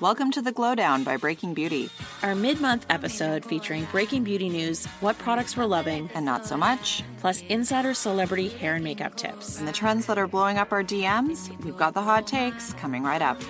Welcome 0.00 0.32
to 0.32 0.42
the 0.42 0.52
Glowdown 0.52 1.04
by 1.04 1.16
Breaking 1.16 1.54
Beauty, 1.54 1.88
our 2.24 2.34
mid 2.34 2.60
month 2.60 2.84
episode 2.90 3.44
featuring 3.44 3.86
Breaking 3.92 4.24
Beauty 4.24 4.48
news, 4.48 4.86
what 5.00 5.16
products 5.18 5.56
we're 5.56 5.66
loving, 5.66 6.10
and 6.14 6.24
not 6.24 6.44
so 6.44 6.56
much, 6.56 7.04
plus 7.18 7.42
insider 7.42 7.94
celebrity 7.94 8.48
hair 8.48 8.74
and 8.74 8.82
makeup 8.82 9.14
tips. 9.14 9.60
And 9.60 9.68
the 9.68 9.72
trends 9.72 10.06
that 10.06 10.18
are 10.18 10.26
blowing 10.26 10.58
up 10.58 10.72
our 10.72 10.82
DMs, 10.82 11.48
we've 11.64 11.76
got 11.76 11.94
the 11.94 12.02
hot 12.02 12.26
takes 12.26 12.74
coming 12.74 13.04
right 13.04 13.22
up. 13.22 13.40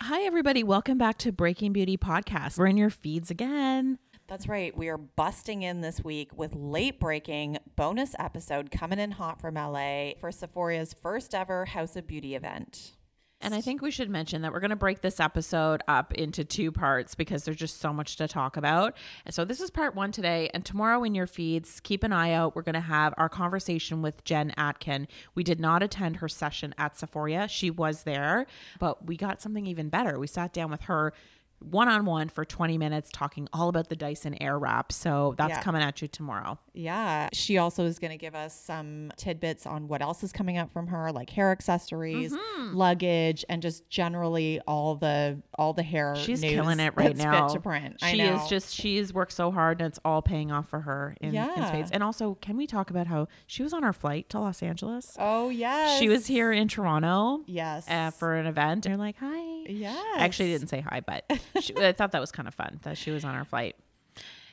Hi, 0.00 0.22
everybody. 0.22 0.64
Welcome 0.64 0.96
back 0.96 1.18
to 1.18 1.30
Breaking 1.30 1.74
Beauty 1.74 1.98
Podcast. 1.98 2.56
We're 2.56 2.68
in 2.68 2.78
your 2.78 2.90
feeds 2.90 3.30
again. 3.30 3.98
That's 4.28 4.48
right. 4.48 4.74
We 4.74 4.88
are 4.88 4.98
busting 4.98 5.62
in 5.62 5.82
this 5.82 6.02
week 6.02 6.36
with 6.36 6.54
late 6.54 6.98
breaking 6.98 7.58
bonus 7.76 8.14
episode 8.18 8.70
coming 8.70 8.98
in 8.98 9.10
hot 9.10 9.42
from 9.42 9.56
LA 9.56 10.12
for 10.18 10.32
Sephora's 10.32 10.94
first 10.94 11.34
ever 11.34 11.66
House 11.66 11.96
of 11.96 12.06
Beauty 12.06 12.34
event. 12.34 12.92
And 13.40 13.54
I 13.54 13.60
think 13.60 13.82
we 13.82 13.92
should 13.92 14.10
mention 14.10 14.42
that 14.42 14.52
we're 14.52 14.60
going 14.60 14.70
to 14.70 14.76
break 14.76 15.00
this 15.00 15.20
episode 15.20 15.80
up 15.86 16.12
into 16.14 16.44
two 16.44 16.72
parts 16.72 17.14
because 17.14 17.44
there's 17.44 17.56
just 17.56 17.80
so 17.80 17.92
much 17.92 18.16
to 18.16 18.26
talk 18.26 18.56
about. 18.56 18.96
And 19.24 19.32
so 19.32 19.44
this 19.44 19.60
is 19.60 19.70
part 19.70 19.94
one 19.94 20.10
today. 20.10 20.50
And 20.52 20.64
tomorrow 20.64 21.04
in 21.04 21.14
your 21.14 21.28
feeds, 21.28 21.78
keep 21.80 22.02
an 22.02 22.12
eye 22.12 22.32
out. 22.32 22.56
We're 22.56 22.62
going 22.62 22.74
to 22.74 22.80
have 22.80 23.14
our 23.16 23.28
conversation 23.28 24.02
with 24.02 24.24
Jen 24.24 24.52
Atkin. 24.56 25.06
We 25.36 25.44
did 25.44 25.60
not 25.60 25.84
attend 25.84 26.16
her 26.16 26.28
session 26.28 26.74
at 26.78 26.98
Sephora. 26.98 27.46
She 27.46 27.70
was 27.70 28.02
there, 28.02 28.46
but 28.80 29.06
we 29.06 29.16
got 29.16 29.40
something 29.40 29.66
even 29.66 29.88
better. 29.88 30.18
We 30.18 30.26
sat 30.26 30.52
down 30.52 30.70
with 30.70 30.82
her 30.82 31.12
one 31.60 31.88
on 31.88 32.04
one 32.04 32.28
for 32.28 32.44
20 32.44 32.78
minutes 32.78 33.10
talking 33.12 33.48
all 33.52 33.68
about 33.68 33.88
the 33.88 33.96
Dyson 33.96 34.36
Airwrap. 34.40 34.92
So 34.92 35.34
that's 35.36 35.50
yeah. 35.50 35.62
coming 35.62 35.82
at 35.82 36.00
you 36.00 36.08
tomorrow. 36.08 36.58
Yeah. 36.72 37.28
She 37.32 37.58
also 37.58 37.84
is 37.84 37.98
going 37.98 38.12
to 38.12 38.16
give 38.16 38.34
us 38.34 38.58
some 38.58 39.10
tidbits 39.16 39.66
on 39.66 39.88
what 39.88 40.02
else 40.02 40.22
is 40.22 40.32
coming 40.32 40.58
up 40.58 40.72
from 40.72 40.88
her, 40.88 41.10
like 41.12 41.30
hair 41.30 41.50
accessories, 41.50 42.32
mm-hmm. 42.32 42.76
luggage, 42.76 43.44
and 43.48 43.60
just 43.62 43.88
generally 43.88 44.60
all 44.66 44.94
the 44.94 45.42
all 45.58 45.72
the 45.72 45.82
hair. 45.82 46.14
She's 46.16 46.40
killing 46.40 46.80
it 46.80 46.94
right 46.96 47.16
now. 47.16 47.48
to 47.48 47.60
print. 47.60 47.96
She 48.02 48.20
is 48.20 48.46
just 48.48 48.74
she's 48.74 49.12
worked 49.12 49.32
so 49.32 49.50
hard 49.50 49.80
and 49.80 49.88
it's 49.88 49.98
all 50.04 50.22
paying 50.22 50.52
off 50.52 50.68
for 50.68 50.80
her 50.80 51.16
in, 51.20 51.34
yeah. 51.34 51.54
in 51.56 51.66
spades. 51.66 51.90
And 51.90 52.02
also, 52.02 52.36
can 52.40 52.56
we 52.56 52.66
talk 52.66 52.90
about 52.90 53.06
how 53.06 53.28
she 53.46 53.62
was 53.62 53.72
on 53.72 53.84
our 53.84 53.92
flight 53.92 54.28
to 54.30 54.40
Los 54.40 54.62
Angeles? 54.62 55.16
Oh 55.18 55.48
yes. 55.48 55.98
She 55.98 56.08
was 56.08 56.26
here 56.26 56.52
in 56.52 56.68
Toronto. 56.68 57.42
Yes. 57.46 57.88
Uh, 57.88 58.10
for 58.10 58.34
an 58.36 58.46
event. 58.46 58.86
And 58.86 58.92
you're 58.92 58.98
like, 58.98 59.16
hi. 59.18 59.64
Yeah. 59.68 60.00
Actually 60.16 60.52
didn't 60.52 60.68
say 60.68 60.80
hi, 60.80 61.00
but 61.00 61.24
she, 61.60 61.74
I 61.76 61.92
thought 61.92 62.12
that 62.12 62.20
was 62.20 62.32
kind 62.32 62.48
of 62.48 62.54
fun 62.54 62.80
that 62.82 62.96
she 62.96 63.10
was 63.10 63.24
on 63.24 63.34
our 63.34 63.44
flight. 63.44 63.76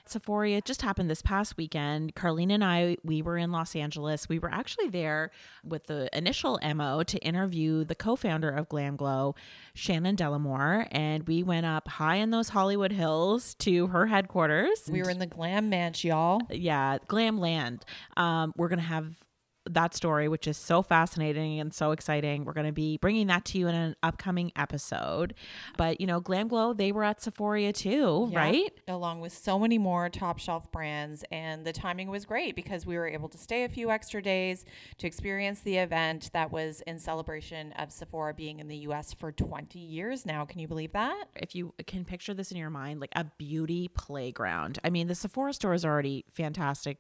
Sephora 0.07 0.51
it 0.51 0.65
just 0.65 0.83
happened 0.83 1.09
this 1.09 1.21
past 1.21 1.57
weekend. 1.57 2.15
Carlene 2.15 2.53
and 2.53 2.63
I, 2.63 2.97
we 3.03 3.21
were 3.21 3.37
in 3.37 3.51
Los 3.51 3.75
Angeles. 3.75 4.29
We 4.29 4.39
were 4.39 4.53
actually 4.53 4.89
there 4.89 5.31
with 5.63 5.87
the 5.87 6.15
initial 6.15 6.59
MO 6.75 7.03
to 7.03 7.17
interview 7.19 7.83
the 7.83 7.95
co 7.95 8.15
founder 8.15 8.49
of 8.49 8.69
Glam 8.69 8.95
Glow, 8.95 9.35
Shannon 9.73 10.15
Dellimore. 10.15 10.87
And 10.91 11.27
we 11.27 11.41
went 11.43 11.65
up 11.65 11.87
high 11.87 12.17
in 12.17 12.29
those 12.29 12.49
Hollywood 12.49 12.91
hills 12.91 13.55
to 13.55 13.87
her 13.87 14.05
headquarters. 14.05 14.87
We 14.89 15.01
were 15.01 15.09
in 15.09 15.19
the 15.19 15.25
Glam 15.25 15.71
Manch, 15.71 16.03
y'all. 16.03 16.41
Yeah, 16.51 16.99
Glam 17.07 17.39
Land. 17.39 17.83
Um, 18.15 18.53
we're 18.55 18.69
going 18.69 18.79
to 18.79 18.85
have 18.85 19.24
that 19.69 19.93
story, 19.93 20.27
which 20.27 20.47
is 20.47 20.57
so 20.57 20.81
fascinating 20.81 21.59
and 21.59 21.73
so 21.73 21.91
exciting. 21.91 22.45
We're 22.45 22.53
going 22.53 22.67
to 22.67 22.73
be 22.73 22.97
bringing 22.97 23.27
that 23.27 23.45
to 23.45 23.57
you 23.57 23.67
in 23.67 23.75
an 23.75 23.95
upcoming 24.03 24.51
episode. 24.55 25.33
But, 25.77 25.99
you 25.99 26.07
know, 26.07 26.19
Glam 26.19 26.47
Glow, 26.47 26.73
they 26.73 26.91
were 26.91 27.03
at 27.03 27.21
Sephora 27.21 27.73
too, 27.73 28.29
yeah, 28.31 28.37
right? 28.37 28.73
Along 28.87 29.21
with 29.21 29.33
so 29.33 29.59
many 29.59 29.77
more 29.77 30.09
top 30.09 30.39
shelf 30.39 30.71
brands. 30.71 31.23
And 31.31 31.65
the 31.65 31.73
timing 31.73 32.09
was 32.09 32.25
great 32.25 32.55
because 32.55 32.85
we 32.85 32.95
were 32.95 33.07
able 33.07 33.29
to 33.29 33.37
stay 33.37 33.63
a 33.63 33.69
few 33.69 33.91
extra 33.91 34.21
days 34.21 34.65
to 34.97 35.07
experience 35.07 35.61
the 35.61 35.77
event 35.77 36.29
that 36.33 36.51
was 36.51 36.81
in 36.81 36.99
celebration 36.99 37.71
of 37.73 37.91
Sephora 37.91 38.33
being 38.33 38.59
in 38.59 38.67
the 38.67 38.77
US 38.77 39.13
for 39.13 39.31
20 39.31 39.79
years 39.79 40.25
now. 40.25 40.45
Can 40.45 40.59
you 40.59 40.67
believe 40.67 40.93
that? 40.93 41.25
If 41.35 41.55
you 41.55 41.73
can 41.87 42.05
picture 42.05 42.33
this 42.33 42.51
in 42.51 42.57
your 42.57 42.69
mind, 42.69 42.99
like 42.99 43.11
a 43.15 43.25
beauty 43.37 43.87
playground. 43.87 44.79
I 44.83 44.89
mean, 44.89 45.07
the 45.07 45.15
Sephora 45.15 45.53
store 45.53 45.73
is 45.73 45.85
already 45.85 46.25
fantastic 46.33 46.97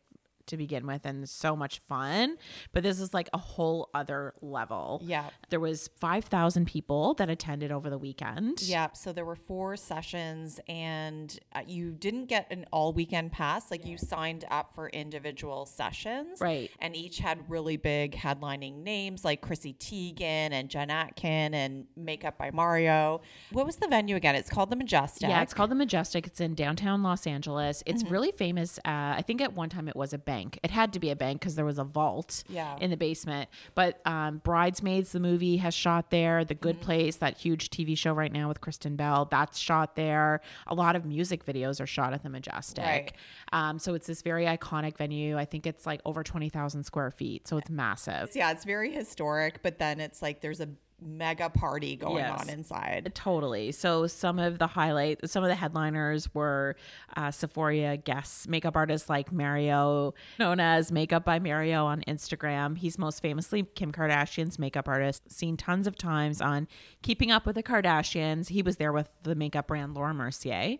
to 0.47 0.57
begin 0.57 0.85
with 0.85 1.05
and 1.05 1.27
so 1.27 1.55
much 1.55 1.79
fun 1.87 2.37
but 2.71 2.83
this 2.83 2.99
is 2.99 3.13
like 3.13 3.29
a 3.33 3.37
whole 3.37 3.89
other 3.93 4.33
level. 4.41 5.01
Yeah 5.03 5.29
there 5.49 5.59
was 5.59 5.89
5000 5.97 6.65
people 6.65 7.13
that 7.15 7.29
attended 7.29 7.71
over 7.71 7.89
the 7.89 7.97
weekend. 7.97 8.61
Yeah 8.61 8.89
so 8.93 9.11
there 9.11 9.25
were 9.25 9.35
four 9.35 9.75
sessions 9.75 10.59
and 10.67 11.37
uh, 11.53 11.61
you 11.65 11.91
didn't 11.91 12.25
get 12.25 12.47
an 12.51 12.65
all 12.71 12.93
weekend 12.93 13.31
pass 13.31 13.71
like 13.71 13.85
you 13.85 13.97
signed 13.97 14.45
up 14.51 14.73
for 14.75 14.89
individual 14.89 15.65
sessions. 15.65 16.39
Right. 16.41 16.71
And 16.79 16.95
each 16.95 17.19
had 17.19 17.49
really 17.49 17.77
big 17.77 18.15
headlining 18.15 18.83
names 18.83 19.25
like 19.25 19.41
chrissy 19.41 19.73
teigen 19.73 20.51
and 20.51 20.69
jen 20.69 20.89
atkin 20.89 21.53
and 21.53 21.85
makeup 21.95 22.37
by 22.37 22.51
mario. 22.51 23.21
What 23.51 23.65
was 23.65 23.77
the 23.77 23.87
venue 23.87 24.15
again? 24.15 24.35
It's 24.35 24.49
called 24.49 24.69
the 24.69 24.75
majestic. 24.75 25.29
Yeah 25.29 25.41
it's 25.41 25.53
called 25.53 25.71
the 25.71 25.75
majestic. 25.75 26.27
It's 26.27 26.39
in 26.39 26.55
downtown 26.55 27.03
los 27.03 27.27
angeles. 27.27 27.83
It's 27.85 28.03
mm-hmm. 28.03 28.13
really 28.13 28.31
famous 28.31 28.79
uh, 28.79 29.15
i 29.17 29.23
think 29.25 29.41
at 29.41 29.53
one 29.53 29.69
time 29.69 29.87
it 29.87 29.95
was 29.95 30.13
a 30.13 30.17
bank. 30.35 30.59
It 30.63 30.71
had 30.71 30.93
to 30.93 30.99
be 30.99 31.09
a 31.09 31.15
bank 31.15 31.39
because 31.39 31.55
there 31.55 31.65
was 31.65 31.79
a 31.79 31.83
vault 31.83 32.43
yeah. 32.49 32.77
in 32.79 32.89
the 32.89 32.97
basement. 32.97 33.49
But 33.73 34.01
um, 34.05 34.39
Bridesmaids, 34.39 35.11
the 35.11 35.19
movie, 35.19 35.57
has 35.57 35.73
shot 35.73 36.09
there. 36.09 36.43
The 36.43 36.55
Good 36.55 36.77
mm-hmm. 36.77 36.85
Place, 36.85 37.15
that 37.17 37.37
huge 37.37 37.69
TV 37.69 37.97
show 37.97 38.13
right 38.13 38.31
now 38.31 38.47
with 38.47 38.61
Kristen 38.61 38.95
Bell, 38.95 39.27
that's 39.29 39.57
shot 39.57 39.95
there. 39.95 40.41
A 40.67 40.75
lot 40.75 40.95
of 40.95 41.05
music 41.05 41.45
videos 41.45 41.81
are 41.81 41.87
shot 41.87 42.13
at 42.13 42.23
the 42.23 42.29
Majestic. 42.29 42.83
Right. 42.83 43.13
Um, 43.53 43.79
so 43.79 43.93
it's 43.93 44.07
this 44.07 44.21
very 44.21 44.45
iconic 44.45 44.97
venue. 44.97 45.37
I 45.37 45.45
think 45.45 45.65
it's 45.65 45.85
like 45.85 46.01
over 46.05 46.23
20,000 46.23 46.83
square 46.83 47.11
feet. 47.11 47.47
So 47.47 47.57
it's 47.57 47.69
massive. 47.69 48.31
Yeah, 48.33 48.51
it's 48.51 48.65
very 48.65 48.91
historic, 48.91 49.61
but 49.61 49.79
then 49.79 49.99
it's 49.99 50.21
like 50.21 50.41
there's 50.41 50.59
a 50.59 50.69
mega 51.01 51.49
party 51.49 51.95
going 51.95 52.17
yes, 52.17 52.41
on 52.41 52.49
inside. 52.49 53.11
Totally. 53.13 53.71
So 53.71 54.07
some 54.07 54.39
of 54.39 54.59
the 54.59 54.67
highlight, 54.67 55.29
some 55.29 55.43
of 55.43 55.49
the 55.49 55.55
headliners 55.55 56.33
were 56.33 56.75
uh, 57.15 57.31
Sephora 57.31 57.97
guests, 57.97 58.47
makeup 58.47 58.75
artists 58.75 59.09
like 59.09 59.31
Mario, 59.31 60.13
known 60.39 60.59
as 60.59 60.91
Makeup 60.91 61.25
by 61.25 61.39
Mario 61.39 61.85
on 61.85 62.01
Instagram. 62.07 62.77
He's 62.77 62.97
most 62.97 63.21
famously 63.21 63.63
Kim 63.75 63.91
Kardashian's 63.91 64.57
makeup 64.57 64.87
artist, 64.87 65.31
seen 65.31 65.57
tons 65.57 65.87
of 65.87 65.97
times 65.97 66.41
on 66.41 66.67
Keeping 67.01 67.31
Up 67.31 67.45
with 67.45 67.55
the 67.55 67.63
Kardashians. 67.63 68.49
He 68.49 68.61
was 68.61 68.77
there 68.77 68.93
with 68.93 69.09
the 69.23 69.35
makeup 69.35 69.67
brand 69.67 69.93
Laura 69.93 70.13
Mercier. 70.13 70.77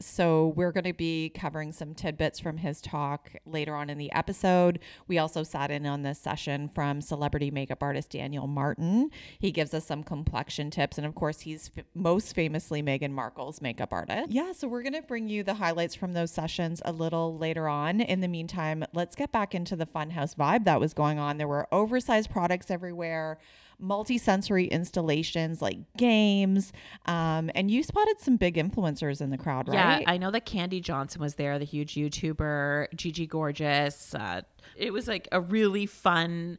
So 0.00 0.52
we're 0.54 0.70
going 0.70 0.84
to 0.84 0.92
be 0.92 1.30
covering 1.30 1.72
some 1.72 1.92
tidbits 1.92 2.38
from 2.38 2.58
his 2.58 2.80
talk 2.80 3.32
later 3.44 3.74
on 3.74 3.90
in 3.90 3.98
the 3.98 4.12
episode. 4.12 4.78
We 5.08 5.18
also 5.18 5.42
sat 5.42 5.72
in 5.72 5.86
on 5.86 6.02
this 6.02 6.20
session 6.20 6.68
from 6.68 7.00
celebrity 7.00 7.50
makeup 7.50 7.82
artist 7.82 8.10
Daniel 8.10 8.46
Martin. 8.46 9.10
He 9.40 9.50
gives 9.50 9.74
us 9.74 9.84
some 9.84 10.04
complexion 10.04 10.70
tips. 10.70 10.98
And 10.98 11.06
of 11.06 11.16
course, 11.16 11.40
he's 11.40 11.70
f- 11.76 11.84
most 11.94 12.34
famously 12.34 12.80
Meghan 12.80 13.10
Markle's 13.10 13.60
makeup 13.60 13.92
artist. 13.92 14.30
Yeah, 14.30 14.52
so 14.52 14.68
we're 14.68 14.82
going 14.82 14.92
to 14.92 15.02
bring 15.02 15.28
you 15.28 15.42
the 15.42 15.54
highlights 15.54 15.96
from 15.96 16.12
those 16.12 16.30
sessions 16.30 16.80
a 16.84 16.92
little 16.92 17.36
later 17.36 17.68
on. 17.68 18.00
In 18.00 18.20
the 18.20 18.28
meantime, 18.28 18.84
let's 18.92 19.16
get 19.16 19.32
back 19.32 19.54
into 19.54 19.74
the 19.74 19.86
funhouse 19.86 20.34
vibe 20.36 20.64
that 20.64 20.78
was 20.78 20.94
going 20.94 21.18
on. 21.18 21.38
There 21.38 21.48
were 21.48 21.66
oversized 21.72 22.30
products 22.30 22.70
everywhere 22.70 23.38
multi-sensory 23.78 24.66
installations 24.66 25.62
like 25.62 25.78
games 25.96 26.72
um, 27.06 27.50
and 27.54 27.70
you 27.70 27.82
spotted 27.82 28.20
some 28.20 28.36
big 28.36 28.56
influencers 28.56 29.20
in 29.20 29.30
the 29.30 29.38
crowd 29.38 29.68
right? 29.68 30.00
Yeah 30.00 30.00
i 30.06 30.16
know 30.16 30.30
that 30.30 30.46
Kandee 30.46 30.82
Johnson 30.82 31.20
was 31.20 31.34
there 31.34 31.58
the 31.58 31.64
huge 31.64 31.94
youtuber 31.94 32.86
gigi 32.94 33.26
gorgeous 33.26 34.14
uh, 34.14 34.42
it 34.76 34.92
was 34.92 35.06
like 35.08 35.28
a 35.32 35.40
really 35.40 35.86
fun 35.86 36.58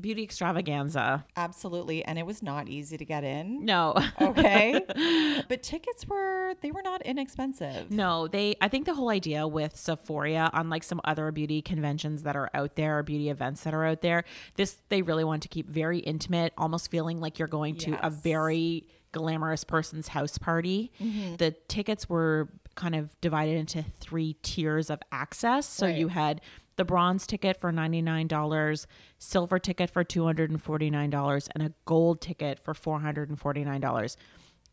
beauty 0.00 0.22
extravaganza. 0.22 1.24
Absolutely. 1.36 2.04
And 2.04 2.18
it 2.18 2.26
was 2.26 2.42
not 2.42 2.68
easy 2.68 2.96
to 2.96 3.04
get 3.04 3.24
in. 3.24 3.64
No. 3.64 3.94
Okay. 4.20 4.80
but 5.48 5.62
tickets 5.62 6.06
were, 6.06 6.54
they 6.60 6.70
were 6.70 6.82
not 6.82 7.02
inexpensive. 7.02 7.90
No, 7.90 8.28
they. 8.28 8.54
I 8.60 8.68
think 8.68 8.86
the 8.86 8.94
whole 8.94 9.08
idea 9.10 9.46
with 9.46 9.76
Sephora, 9.76 10.50
unlike 10.52 10.82
some 10.84 11.00
other 11.04 11.30
beauty 11.32 11.62
conventions 11.62 12.22
that 12.22 12.36
are 12.36 12.50
out 12.54 12.76
there, 12.76 12.98
or 12.98 13.02
beauty 13.02 13.28
events 13.28 13.62
that 13.64 13.74
are 13.74 13.84
out 13.84 14.02
there, 14.02 14.24
this 14.56 14.76
they 14.88 15.02
really 15.02 15.24
want 15.24 15.42
to 15.42 15.48
keep 15.48 15.68
very 15.68 15.98
intimate, 15.98 16.52
almost 16.56 16.90
feeling 16.90 17.20
like 17.20 17.38
you're 17.38 17.48
going 17.48 17.76
to 17.76 18.06
a 18.06 18.10
very 18.10 18.86
glamorous 19.12 19.64
person's 19.64 20.08
house 20.08 20.38
party. 20.38 20.92
Mm-hmm. 21.00 21.36
The 21.36 21.52
tickets 21.68 22.08
were 22.08 22.48
kind 22.74 22.94
of 22.94 23.18
divided 23.20 23.56
into 23.56 23.82
three 24.00 24.36
tiers 24.42 24.90
of 24.90 25.00
access. 25.10 25.66
So 25.66 25.86
Right. 25.86 25.96
you 25.96 26.08
had 26.08 26.40
the 26.78 26.84
bronze 26.84 27.26
ticket 27.26 27.60
for 27.60 27.72
$99, 27.72 28.86
silver 29.18 29.58
ticket 29.58 29.90
for 29.90 30.04
$249, 30.04 31.48
and 31.54 31.62
a 31.62 31.72
gold 31.84 32.20
ticket 32.22 32.58
for 32.58 32.72
$449 32.72 34.16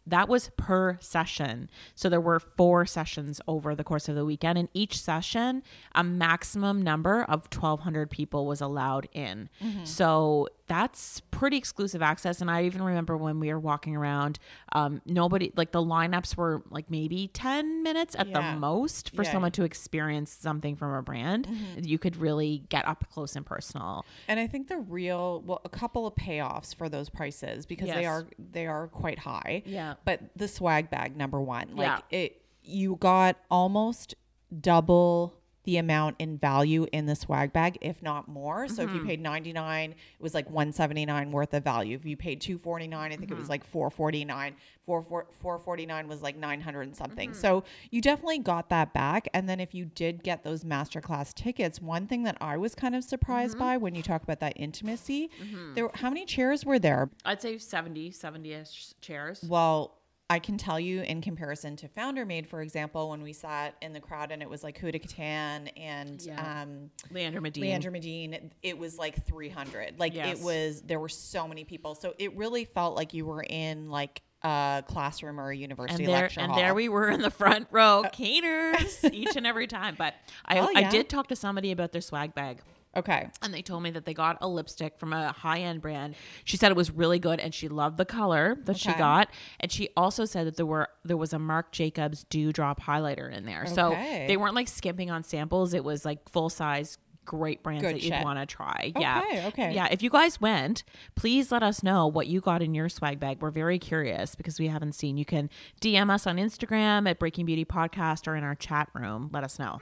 that 0.08 0.28
was 0.30 0.52
per 0.58 0.98
session. 1.02 1.70
So 1.96 2.10
there 2.10 2.22
were 2.22 2.40
four 2.40 2.86
sessions 2.86 3.42
over 3.48 3.74
the 3.76 3.84
course 3.84 4.08
of 4.08 4.16
the 4.16 4.24
weekend. 4.26 4.58
And 4.58 4.70
each 4.74 5.00
session, 5.00 5.64
a 5.96 6.04
maximum 6.04 6.82
number 6.82 7.24
of 7.24 7.48
1,200 7.52 8.10
people 8.12 8.46
was 8.46 8.62
allowed 8.62 9.08
in. 9.14 9.50
So 9.84 10.48
that's 10.68 11.20
pretty 11.32 11.58
exclusive 11.58 12.02
access. 12.02 12.42
And 12.42 12.50
I 12.50 12.64
even 12.64 12.82
remember 12.82 13.16
when 13.18 13.40
we 13.40 13.52
were 13.54 13.60
walking 13.60 13.96
around, 13.96 14.40
um, 14.74 15.02
nobody, 15.06 15.52
like 15.56 15.72
the 15.72 15.84
lineups 15.84 16.36
were 16.38 16.64
like 16.72 16.90
maybe 16.90 17.30
10 17.34 17.84
minutes 17.84 18.16
at 18.18 18.28
Yeah. 18.28 18.54
the 18.54 18.60
most 18.60 19.16
for 19.16 19.24
Yeah. 19.24 19.32
someone 19.32 19.52
to 19.54 19.64
experience 19.64 20.32
something 20.32 20.76
from 20.76 20.94
a 20.94 21.02
brand. 21.04 21.48
You 21.82 22.00
could 22.00 22.16
really 22.16 22.64
get 22.70 22.88
up 22.88 23.06
close 23.12 23.36
and 23.36 23.46
personal. 23.46 24.06
And 24.28 24.40
I 24.40 24.48
think 24.48 24.68
the 24.68 24.78
real, 24.78 25.42
well, 25.46 25.62
a 25.66 25.70
couple 25.70 26.08
of 26.08 26.16
payoffs 26.16 26.74
for 26.76 26.90
those 26.90 27.10
prices 27.10 27.66
because 27.66 27.88
they 27.90 28.06
are, 28.06 28.26
they 28.40 28.66
are 28.68 28.88
quite 28.88 29.20
high. 29.20 29.62
Yeah. 29.66 29.95
But 30.04 30.22
the 30.36 30.48
swag 30.48 30.90
bag, 30.90 31.16
number 31.16 31.40
one, 31.40 31.76
like 31.76 31.88
Yeah. 32.12 32.18
it, 32.18 32.42
you 32.64 32.98
got 32.98 33.38
almost 33.50 34.16
double 34.62 35.36
the 35.66 35.78
amount 35.78 36.16
in 36.20 36.38
value 36.38 36.86
in 36.92 37.06
the 37.06 37.16
swag 37.16 37.52
bag, 37.54 37.78
if 37.82 38.02
not 38.02 38.28
more. 38.28 38.68
So 38.68 38.84
if 38.84 38.90
Mm-hmm. 38.90 38.98
you 39.00 39.06
paid 39.06 39.22
99, 39.22 39.92
it 39.92 39.98
was 40.20 40.34
like 40.34 40.46
179 40.50 41.32
worth 41.32 41.54
of 41.54 41.64
value. 41.64 41.96
If 41.96 42.06
you 42.06 42.16
paid 42.16 42.40
249, 42.42 43.12
I 43.12 43.16
think 43.16 43.24
it 43.24 43.34
Mm-hmm. 43.34 43.40
was 43.40 43.50
like 43.50 43.64
449. 43.66 44.56
4, 44.86 45.02
449 45.42 46.08
was 46.08 46.22
like 46.22 46.38
900 46.38 46.82
and 46.84 46.96
something. 46.96 47.32
Mm-hmm. 47.32 47.40
So 47.40 47.64
you 47.90 48.02
definitely 48.02 48.38
got 48.38 48.70
that 48.70 48.94
back. 48.94 49.28
And 49.34 49.50
then 49.50 49.60
if 49.60 49.74
you 49.74 49.86
did 49.86 50.22
get 50.22 50.44
those 50.44 50.64
masterclass 50.64 51.34
tickets, 51.34 51.82
one 51.82 52.06
thing 52.06 52.22
that 52.24 52.38
I 52.40 52.58
was 52.58 52.76
kind 52.76 52.96
of 52.96 53.04
surprised 53.04 53.56
Mm-hmm. 53.56 53.60
by 53.60 53.78
when 53.78 53.96
you 53.96 54.04
talk 54.04 54.22
about 54.24 54.40
that 54.42 54.54
intimacy, 54.56 55.30
there 55.74 55.90
how 55.96 56.10
many 56.10 56.26
chairs 56.26 56.64
were 56.66 56.78
there? 56.80 57.10
I'd 57.26 57.42
say 57.42 57.58
70, 57.58 58.12
70 58.12 58.54
ish 58.54 58.94
chairs. 59.02 59.44
Well, 59.48 59.95
I 60.30 60.40
can 60.40 60.58
tell 60.58 60.80
you 60.80 61.02
in 61.02 61.22
comparison 61.22 61.76
to 61.78 61.88
Founder 61.88 62.26
Made, 62.26 62.48
for 62.48 62.62
example, 62.62 63.12
when 63.12 63.22
we 63.22 63.32
sat 63.32 63.76
in 63.82 63.94
the 63.94 64.00
crowd 64.00 64.32
and 64.32 64.42
it 64.42 64.50
was 64.50 64.64
like 64.64 64.80
Huda 64.80 65.00
Kattan 65.00 65.70
and 65.78 66.20
Yeah. 66.22 66.64
um, 66.64 66.90
Leander 67.12 67.42
Medine. 67.42 67.64
Leandra 67.64 67.92
Medine, 67.92 68.52
it 68.64 68.76
was 68.78 68.98
like 68.98 69.24
300. 69.28 70.00
Like 70.00 70.16
Yes. 70.16 70.40
it 70.40 70.44
was, 70.44 70.82
there 70.82 71.00
were 71.00 71.10
so 71.10 71.48
many 71.48 71.64
people. 71.64 71.94
So 71.94 72.16
it 72.18 72.36
really 72.36 72.66
felt 72.66 72.96
like 72.96 73.14
you 73.14 73.26
were 73.26 73.44
in 73.48 73.92
like 73.92 74.24
a 74.42 74.84
classroom 74.88 75.40
or 75.40 75.52
a 75.52 75.56
university 75.56 76.04
and 76.06 76.12
there 76.12 76.22
lecture 76.24 76.40
and 76.40 76.52
hall. 76.52 76.60
there 76.60 76.74
we 76.74 76.90
were 76.90 77.10
in 77.10 77.22
the 77.22 77.32
front 77.32 77.68
row 77.72 78.04
caterers 78.12 79.04
each 79.06 79.36
and 79.36 79.48
every 79.48 79.66
time 79.66 79.96
but 79.98 80.14
i 80.46 80.56
Hell 80.56 80.70
i 80.76 80.84
did 80.84 81.10
talk 81.10 81.28
to 81.30 81.36
somebody 81.36 81.72
about 81.72 81.94
their 81.94 82.02
swag 82.02 82.36
bag 82.36 82.60
Okay. 82.96 83.30
and 83.42 83.54
they 83.54 83.62
told 83.62 83.84
me 83.84 83.92
that 83.92 84.06
they 84.06 84.14
got 84.14 84.38
a 84.42 84.48
lipstick 84.48 84.98
from 84.98 85.14
a 85.14 85.32
high-end 85.32 85.82
brand. 85.82 86.16
She 86.44 86.58
said 86.58 86.72
it 86.72 86.78
was 86.78 86.92
really 86.92 87.20
good 87.20 87.40
and 87.40 87.54
she 87.54 87.68
loved 87.68 87.98
the 87.98 88.06
color 88.06 88.58
that 88.66 88.78
she 88.78 88.94
got. 88.94 89.30
And 89.60 89.72
she 89.72 89.90
also 89.98 90.26
said 90.26 90.48
that 90.48 90.58
there 90.58 90.66
were 90.66 90.90
there 91.04 91.18
was 91.18 91.34
a 91.34 91.40
marc 91.40 91.72
jacobs 91.72 92.24
dewdrop 92.26 92.82
highlighter 92.82 93.32
in 93.32 93.46
there. 93.46 93.66
So 93.66 93.90
they 93.92 94.38
weren't 94.38 94.56
like 94.56 94.68
skimping 94.68 95.12
on 95.12 95.24
samples. 95.24 95.74
It 95.74 95.84
was 95.84 96.06
like 96.06 96.30
full 96.30 96.50
size 96.50 96.98
great 97.26 97.64
brands 97.64 97.82
Good 97.82 97.96
that 97.96 98.04
you'd 98.04 98.24
want 98.24 98.40
to 98.40 98.46
try. 98.46 98.92
Okay, 98.96 99.02
yeah. 99.02 99.48
Okay. 99.48 99.74
yeah 99.74 99.88
if 99.90 100.04
you 100.04 100.10
guys 100.12 100.40
went 100.40 100.84
please 101.16 101.52
let 101.52 101.64
us 101.64 101.82
know 101.82 102.06
what 102.08 102.28
you 102.28 102.40
got 102.40 102.62
in 102.62 102.74
your 102.74 102.88
swag 102.88 103.20
bag. 103.20 103.42
We're 103.42 103.52
very 103.52 103.80
curious 103.80 104.36
because 104.36 104.60
we 104.60 104.68
haven't 104.68 104.94
seen. 104.94 105.18
You 105.18 105.26
can 105.26 105.50
dm 105.82 106.10
us 106.12 106.28
on 106.28 106.38
instagram 106.38 107.10
at 107.10 107.20
breaking 107.20 107.46
beauty 107.46 107.66
podcast 107.66 108.28
or 108.28 108.36
in 108.36 108.44
our 108.44 108.56
chat 108.56 108.90
room. 108.94 109.30
Let 109.34 109.44
us 109.44 109.58
know 109.60 109.80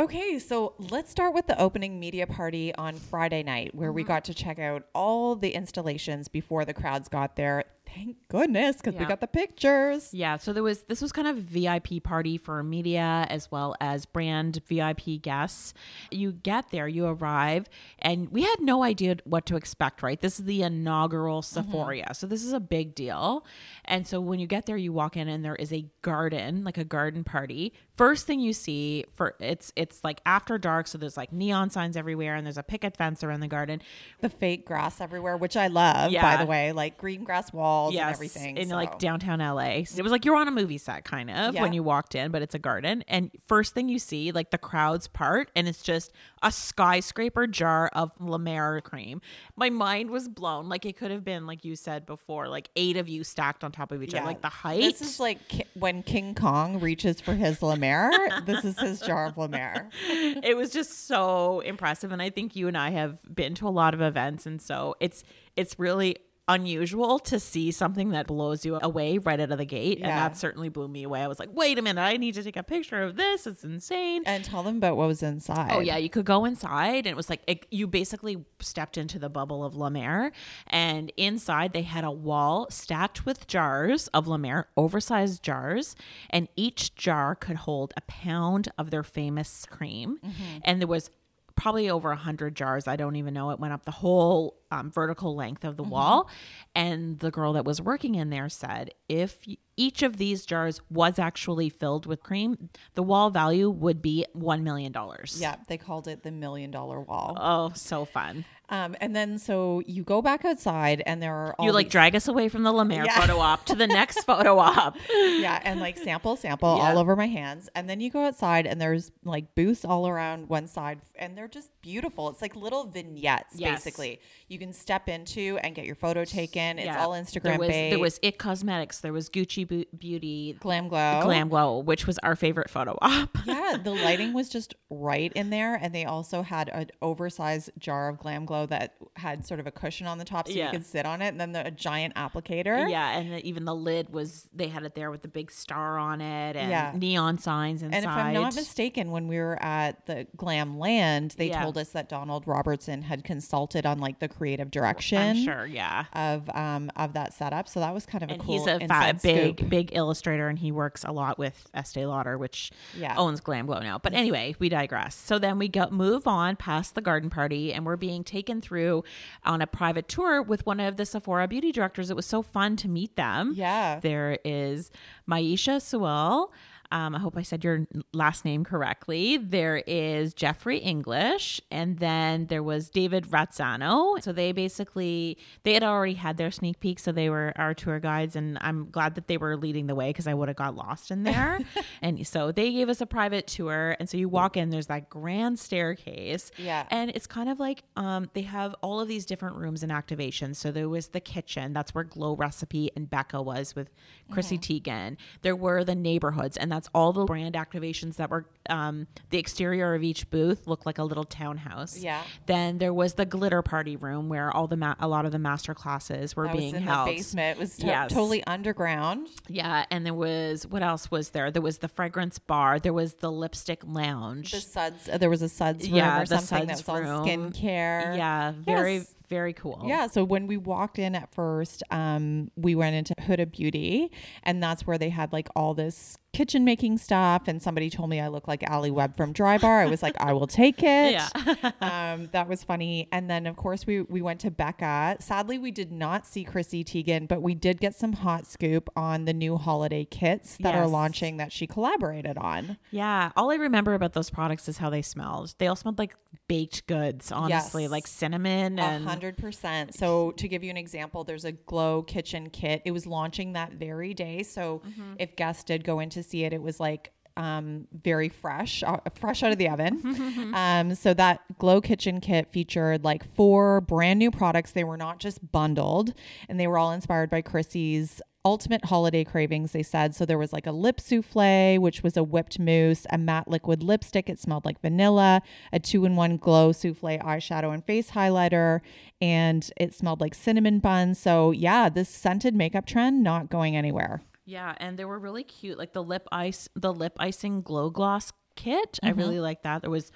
Okay, 0.00 0.38
so 0.38 0.72
let's 0.78 1.10
start 1.10 1.34
with 1.34 1.46
the 1.46 1.60
opening 1.60 2.00
media 2.00 2.26
party 2.26 2.74
on 2.74 2.94
Friday 2.94 3.42
night, 3.42 3.74
where 3.74 3.90
Mm-hmm. 3.90 3.96
we 3.96 4.02
got 4.04 4.24
to 4.24 4.32
check 4.32 4.58
out 4.58 4.84
all 4.94 5.36
the 5.36 5.50
installations 5.50 6.26
before 6.26 6.64
the 6.64 6.72
crowds 6.72 7.06
got 7.06 7.36
there. 7.36 7.64
Thank 7.94 8.16
goodness, 8.28 8.76
because 8.76 8.94
we 8.94 9.04
got 9.04 9.20
the 9.20 9.26
pictures. 9.26 10.14
Yeah, 10.14 10.36
so 10.36 10.52
there 10.52 10.62
was 10.62 10.82
this 10.84 11.02
was 11.02 11.10
kind 11.10 11.26
of 11.26 11.38
a 11.38 11.40
VIP 11.40 12.02
party 12.02 12.38
for 12.38 12.62
media 12.62 13.26
as 13.28 13.50
well 13.50 13.74
as 13.80 14.06
brand 14.06 14.60
VIP 14.68 15.20
guests. 15.20 15.74
You 16.10 16.32
get 16.32 16.70
there, 16.70 16.86
you 16.86 17.06
arrive, 17.06 17.68
and 17.98 18.30
we 18.30 18.42
had 18.42 18.60
no 18.60 18.84
idea 18.84 19.16
what 19.24 19.44
to 19.46 19.56
expect, 19.56 20.02
right? 20.02 20.20
This 20.20 20.38
is 20.38 20.44
the 20.44 20.62
inaugural 20.62 21.42
mm-hmm. 21.42 21.70
Sephora. 21.70 22.14
So 22.14 22.26
this 22.26 22.44
is 22.44 22.52
a 22.52 22.60
big 22.60 22.94
deal. 22.94 23.44
And 23.84 24.06
so 24.06 24.20
when 24.20 24.38
you 24.38 24.46
get 24.46 24.66
there, 24.66 24.76
you 24.76 24.92
walk 24.92 25.16
in 25.16 25.26
and 25.26 25.44
there 25.44 25.56
is 25.56 25.72
a 25.72 25.84
garden, 26.02 26.62
like 26.62 26.78
a 26.78 26.84
garden 26.84 27.24
party. 27.24 27.72
First 27.96 28.26
thing 28.26 28.40
you 28.40 28.52
see 28.52 29.04
for 29.14 29.34
it's 29.40 29.72
it's 29.74 30.02
like 30.04 30.20
after 30.24 30.58
dark, 30.58 30.86
so 30.86 30.96
there's 30.96 31.16
like 31.16 31.32
neon 31.32 31.70
signs 31.70 31.96
everywhere 31.96 32.36
and 32.36 32.46
there's 32.46 32.58
a 32.58 32.62
picket 32.62 32.96
fence 32.96 33.24
around 33.24 33.40
the 33.40 33.48
garden. 33.48 33.82
The 34.20 34.30
fake 34.30 34.64
grass 34.64 35.00
everywhere, 35.00 35.36
which 35.36 35.56
I 35.56 35.66
love, 35.66 36.12
by 36.12 36.36
the 36.36 36.46
way, 36.46 36.72
like 36.72 36.96
green 36.96 37.24
grass 37.24 37.52
walls 37.80 37.94
and 37.94 38.10
everything. 38.10 38.56
in 38.56 38.68
so. 38.68 38.74
like 38.74 38.98
downtown 38.98 39.38
LA. 39.40 39.82
It 39.96 40.02
was 40.02 40.12
like 40.12 40.24
you're 40.24 40.36
on 40.36 40.48
a 40.48 40.50
movie 40.50 40.78
set 40.78 41.04
kind 41.04 41.30
of 41.30 41.54
Yeah. 41.54 41.62
when 41.62 41.72
you 41.72 41.82
walked 41.82 42.14
in, 42.14 42.30
but 42.30 42.42
it's 42.42 42.54
a 42.54 42.58
garden. 42.58 43.02
And 43.08 43.30
first 43.46 43.74
thing 43.74 43.88
you 43.88 43.98
see, 43.98 44.32
like 44.32 44.50
the 44.50 44.58
crowds 44.58 45.06
part, 45.08 45.50
and 45.56 45.66
it's 45.68 45.82
just 45.82 46.12
a 46.42 46.50
skyscraper 46.52 47.46
jar 47.46 47.90
of 47.94 48.12
La 48.20 48.38
Mer 48.38 48.80
cream. 48.80 49.20
My 49.56 49.70
mind 49.70 50.10
was 50.10 50.28
blown. 50.28 50.68
Like 50.68 50.84
it 50.86 50.96
could 50.96 51.10
have 51.10 51.24
been, 51.24 51.46
like 51.46 51.64
you 51.64 51.76
said 51.76 52.06
before, 52.06 52.48
like 52.48 52.68
eight 52.76 52.96
of 52.96 53.08
you 53.08 53.24
stacked 53.24 53.64
on 53.64 53.72
top 53.72 53.92
of 53.92 54.02
each 54.02 54.14
other. 54.14 54.24
Like 54.26 54.42
the 54.42 54.48
height. 54.48 54.80
This 54.80 55.00
is 55.02 55.20
like 55.20 55.46
ki- 55.48 55.64
when 55.74 56.02
King 56.02 56.34
Kong 56.34 56.80
reaches 56.80 57.20
for 57.20 57.34
his 57.34 57.62
La 57.62 57.76
Mer. 57.76 58.10
this 58.46 58.64
is 58.64 58.78
his 58.78 59.00
jar 59.00 59.26
of 59.26 59.36
La 59.36 59.48
Mer. 59.48 59.88
it 60.08 60.56
was 60.56 60.70
just 60.70 61.06
so 61.06 61.60
impressive 61.60 62.12
and 62.12 62.20
i 62.22 62.30
think 62.30 62.56
you 62.56 62.68
and 62.68 62.76
i 62.76 62.90
have 62.90 63.18
been 63.34 63.54
to 63.54 63.66
a 63.66 63.70
lot 63.70 63.94
of 63.94 64.00
events 64.00 64.46
and 64.46 64.60
so 64.60 64.94
it's 65.00 65.24
it's 65.56 65.78
really 65.78 66.16
unusual 66.50 67.18
to 67.20 67.38
see 67.38 67.70
something 67.70 68.10
that 68.10 68.26
blows 68.26 68.64
you 68.64 68.78
away 68.82 69.18
right 69.18 69.40
out 69.40 69.52
of 69.52 69.58
the 69.58 69.64
gate. 69.64 69.98
And 69.98 70.08
that 70.08 70.36
certainly 70.36 70.68
blew 70.68 70.88
me 70.88 71.04
away. 71.04 71.22
I 71.22 71.28
was 71.28 71.38
like 71.38 71.50
wait 71.52 71.78
a 71.78 71.82
minute 71.82 72.00
i 72.00 72.16
need 72.16 72.34
to 72.34 72.42
take 72.42 72.56
a 72.56 72.62
picture 72.62 73.02
of 73.02 73.16
this. 73.16 73.46
It's 73.46 73.64
insane. 73.64 74.22
And 74.26 74.44
tell 74.44 74.62
them 74.62 74.76
about 74.76 74.96
what 74.96 75.06
was 75.06 75.22
inside. 75.22 75.70
Oh 75.72 75.80
yeah, 75.80 75.96
you 75.96 76.10
could 76.10 76.24
go 76.24 76.44
inside, 76.44 77.06
and 77.06 77.08
it 77.08 77.16
was 77.16 77.30
like 77.30 77.42
it, 77.46 77.66
you 77.70 77.86
basically 77.86 78.44
stepped 78.58 78.98
into 78.98 79.18
the 79.18 79.28
bubble 79.28 79.64
of 79.64 79.74
La 79.74 79.90
Mer, 79.90 80.32
and 80.66 81.12
inside 81.16 81.72
they 81.72 81.82
had 81.82 82.04
a 82.04 82.10
wall 82.10 82.66
stacked 82.70 83.24
with 83.24 83.46
jars 83.46 84.08
of 84.08 84.26
La 84.26 84.36
Mer, 84.36 84.68
oversized 84.76 85.42
jars, 85.42 85.94
and 86.30 86.48
each 86.56 86.94
jar 86.94 87.34
could 87.34 87.56
hold 87.56 87.94
a 87.96 88.00
pound 88.02 88.68
of 88.76 88.90
their 88.90 89.04
famous 89.04 89.66
cream, 89.70 90.18
mm-hmm. 90.24 90.58
and 90.64 90.80
there 90.80 90.88
was 90.88 91.10
probably 91.56 91.90
over 91.90 92.10
a 92.10 92.16
hundred 92.16 92.54
jars. 92.54 92.86
I 92.86 92.96
don't 92.96 93.16
even 93.16 93.34
know. 93.34 93.50
It 93.50 93.60
went 93.60 93.72
up 93.72 93.84
the 93.84 93.90
whole 93.90 94.56
um, 94.70 94.90
vertical 94.90 95.34
length 95.34 95.64
of 95.64 95.76
the 95.76 95.82
wall, 95.82 96.28
and 96.74 97.18
the 97.18 97.30
girl 97.30 97.52
that 97.54 97.64
was 97.64 97.80
working 97.80 98.14
in 98.14 98.30
there 98.30 98.48
said 98.48 98.92
if 99.08 99.38
each 99.76 100.02
of 100.02 100.16
these 100.18 100.44
jars 100.46 100.80
was 100.90 101.18
actually 101.18 101.68
filled 101.70 102.06
with 102.06 102.22
cream, 102.22 102.68
the 102.94 103.02
wall 103.02 103.30
value 103.30 103.68
would 103.70 104.00
be 104.02 104.26
one 104.32 104.62
million 104.62 104.92
dollars. 104.92 105.38
Yeah, 105.40 105.56
they 105.68 105.78
called 105.78 106.06
it 106.06 106.22
the 106.22 106.30
million 106.30 106.70
dollar 106.70 107.00
wall. 107.00 107.36
Oh, 107.40 107.72
so 107.74 108.04
fun. 108.04 108.44
Um, 108.70 108.94
and 109.00 109.14
then 109.14 109.38
so 109.38 109.82
you 109.86 110.02
go 110.04 110.22
back 110.22 110.44
outside 110.44 111.02
and 111.04 111.20
there 111.22 111.34
are 111.34 111.54
all 111.58 111.66
You 111.66 111.72
like 111.72 111.86
these- 111.86 111.92
drag 111.92 112.14
us 112.16 112.28
away 112.28 112.48
from 112.48 112.62
the 112.62 112.72
La 112.72 112.84
Mer 112.84 113.04
Yeah. 113.04 113.20
photo 113.20 113.38
op 113.38 113.66
to 113.66 113.74
the 113.74 113.86
next 113.86 114.22
photo 114.26 114.58
op. 114.58 114.96
yeah, 115.10 115.60
and 115.64 115.80
like 115.80 115.98
sample, 115.98 116.36
sample 116.36 116.76
Yeah. 116.78 116.90
all 116.92 116.98
over 116.98 117.16
my 117.16 117.26
hands. 117.26 117.68
And 117.74 117.90
then 117.90 118.00
you 118.00 118.10
go 118.10 118.24
outside 118.24 118.66
and 118.66 118.80
there's 118.80 119.10
like 119.24 119.54
booths 119.54 119.84
all 119.84 120.06
around 120.08 120.48
one 120.48 120.66
side 120.68 121.00
and 121.16 121.36
they're 121.36 121.48
just 121.48 121.70
beautiful. 121.82 122.28
It's 122.30 122.40
like 122.42 122.54
little 122.56 122.84
vignettes 122.84 123.54
Yes. 123.56 123.82
basically. 123.84 124.20
You 124.48 124.58
can 124.58 124.72
step 124.72 125.08
into 125.08 125.58
and 125.62 125.74
get 125.74 125.84
your 125.84 125.94
photo 125.96 126.24
taken. 126.24 126.78
It's 126.78 126.86
Yeah. 126.86 127.02
all 127.04 127.10
Instagram 127.10 127.42
There 127.42 127.58
was, 127.58 127.68
there 127.68 127.98
was 127.98 128.20
It 128.22 128.38
Cosmetics. 128.38 129.00
There 129.00 129.12
was 129.12 129.28
Gucci 129.28 129.86
Beauty. 129.98 130.56
Glam 130.60 130.88
Glow. 130.88 131.20
Glam 131.22 131.48
Glow, 131.48 131.78
which 131.78 132.06
was 132.06 132.18
our 132.18 132.36
favorite 132.36 132.70
photo 132.70 132.96
op. 133.02 133.36
yeah, 133.46 133.76
the 133.82 133.90
lighting 133.94 134.32
was 134.32 134.48
just 134.48 134.74
right 134.90 135.32
in 135.34 135.50
there, 135.50 135.74
and 135.74 135.94
they 135.94 136.04
also 136.04 136.42
had 136.42 136.68
an 136.68 136.90
oversized 137.02 137.70
jar 137.78 138.08
of 138.08 138.18
Glam 138.18 138.44
Glow 138.44 138.59
pillow 138.60 138.66
that 138.66 138.94
had 139.16 139.46
sort 139.46 139.60
of 139.60 139.66
a 139.66 139.70
cushion 139.70 140.06
on 140.06 140.18
the 140.18 140.24
top 140.24 140.48
so 140.48 140.54
Yeah. 140.54 140.66
you 140.66 140.70
could 140.72 140.86
sit 140.86 141.06
on 141.06 141.22
it, 141.22 141.28
and 141.28 141.40
then 141.40 141.52
the, 141.52 141.66
a 141.66 141.70
giant 141.70 142.14
applicator. 142.14 142.90
Yeah, 142.90 143.18
and 143.18 143.32
the, 143.32 143.46
even 143.46 143.64
the 143.64 143.74
lid 143.74 144.12
was 144.12 144.48
they 144.54 144.68
had 144.68 144.84
it 144.84 144.94
there 144.94 145.10
with 145.10 145.22
the 145.22 145.28
big 145.28 145.50
star 145.50 145.98
on 145.98 146.20
it 146.20 146.56
and 146.56 146.70
Yeah. 146.70 146.92
neon 146.94 147.38
signs 147.38 147.82
inside. 147.82 147.96
And 147.96 148.04
if 148.04 148.10
I'm 148.10 148.34
not 148.34 148.54
mistaken, 148.54 149.10
when 149.10 149.28
we 149.28 149.38
were 149.38 149.58
at 149.62 150.06
the 150.06 150.26
Glam 150.36 150.78
Land, 150.78 151.34
they 151.38 151.48
Yeah. 151.48 151.62
told 151.62 151.78
us 151.78 151.90
that 151.90 152.08
Donald 152.08 152.46
Robertson 152.46 153.02
had 153.02 153.24
consulted 153.24 153.86
on 153.86 153.98
like 153.98 154.18
the 154.18 154.28
creative 154.28 154.70
direction. 154.70 155.18
I'm 155.18 155.44
sure, 155.44 155.66
yeah. 155.66 156.04
Of 156.12 156.48
um 156.54 156.90
of 156.96 157.12
that 157.14 157.32
setup, 157.32 157.68
so 157.68 157.80
that 157.80 157.94
was 157.94 158.06
kind 158.06 158.22
of 158.24 158.30
And 158.30 158.40
a 158.40 158.44
cool 158.44 158.58
he's 158.58 158.66
a 158.66 158.86
fat, 158.86 159.22
big, 159.22 159.58
scoop. 159.58 159.68
big 159.70 159.90
illustrator, 159.94 160.48
and 160.48 160.58
he 160.58 160.72
works 160.72 161.04
a 161.04 161.12
lot 161.12 161.38
with 161.38 161.68
Estee 161.74 162.06
Lauder, 162.06 162.36
which 162.38 162.70
Yeah. 162.96 163.14
owns 163.16 163.40
Glam 163.40 163.66
Glow 163.66 163.80
now. 163.80 163.98
But 163.98 164.14
anyway, 164.14 164.54
we 164.58 164.68
digress. 164.68 165.14
So 165.14 165.38
then 165.38 165.58
we 165.58 165.68
go 165.68 165.88
move 165.90 166.26
on 166.26 166.56
past 166.56 166.94
the 166.94 167.00
garden 167.00 167.30
party, 167.30 167.72
and 167.72 167.84
we're 167.86 167.96
being 167.96 168.24
taken 168.24 168.49
through 168.58 169.04
on 169.44 169.60
a 169.60 169.66
private 169.66 170.08
tour 170.08 170.40
with 170.40 170.64
one 170.64 170.80
of 170.80 170.96
the 170.96 171.04
Sephora 171.04 171.46
beauty 171.46 171.72
directors. 171.72 172.08
It 172.08 172.16
was 172.16 172.24
so 172.24 172.40
fun 172.40 172.76
to 172.76 172.88
meet 172.88 173.16
them. 173.16 173.52
Yeah. 173.54 174.00
there 174.00 174.38
is 174.46 174.90
Maisha 175.28 175.82
Sewell. 175.82 176.52
Um, 176.92 177.14
I 177.14 177.18
hope 177.18 177.36
I 177.36 177.42
said 177.42 177.62
your 177.64 177.86
last 178.12 178.44
name 178.44 178.64
correctly. 178.64 179.36
There 179.36 179.82
is 179.86 180.34
Jeffrey 180.34 180.78
English, 180.78 181.60
and 181.70 181.98
then 181.98 182.46
there 182.46 182.62
was 182.62 182.90
David 182.90 183.26
Razzano. 183.26 184.20
So 184.22 184.32
they 184.32 184.52
basically 184.52 185.38
they 185.62 185.74
had 185.74 185.82
already 185.82 186.14
had 186.14 186.36
their 186.36 186.50
sneak 186.50 186.80
peek, 186.80 186.98
so 186.98 187.12
they 187.12 187.30
were 187.30 187.52
our 187.56 187.74
tour 187.74 188.00
guides, 188.00 188.36
and 188.36 188.58
I'm 188.60 188.90
glad 188.90 189.14
that 189.14 189.28
they 189.28 189.36
were 189.36 189.56
leading 189.56 189.86
the 189.86 189.94
way 189.94 190.10
because 190.10 190.26
I 190.26 190.34
would 190.34 190.48
have 190.48 190.56
got 190.56 190.74
lost 190.74 191.10
in 191.10 191.22
there. 191.22 191.58
and 192.02 192.26
so 192.26 192.52
they 192.52 192.72
gave 192.72 192.88
us 192.88 193.00
a 193.00 193.06
private 193.06 193.46
tour, 193.46 193.96
and 194.00 194.08
so 194.08 194.16
you 194.16 194.28
walk 194.28 194.56
in, 194.56 194.70
there's 194.70 194.86
that 194.88 195.08
grand 195.10 195.58
staircase, 195.58 196.50
Yeah. 196.58 196.86
and 196.90 197.10
it's 197.10 197.26
kind 197.26 197.48
of 197.48 197.58
like 197.60 197.82
um, 197.96 198.30
they 198.34 198.42
have 198.42 198.74
all 198.82 199.00
of 199.00 199.08
these 199.08 199.26
different 199.26 199.56
rooms 199.56 199.82
and 199.82 199.92
activations. 199.92 200.56
So 200.56 200.70
there 200.70 200.88
was 200.88 201.08
the 201.08 201.20
kitchen, 201.20 201.72
that's 201.72 201.94
where 201.94 202.04
Glow 202.04 202.34
Recipe 202.36 202.90
and 202.96 203.08
Becca 203.08 203.40
was 203.42 203.74
with 203.74 203.90
Chrissy 204.30 204.58
Mm-hmm. 204.58 204.90
Teigen. 204.90 205.16
There 205.42 205.54
were 205.56 205.84
the 205.84 205.94
neighborhoods, 205.94 206.56
and 206.56 206.70
that's 206.72 206.79
all 206.94 207.12
the 207.12 207.24
brand 207.24 207.54
activations 207.54 208.16
that 208.16 208.30
were 208.30 208.46
um, 208.68 209.06
the 209.30 209.38
exterior 209.38 209.94
of 209.94 210.02
each 210.02 210.28
booth 210.30 210.66
looked 210.66 210.86
like 210.86 210.98
a 210.98 211.04
little 211.04 211.24
townhouse. 211.24 211.98
Yeah. 211.98 212.22
Then 212.46 212.78
there 212.78 212.94
was 212.94 213.14
the 213.14 213.24
glitter 213.26 213.62
party 213.62 213.96
room 213.96 214.28
where 214.28 214.50
all 214.54 214.66
the 214.66 214.76
ma- 214.76 214.94
a 215.00 215.08
lot 215.08 215.24
of 215.24 215.32
the 215.32 215.38
master 215.38 215.74
classes 215.74 216.36
were 216.36 216.46
that 216.46 216.54
was 216.54 216.62
being 216.62 216.76
in 216.76 216.82
held. 216.82 217.08
the 217.08 217.12
basement. 217.16 217.56
It 217.58 217.60
was 217.60 217.76
to- 217.78 217.86
Yes. 217.86 218.12
totally 218.12 218.44
underground. 218.46 219.28
Yeah, 219.48 219.84
and 219.90 220.06
there 220.06 220.14
was 220.14 220.66
what 220.66 220.82
else 220.82 221.10
was 221.10 221.30
there? 221.30 221.50
There 221.50 221.62
was 221.62 221.78
the 221.78 221.88
fragrance 221.88 222.38
bar. 222.38 222.78
There 222.78 222.92
was 222.92 223.14
the 223.14 223.30
lipstick 223.32 223.82
lounge. 223.84 224.52
The 224.52 224.60
suds. 224.60 225.08
uh, 225.08 225.18
there 225.18 225.30
was 225.30 225.42
a 225.42 225.48
suds 225.48 225.86
room 225.88 225.96
Yeah, 225.96 226.22
or 226.22 226.26
the 226.26 226.38
something 226.38 226.66
that 226.68 226.76
was 226.76 226.88
all 226.88 227.00
room. 227.00 227.24
skincare. 227.52 228.16
yeah, 228.16 228.52
very 228.56 228.96
Yes. 228.98 229.14
Very 229.30 229.52
cool. 229.52 229.84
Yeah, 229.86 230.08
so 230.08 230.24
when 230.24 230.46
we 230.48 230.56
walked 230.56 230.98
in 230.98 231.14
at 231.14 231.32
first, 231.32 231.82
um, 231.92 232.50
we 232.56 232.74
went 232.74 232.96
into 232.96 233.14
Huda 233.14 233.50
Beauty, 233.52 234.10
and 234.42 234.60
that's 234.62 234.86
where 234.86 234.98
they 234.98 235.08
had 235.08 235.32
like 235.32 235.48
all 235.54 235.72
this 235.72 236.18
kitchen 236.32 236.64
making 236.64 236.96
stuff. 236.98 237.42
And 237.46 237.60
somebody 237.62 237.90
told 237.90 238.08
me 238.10 238.20
I 238.20 238.28
look 238.28 238.46
like 238.48 238.62
Alli 238.64 238.90
Webb 238.90 239.16
from 239.16 239.32
Dry 239.32 239.58
Bar. 239.58 239.80
I 239.80 239.86
was 239.86 240.02
like, 240.02 240.14
I 240.20 240.32
will 240.32 240.46
take 240.48 240.78
it. 240.82 241.12
Yeah. 241.12 241.28
um, 241.80 242.28
that 242.32 242.48
was 242.48 242.62
funny. 242.64 243.08
And 243.12 243.30
then 243.30 243.46
of 243.46 243.56
course 243.56 243.86
we 243.86 244.02
we 244.02 244.20
went 244.20 244.40
to 244.40 244.50
Becca. 244.50 245.16
Sadly, 245.20 245.58
we 245.58 245.70
did 245.70 245.90
not 245.92 246.26
see 246.26 246.42
Chrissy 246.44 246.82
Teigen, 246.84 247.26
but 247.28 247.40
we 247.42 247.54
did 247.54 247.80
get 247.80 247.94
some 247.94 248.12
hot 248.14 248.46
scoop 248.46 248.88
on 248.96 249.24
the 249.26 249.32
new 249.32 249.56
holiday 249.56 250.04
kits 250.04 250.56
that 250.60 250.74
are 250.74 250.86
launching 250.88 251.36
that 251.36 251.52
she 251.52 251.66
collaborated 251.68 252.36
on. 252.36 252.78
Yeah, 252.90 253.30
all 253.36 253.50
I 253.52 253.56
remember 253.56 253.94
about 253.94 254.12
those 254.12 254.30
products 254.30 254.68
is 254.68 254.78
how 254.78 254.90
they 254.90 255.02
smelled. 255.02 255.54
They 255.58 255.66
all 255.68 255.76
smelled 255.76 255.98
like 255.98 256.14
baked 256.48 256.86
goods, 256.88 257.30
honestly, 257.30 257.82
Yes. 257.82 257.90
like 257.92 258.06
cinnamon 258.08 258.78
and 258.78 259.04
hundred 259.20 259.36
percent. 259.36 259.94
So 259.94 260.30
to 260.32 260.48
give 260.48 260.64
you 260.64 260.70
an 260.70 260.76
example, 260.76 261.24
there's 261.24 261.44
a 261.44 261.52
glow 261.52 262.02
kitchen 262.02 262.48
kit. 262.50 262.80
It 262.84 262.92
was 262.92 263.06
launching 263.06 263.52
that 263.52 263.72
very 263.72 264.14
day. 264.14 264.42
So 264.42 264.80
Mm-hmm. 264.88 265.14
if 265.18 265.36
guests 265.36 265.64
did 265.64 265.84
go 265.84 266.00
in 266.00 266.08
to 266.10 266.22
see 266.22 266.44
it, 266.44 266.52
it 266.52 266.62
was 266.62 266.80
like 266.80 267.12
um, 267.36 267.86
very 267.92 268.28
fresh, 268.28 268.82
uh, 268.82 268.98
fresh 269.14 269.42
out 269.42 269.52
of 269.52 269.58
the 269.58 269.68
oven. 269.68 270.52
um, 270.54 270.94
so 270.94 271.12
that 271.14 271.40
glow 271.58 271.80
kitchen 271.80 272.20
kit 272.20 272.48
featured 272.50 273.04
like 273.04 273.24
four 273.34 273.80
brand 273.82 274.18
new 274.18 274.30
products. 274.30 274.72
They 274.72 274.84
were 274.84 274.96
not 274.96 275.18
just 275.20 275.50
bundled, 275.52 276.14
and 276.48 276.58
they 276.58 276.66
were 276.66 276.78
all 276.78 276.92
inspired 276.92 277.30
by 277.30 277.42
Chrissy's 277.42 278.20
ultimate 278.44 278.84
holiday 278.86 279.22
cravings 279.22 279.72
they 279.72 279.82
said 279.82 280.14
so 280.14 280.24
there 280.24 280.38
was 280.38 280.50
like 280.52 280.66
a 280.66 280.72
lip 280.72 280.98
souffle 280.98 281.78
which 281.78 282.02
was 282.02 282.16
a 282.16 282.22
whipped 282.24 282.58
mousse 282.58 283.06
a 283.10 283.18
matte 283.18 283.46
liquid 283.48 283.82
lipstick 283.82 284.30
it 284.30 284.38
smelled 284.38 284.64
like 284.64 284.80
vanilla 284.80 285.42
a 285.74 285.78
two-in-one 285.78 286.38
glow 286.38 286.72
souffle 286.72 287.18
eyeshadow 287.18 287.74
and 287.74 287.84
face 287.84 288.12
highlighter 288.12 288.80
and 289.20 289.70
it 289.76 289.92
smelled 289.92 290.22
like 290.22 290.34
cinnamon 290.34 290.78
buns 290.78 291.18
so 291.18 291.50
yeah 291.50 291.90
this 291.90 292.08
scented 292.08 292.54
makeup 292.54 292.86
trend 292.86 293.22
not 293.22 293.50
going 293.50 293.76
anywhere 293.76 294.22
yeah, 294.46 294.74
and 294.78 294.98
they 294.98 295.04
were 295.04 295.18
really 295.20 295.44
cute, 295.44 295.78
like 295.78 295.92
the 295.92 296.02
lip 296.02 296.26
ice, 296.32 296.68
the 296.74 296.92
lip 296.92 297.12
icing 297.20 297.62
glow 297.62 297.88
gloss 297.88 298.32
kit. 298.56 298.98
I 299.00 299.10
Mm-hmm. 299.10 299.18
really 299.20 299.38
like 299.38 299.62
that. 299.62 299.82
There 299.82 299.90
was 299.92 300.10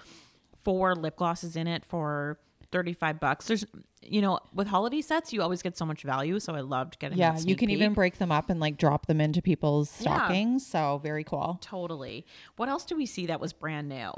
four 0.64 0.96
lip 0.96 1.14
glosses 1.14 1.54
in 1.54 1.68
it 1.68 1.84
for 1.84 2.40
thirty 2.72 2.94
five 2.94 3.20
bucks. 3.20 3.46
There's, 3.46 3.64
you 4.06 4.20
know, 4.20 4.38
with 4.52 4.66
holiday 4.66 5.00
sets, 5.00 5.32
you 5.32 5.42
always 5.42 5.62
get 5.62 5.76
so 5.76 5.84
much 5.84 6.02
value, 6.02 6.38
so 6.40 6.54
I 6.54 6.60
loved 6.60 6.98
getting. 6.98 7.18
yeah 7.18 7.38
you 7.38 7.56
can 7.56 7.70
even 7.70 7.92
break 7.94 8.18
them 8.18 8.30
up 8.32 8.50
and 8.50 8.60
like 8.60 8.76
drop 8.76 9.06
them 9.06 9.20
into 9.20 9.40
people's 9.42 9.90
Yeah. 10.00 10.16
stockings 10.16 10.66
so 10.66 11.00
very 11.02 11.24
cool 11.24 11.58
Totally. 11.60 12.24
What 12.56 12.68
else 12.68 12.84
do 12.84 12.96
we 12.96 13.06
see 13.06 13.26
that 13.26 13.40
was 13.40 13.52
brand 13.52 13.88
new? 13.88 14.12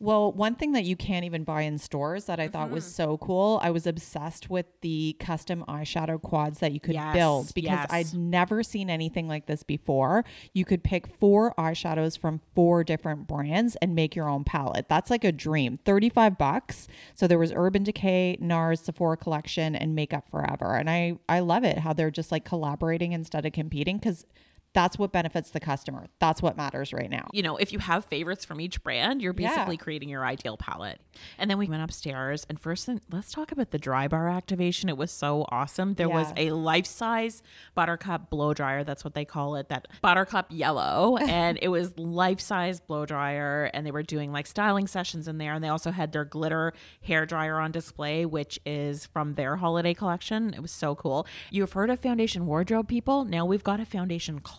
Well, 0.00 0.30
one 0.32 0.54
thing 0.54 0.72
that 0.72 0.84
you 0.84 0.94
can't 0.94 1.24
even 1.24 1.42
buy 1.42 1.62
in 1.62 1.76
stores 1.78 2.26
that 2.26 2.38
I 2.38 2.46
thought 2.48 2.70
was 2.70 2.84
Mm-hmm. 2.84 2.90
so 3.02 3.18
cool, 3.18 3.58
I 3.62 3.70
was 3.70 3.86
obsessed 3.86 4.48
with 4.48 4.66
the 4.80 5.16
custom 5.18 5.64
eyeshadow 5.68 6.20
quads 6.22 6.60
that 6.60 6.72
you 6.72 6.78
could 6.80 6.94
Yes, 6.94 7.14
build 7.14 7.54
because 7.54 7.70
yes. 7.80 7.86
I'd 7.90 8.14
never 8.14 8.62
seen 8.62 8.90
anything 8.90 9.26
like 9.28 9.46
this 9.46 9.62
before. 9.64 10.24
You 10.52 10.64
could 10.64 10.84
pick 10.84 11.06
four 11.18 11.52
eyeshadows 11.58 12.16
from 12.18 12.40
four 12.54 12.84
different 12.84 13.26
brands 13.26 13.76
and 13.82 13.94
make 13.94 14.14
your 14.14 14.28
own 14.28 14.44
palette. 14.44 14.88
That's 14.88 15.10
like 15.10 15.24
a 15.24 15.32
dream. 15.32 15.78
35 15.84 16.38
bucks. 16.38 16.86
So 17.14 17.26
there 17.26 17.38
was 17.38 17.52
Urban 17.54 17.82
Decay, 17.82 18.38
NARS, 18.40 18.80
Sephora 18.84 19.16
Collection, 19.28 19.76
and 19.76 19.94
Makeup 19.94 20.26
Forever. 20.30 20.74
And 20.76 20.88
I 20.88 21.18
I 21.28 21.40
love 21.40 21.62
it 21.62 21.78
how 21.78 21.92
they're 21.92 22.10
just 22.10 22.32
like 22.32 22.46
collaborating 22.46 23.12
instead 23.12 23.44
of 23.44 23.52
competing 23.52 24.00
cuz 24.00 24.24
that's 24.74 24.98
what 24.98 25.12
benefits 25.12 25.50
the 25.50 25.60
customer. 25.60 26.06
That's 26.20 26.40
what 26.42 26.56
matters 26.56 26.92
right 26.92 27.10
now. 27.10 27.28
you 27.32 27.42
know, 27.42 27.56
if 27.56 27.72
you 27.72 27.78
have 27.78 28.04
favorites 28.04 28.44
from 28.44 28.60
each 28.60 28.82
brand, 28.82 29.20
you're 29.22 29.34
Yeah. 29.36 29.48
basically 29.48 29.76
creating 29.76 30.08
your 30.08 30.24
ideal 30.24 30.56
palette. 30.56 31.00
And 31.38 31.50
then 31.50 31.58
we 31.58 31.66
went 31.66 31.82
upstairs, 31.82 32.46
and 32.48 32.60
first, 32.60 32.86
then- 32.86 33.00
let's 33.10 33.32
talk 33.32 33.50
about 33.50 33.70
the 33.70 33.78
dry 33.78 34.06
bar 34.08 34.28
activation. 34.28 34.88
It 34.88 34.96
was 34.96 35.10
so 35.10 35.46
awesome. 35.50 35.94
There 35.94 36.08
was 36.08 36.32
a 36.36 36.50
life 36.52 36.86
size 36.86 37.42
buttercup 37.74 38.30
blow 38.30 38.54
dryer. 38.54 38.84
That's 38.84 39.04
what 39.04 39.14
they 39.14 39.24
call 39.24 39.56
it. 39.56 39.68
That 39.68 39.88
buttercup 40.02 40.46
yellow, 40.50 41.16
and 41.20 41.58
it 41.62 41.68
was 41.68 41.96
life 41.98 42.40
size 42.40 42.80
blow 42.80 43.06
dryer. 43.06 43.70
And 43.72 43.86
they 43.86 43.90
were 43.90 44.02
doing 44.02 44.32
like 44.32 44.46
styling 44.46 44.86
sessions 44.86 45.26
in 45.28 45.38
there, 45.38 45.54
and 45.54 45.64
they 45.64 45.68
also 45.68 45.90
had 45.90 46.12
their 46.12 46.24
glitter 46.24 46.72
hair 47.02 47.26
dryer 47.26 47.58
on 47.58 47.72
display, 47.72 48.26
which 48.26 48.58
is 48.66 49.06
from 49.06 49.34
their 49.34 49.56
holiday 49.56 49.94
collection. 49.94 50.52
It 50.54 50.60
was 50.60 50.72
so 50.72 50.94
cool. 50.94 51.26
You've 51.50 51.72
heard 51.72 51.90
of 51.90 52.00
foundation 52.00 52.46
wardrobe, 52.46 52.86
people. 52.88 53.24
Now 53.24 53.44
we've 53.46 53.64
got 53.64 53.80
a 53.80 53.86
foundation 53.86 54.40
closet. 54.40 54.57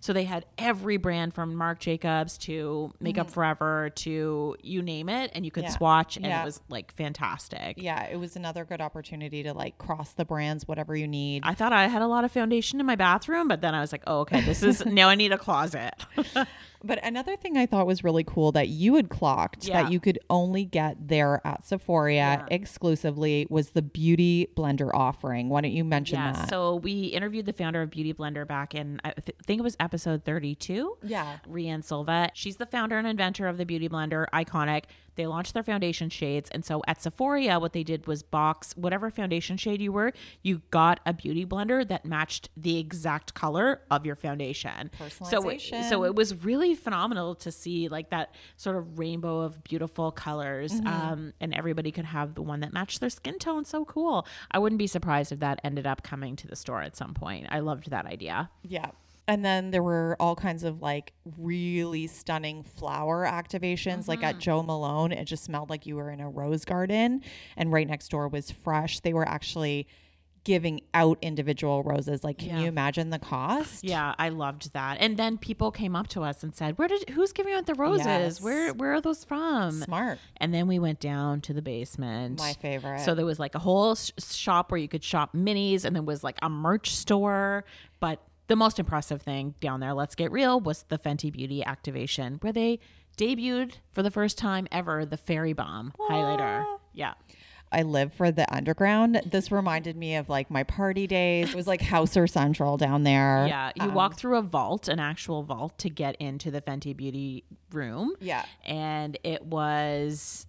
So 0.00 0.12
they 0.12 0.24
had 0.24 0.46
every 0.58 0.96
brand 0.96 1.34
from 1.34 1.54
Marc 1.54 1.78
Jacobs 1.80 2.38
to 2.38 2.92
Makeup 3.00 3.30
Forever 3.30 3.90
to 3.96 4.56
you 4.62 4.82
name 4.82 5.08
it, 5.08 5.30
and 5.34 5.44
you 5.44 5.50
could 5.50 5.64
Mm-hmm. 5.64 5.72
Yeah. 5.72 5.76
swatch, 5.78 6.16
and 6.16 6.26
Yeah. 6.26 6.42
it 6.42 6.44
was 6.44 6.60
like 6.68 6.94
fantastic. 6.94 7.74
Yeah, 7.76 8.04
it 8.06 8.16
was 8.16 8.36
another 8.36 8.64
good 8.64 8.80
opportunity 8.80 9.42
to 9.42 9.52
like 9.52 9.76
cross 9.78 10.12
the 10.12 10.24
brands, 10.24 10.66
whatever 10.68 10.96
you 10.96 11.06
need. 11.08 11.42
I 11.44 11.54
thought 11.54 11.72
I 11.72 11.86
had 11.88 12.02
a 12.02 12.06
lot 12.06 12.24
of 12.24 12.32
foundation 12.32 12.80
in 12.80 12.86
my 12.86 12.96
bathroom, 12.96 13.48
but 13.48 13.60
then 13.60 13.74
I 13.74 13.80
was 13.80 13.92
like, 13.92 14.02
oh, 14.06 14.20
okay, 14.20 14.40
this 14.42 14.62
is 14.62 14.84
now 14.86 15.08
I 15.08 15.14
need 15.14 15.32
a 15.32 15.38
closet. 15.38 15.94
But 16.82 17.04
another 17.04 17.36
thing 17.36 17.56
I 17.56 17.66
thought 17.66 17.86
was 17.86 18.02
really 18.02 18.24
cool 18.24 18.52
that 18.52 18.68
you 18.68 18.94
had 18.96 19.08
clocked 19.10 19.66
Yeah. 19.66 19.82
that 19.82 19.92
you 19.92 20.00
could 20.00 20.18
only 20.30 20.64
get 20.64 21.08
there 21.08 21.40
at 21.46 21.64
Sephora 21.64 22.46
exclusively 22.50 23.46
was 23.50 23.70
the 23.70 23.82
beauty 23.82 24.48
blender 24.56 24.90
offering. 24.94 25.48
Why 25.48 25.60
don't 25.60 25.72
you 25.72 25.84
mention 25.84 26.18
yeah. 26.18 26.32
that? 26.32 26.48
So 26.48 26.76
we 26.76 27.04
interviewed 27.06 27.46
the 27.46 27.52
founder 27.52 27.82
of 27.82 27.90
Beauty 27.90 28.14
Blender 28.14 28.46
back 28.46 28.74
in 28.74 29.00
I 29.04 29.12
th- 29.12 29.36
think 29.44 29.58
it 29.58 29.62
was 29.62 29.76
episode 29.80 30.24
32. 30.24 30.98
Yeah. 31.02 31.38
Rea 31.46 31.68
Ann 31.68 31.82
Silva. 31.82 32.30
She's 32.34 32.56
the 32.56 32.66
founder 32.66 32.98
and 32.98 33.06
inventor 33.06 33.46
of 33.46 33.58
the 33.58 33.64
Beauty 33.64 33.88
Blender, 33.88 34.26
iconic. 34.32 34.84
They 35.16 35.26
launched 35.26 35.54
their 35.54 35.62
foundation 35.62 36.10
shades. 36.10 36.50
And 36.50 36.64
so 36.64 36.82
at 36.86 37.02
Sephora, 37.02 37.58
what 37.58 37.72
they 37.72 37.82
did 37.84 38.06
was 38.06 38.22
box 38.22 38.72
whatever 38.76 39.10
foundation 39.10 39.56
shade 39.56 39.80
you 39.80 39.92
were, 39.92 40.12
you 40.42 40.62
got 40.70 41.00
a 41.06 41.12
beauty 41.12 41.44
blender 41.44 41.86
that 41.88 42.04
matched 42.04 42.50
the 42.56 42.78
exact 42.78 43.34
color 43.34 43.80
of 43.90 44.06
your 44.06 44.16
foundation. 44.16 44.90
So 44.98 45.04
Personalization. 45.04 45.88
so 45.88 46.04
it 46.04 46.14
was 46.14 46.44
really 46.44 46.74
phenomenal 46.74 47.34
to 47.36 47.52
see 47.52 47.88
like 47.88 48.10
that 48.10 48.34
sort 48.56 48.76
of 48.76 48.98
rainbow 48.98 49.40
of 49.40 49.62
beautiful 49.64 50.10
colors. 50.12 50.72
Mm-hmm. 50.72 50.86
Um, 50.86 51.32
and 51.40 51.54
everybody 51.54 51.90
could 51.92 52.04
have 52.04 52.34
the 52.34 52.42
one 52.42 52.60
that 52.60 52.72
matched 52.72 53.00
their 53.00 53.10
skin 53.10 53.38
tone. 53.38 53.64
So 53.64 53.84
cool. 53.84 54.26
I 54.50 54.58
wouldn't 54.58 54.78
be 54.78 54.86
surprised 54.86 55.32
if 55.32 55.40
that 55.40 55.60
ended 55.64 55.86
up 55.86 56.02
coming 56.02 56.36
to 56.36 56.46
the 56.46 56.56
store 56.56 56.82
at 56.82 56.96
some 56.96 57.14
point. 57.14 57.46
I 57.50 57.60
loved 57.60 57.90
that 57.90 58.06
idea. 58.06 58.50
Yeah. 58.62 58.90
And 59.30 59.44
then 59.44 59.70
there 59.70 59.82
were 59.84 60.16
all 60.18 60.34
kinds 60.34 60.64
of 60.64 60.82
like 60.82 61.12
really 61.38 62.08
stunning 62.08 62.64
flower 62.64 63.24
activations. 63.24 64.08
Like 64.08 64.24
at 64.24 64.34
mm-hmm. 64.34 64.40
Jo 64.40 64.62
Malone, 64.64 65.12
it 65.12 65.24
just 65.26 65.44
smelled 65.44 65.70
like 65.70 65.86
you 65.86 65.94
were 65.94 66.10
in 66.10 66.20
a 66.20 66.28
rose 66.28 66.64
garden. 66.64 67.22
And 67.56 67.72
right 67.72 67.86
next 67.86 68.08
door 68.08 68.26
was 68.26 68.50
fresh. 68.50 68.98
They 68.98 69.12
were 69.12 69.28
actually 69.28 69.86
giving 70.42 70.80
out 70.94 71.16
individual 71.22 71.84
roses. 71.84 72.24
Like, 72.24 72.38
can 72.38 72.48
Yeah. 72.48 72.60
you 72.60 72.66
imagine 72.66 73.10
the 73.10 73.20
cost? 73.20 73.84
Yeah, 73.84 74.16
I 74.18 74.30
loved 74.30 74.72
that. 74.72 74.96
And 74.98 75.16
then 75.16 75.38
people 75.38 75.70
came 75.70 75.94
up 75.94 76.08
to 76.08 76.22
us 76.22 76.42
and 76.42 76.52
said, 76.52 76.76
"Where 76.76 76.88
did 76.88 77.10
who's 77.10 77.32
giving 77.32 77.54
out 77.54 77.66
the 77.66 77.74
roses? 77.74 78.06
Yes. 78.06 78.40
Where 78.40 78.72
where 78.72 78.94
are 78.94 79.00
those 79.00 79.22
from?" 79.22 79.70
Smart. 79.82 80.18
And 80.38 80.52
then 80.52 80.66
we 80.66 80.80
went 80.80 80.98
down 80.98 81.40
to 81.42 81.52
the 81.52 81.62
basement. 81.62 82.40
My 82.40 82.54
favorite. 82.54 83.00
So 83.02 83.14
there 83.14 83.26
was 83.26 83.38
like 83.38 83.54
a 83.54 83.60
whole 83.60 83.94
sh- 83.94 84.10
shop 84.18 84.72
where 84.72 84.78
you 84.78 84.88
could 84.88 85.04
shop 85.04 85.34
minis, 85.34 85.84
and 85.84 85.94
there 85.94 86.02
was 86.02 86.24
like 86.24 86.38
a 86.42 86.48
merch 86.48 86.96
store. 86.96 87.64
But 88.00 88.20
the 88.50 88.56
most 88.56 88.80
impressive 88.80 89.22
thing 89.22 89.54
down 89.60 89.78
there, 89.78 89.94
let's 89.94 90.16
get 90.16 90.32
real, 90.32 90.60
was 90.60 90.84
the 90.88 90.98
Fenty 90.98 91.32
Beauty 91.32 91.64
activation 91.64 92.38
where 92.40 92.52
they 92.52 92.80
debuted 93.16 93.74
for 93.92 94.02
the 94.02 94.10
first 94.10 94.36
time 94.36 94.66
ever 94.72 95.06
the 95.06 95.16
Fairy 95.16 95.52
Bomb 95.52 95.92
highlighter. 96.10 96.64
Yeah. 96.92 97.14
I 97.70 97.82
live 97.82 98.12
for 98.12 98.32
the 98.32 98.52
underground. 98.52 99.22
This 99.24 99.52
reminded 99.52 99.96
me 99.96 100.16
of 100.16 100.28
like 100.28 100.50
my 100.50 100.64
party 100.64 101.06
days. 101.06 101.50
It 101.50 101.54
was 101.54 101.68
like 101.68 101.80
House 101.80 102.16
or 102.16 102.26
Central 102.26 102.76
down 102.76 103.04
there. 103.04 103.46
Yeah, 103.46 103.70
you 103.76 103.84
um, 103.84 103.94
walk 103.94 104.16
through 104.16 104.36
a 104.38 104.42
vault, 104.42 104.88
an 104.88 104.98
actual 104.98 105.44
vault, 105.44 105.78
to 105.78 105.88
get 105.88 106.16
into 106.16 106.50
the 106.50 106.60
Fenty 106.60 106.96
Beauty 106.96 107.44
room. 107.70 108.16
Yeah. 108.18 108.44
and 108.66 109.16
it 109.22 109.44
was 109.44 110.48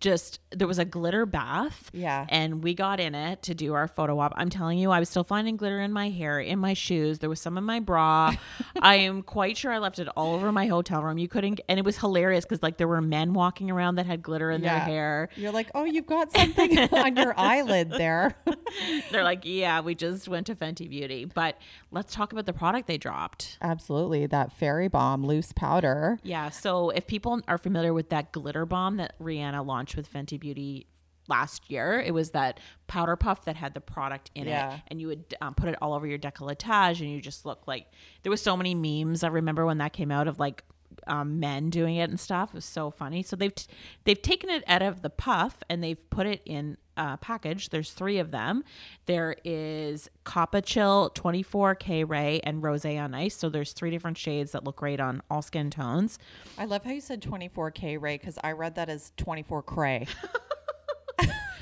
just 0.00 0.40
there 0.50 0.66
was 0.66 0.78
a 0.78 0.84
glitter 0.84 1.26
bath. 1.26 1.90
Yeah. 1.92 2.26
and 2.28 2.62
we 2.62 2.74
got 2.74 3.00
in 3.00 3.14
it 3.14 3.42
to 3.42 3.54
do 3.54 3.74
our 3.74 3.86
photo 3.88 4.18
op. 4.18 4.32
I'm 4.36 4.50
telling 4.50 4.78
you, 4.78 4.90
I 4.90 4.98
was 4.98 5.08
still 5.08 5.24
finding 5.24 5.56
glitter 5.56 5.80
in 5.80 5.92
my 5.92 6.10
hair, 6.10 6.40
in 6.40 6.58
my 6.58 6.74
shoes. 6.74 7.20
There 7.20 7.30
was 7.30 7.40
some 7.40 7.56
in 7.56 7.64
my 7.64 7.80
bra. 7.80 8.34
I 8.82 8.96
am 8.96 9.22
quite 9.22 9.56
sure 9.56 9.72
I 9.72 9.78
left 9.78 9.98
it 9.98 10.08
all 10.16 10.34
over 10.34 10.50
my 10.52 10.66
hotel 10.66 11.02
room. 11.02 11.18
You 11.18 11.28
couldn't, 11.28 11.60
and 11.68 11.78
it 11.78 11.84
was 11.84 11.98
hilarious 11.98 12.44
because 12.44 12.62
like 12.62 12.76
there 12.78 12.88
were 12.88 13.00
men 13.00 13.32
walking 13.32 13.70
around 13.70 13.94
that 13.96 14.06
had 14.06 14.22
glitter 14.22 14.50
in 14.50 14.60
their 14.62 14.78
hair. 14.78 15.28
You're 15.36 15.52
like, 15.52 15.70
oh, 15.74 15.84
you've 15.84 16.06
got 16.06 16.32
something 16.32 16.78
on 16.92 17.16
your 17.16 17.38
eyelid 17.38 17.90
there. 17.90 18.36
They're 19.10 19.24
like, 19.24 19.42
yeah, 19.44 19.80
we 19.80 19.94
just 19.94 20.28
went 20.28 20.46
to 20.48 20.54
Fenty 20.54 20.88
Beauty, 20.88 21.24
but 21.26 21.58
let's 21.90 22.14
talk 22.14 22.32
about 22.32 22.46
the 22.46 22.52
product 22.52 22.86
they 22.88 22.98
dropped. 22.98 23.58
Absolutely. 23.62 24.26
That 24.26 24.52
fairy 24.52 24.88
bomb 24.88 25.24
loose 25.24 25.52
powder. 25.52 26.18
Yeah. 26.22 26.50
So 26.50 26.90
if 26.90 27.06
people 27.06 27.40
are 27.48 27.58
familiar 27.58 27.92
with 27.94 28.08
that 28.10 28.32
glitter 28.32 28.66
bomb 28.66 28.96
that 28.96 29.18
Rihanna 29.20 29.64
launched 29.64 29.75
with 29.96 30.10
Fenty 30.10 30.40
Beauty 30.40 30.86
last 31.28 31.70
year, 31.70 32.00
it 32.00 32.14
was 32.14 32.30
that 32.30 32.60
powder 32.86 33.16
puff 33.16 33.44
that 33.46 33.56
had 33.56 33.74
the 33.74 33.80
product 33.80 34.30
in 34.34 34.46
Yeah. 34.46 34.76
it, 34.76 34.80
and 34.88 35.00
you 35.00 35.08
would 35.08 35.34
um, 35.40 35.54
put 35.54 35.68
it 35.68 35.74
all 35.82 35.92
over 35.92 36.06
your 36.06 36.18
décolletage, 36.18 37.00
and 37.00 37.10
you 37.10 37.20
just 37.20 37.44
look 37.44 37.66
like 37.66 37.86
there 38.22 38.30
was 38.30 38.40
so 38.40 38.56
many 38.56 38.74
memes. 38.74 39.24
I 39.24 39.28
remember 39.28 39.66
when 39.66 39.78
that 39.78 39.92
came 39.92 40.10
out 40.12 40.28
of 40.28 40.38
like 40.38 40.62
um, 41.08 41.40
men 41.40 41.68
doing 41.68 41.96
it 41.96 42.08
and 42.10 42.18
stuff. 42.18 42.50
It 42.50 42.54
was 42.54 42.64
so 42.64 42.90
funny. 42.90 43.22
So 43.22 43.34
they've 43.36 43.54
t- 43.54 43.66
they've 44.04 44.20
taken 44.22 44.48
it 44.50 44.62
out 44.68 44.82
of 44.82 45.02
the 45.02 45.10
puff 45.10 45.58
and 45.68 45.82
they've 45.82 46.08
put 46.10 46.26
it 46.26 46.42
in 46.46 46.76
a 46.96 47.16
package. 47.16 47.70
There's 47.70 47.92
three 47.92 48.18
of 48.18 48.30
them. 48.30 48.64
There 49.06 49.36
is 49.44 50.08
Coppa 50.24 50.64
Chill, 50.64 51.10
24K 51.14 52.08
Ray, 52.08 52.40
and 52.44 52.62
Rose 52.62 52.84
on 52.84 53.14
Ice. 53.14 53.36
So 53.36 53.48
there's 53.48 53.72
three 53.72 53.90
different 53.90 54.18
shades 54.18 54.52
that 54.52 54.64
look 54.64 54.76
great 54.76 55.00
on 55.00 55.22
all 55.30 55.42
skin 55.42 55.70
tones. 55.70 56.18
I 56.58 56.64
love 56.64 56.84
how 56.84 56.92
you 56.92 57.00
said 57.00 57.20
24K 57.20 58.00
Ray 58.00 58.18
because 58.18 58.38
I 58.42 58.52
read 58.52 58.74
that 58.76 58.88
as 58.88 59.12
24 59.16 59.62
cray. 59.62 60.06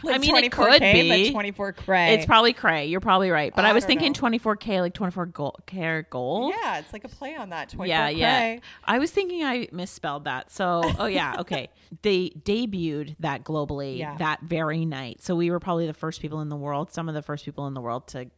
I 0.08 0.18
mean, 0.18 0.36
it 0.36 0.52
24K, 0.52 0.72
could 0.72 0.80
be. 0.80 1.24
But 1.26 1.32
24 1.32 1.72
cray. 1.72 2.14
It's 2.14 2.26
probably 2.26 2.52
cray. 2.52 2.86
You're 2.86 3.00
probably 3.00 3.30
right. 3.30 3.54
But 3.54 3.64
I, 3.64 3.70
I 3.70 3.72
was 3.72 3.84
thinking 3.84 4.12
know. 4.12 4.38
24K, 4.38 4.80
like 4.80 4.94
24 4.94 5.26
gold, 5.26 5.62
carat 5.66 6.10
gold. 6.10 6.54
Yeah, 6.56 6.78
it's 6.78 6.92
like 6.92 7.04
a 7.04 7.08
play 7.08 7.36
on 7.36 7.50
that 7.50 7.70
24 7.70 7.86
yeah, 7.86 8.08
yeah. 8.08 8.58
I 8.84 8.98
was 8.98 9.10
thinking 9.10 9.44
I 9.44 9.68
misspelled 9.72 10.24
that. 10.24 10.50
So, 10.50 10.82
oh 10.98 11.06
yeah, 11.06 11.36
okay. 11.40 11.70
they 12.02 12.30
debuted 12.30 13.16
that 13.20 13.44
globally 13.44 13.98
Yeah. 13.98 14.16
that 14.18 14.40
very 14.42 14.84
night. 14.84 15.22
So 15.22 15.34
we 15.34 15.50
were 15.50 15.60
probably 15.60 15.86
the 15.86 15.94
first 15.94 16.20
people 16.20 16.40
in 16.40 16.48
the 16.48 16.56
world, 16.56 16.92
some 16.92 17.08
of 17.08 17.14
the 17.14 17.22
first 17.22 17.44
people 17.44 17.66
in 17.66 17.74
the 17.74 17.80
world 17.80 18.08
to 18.08 18.30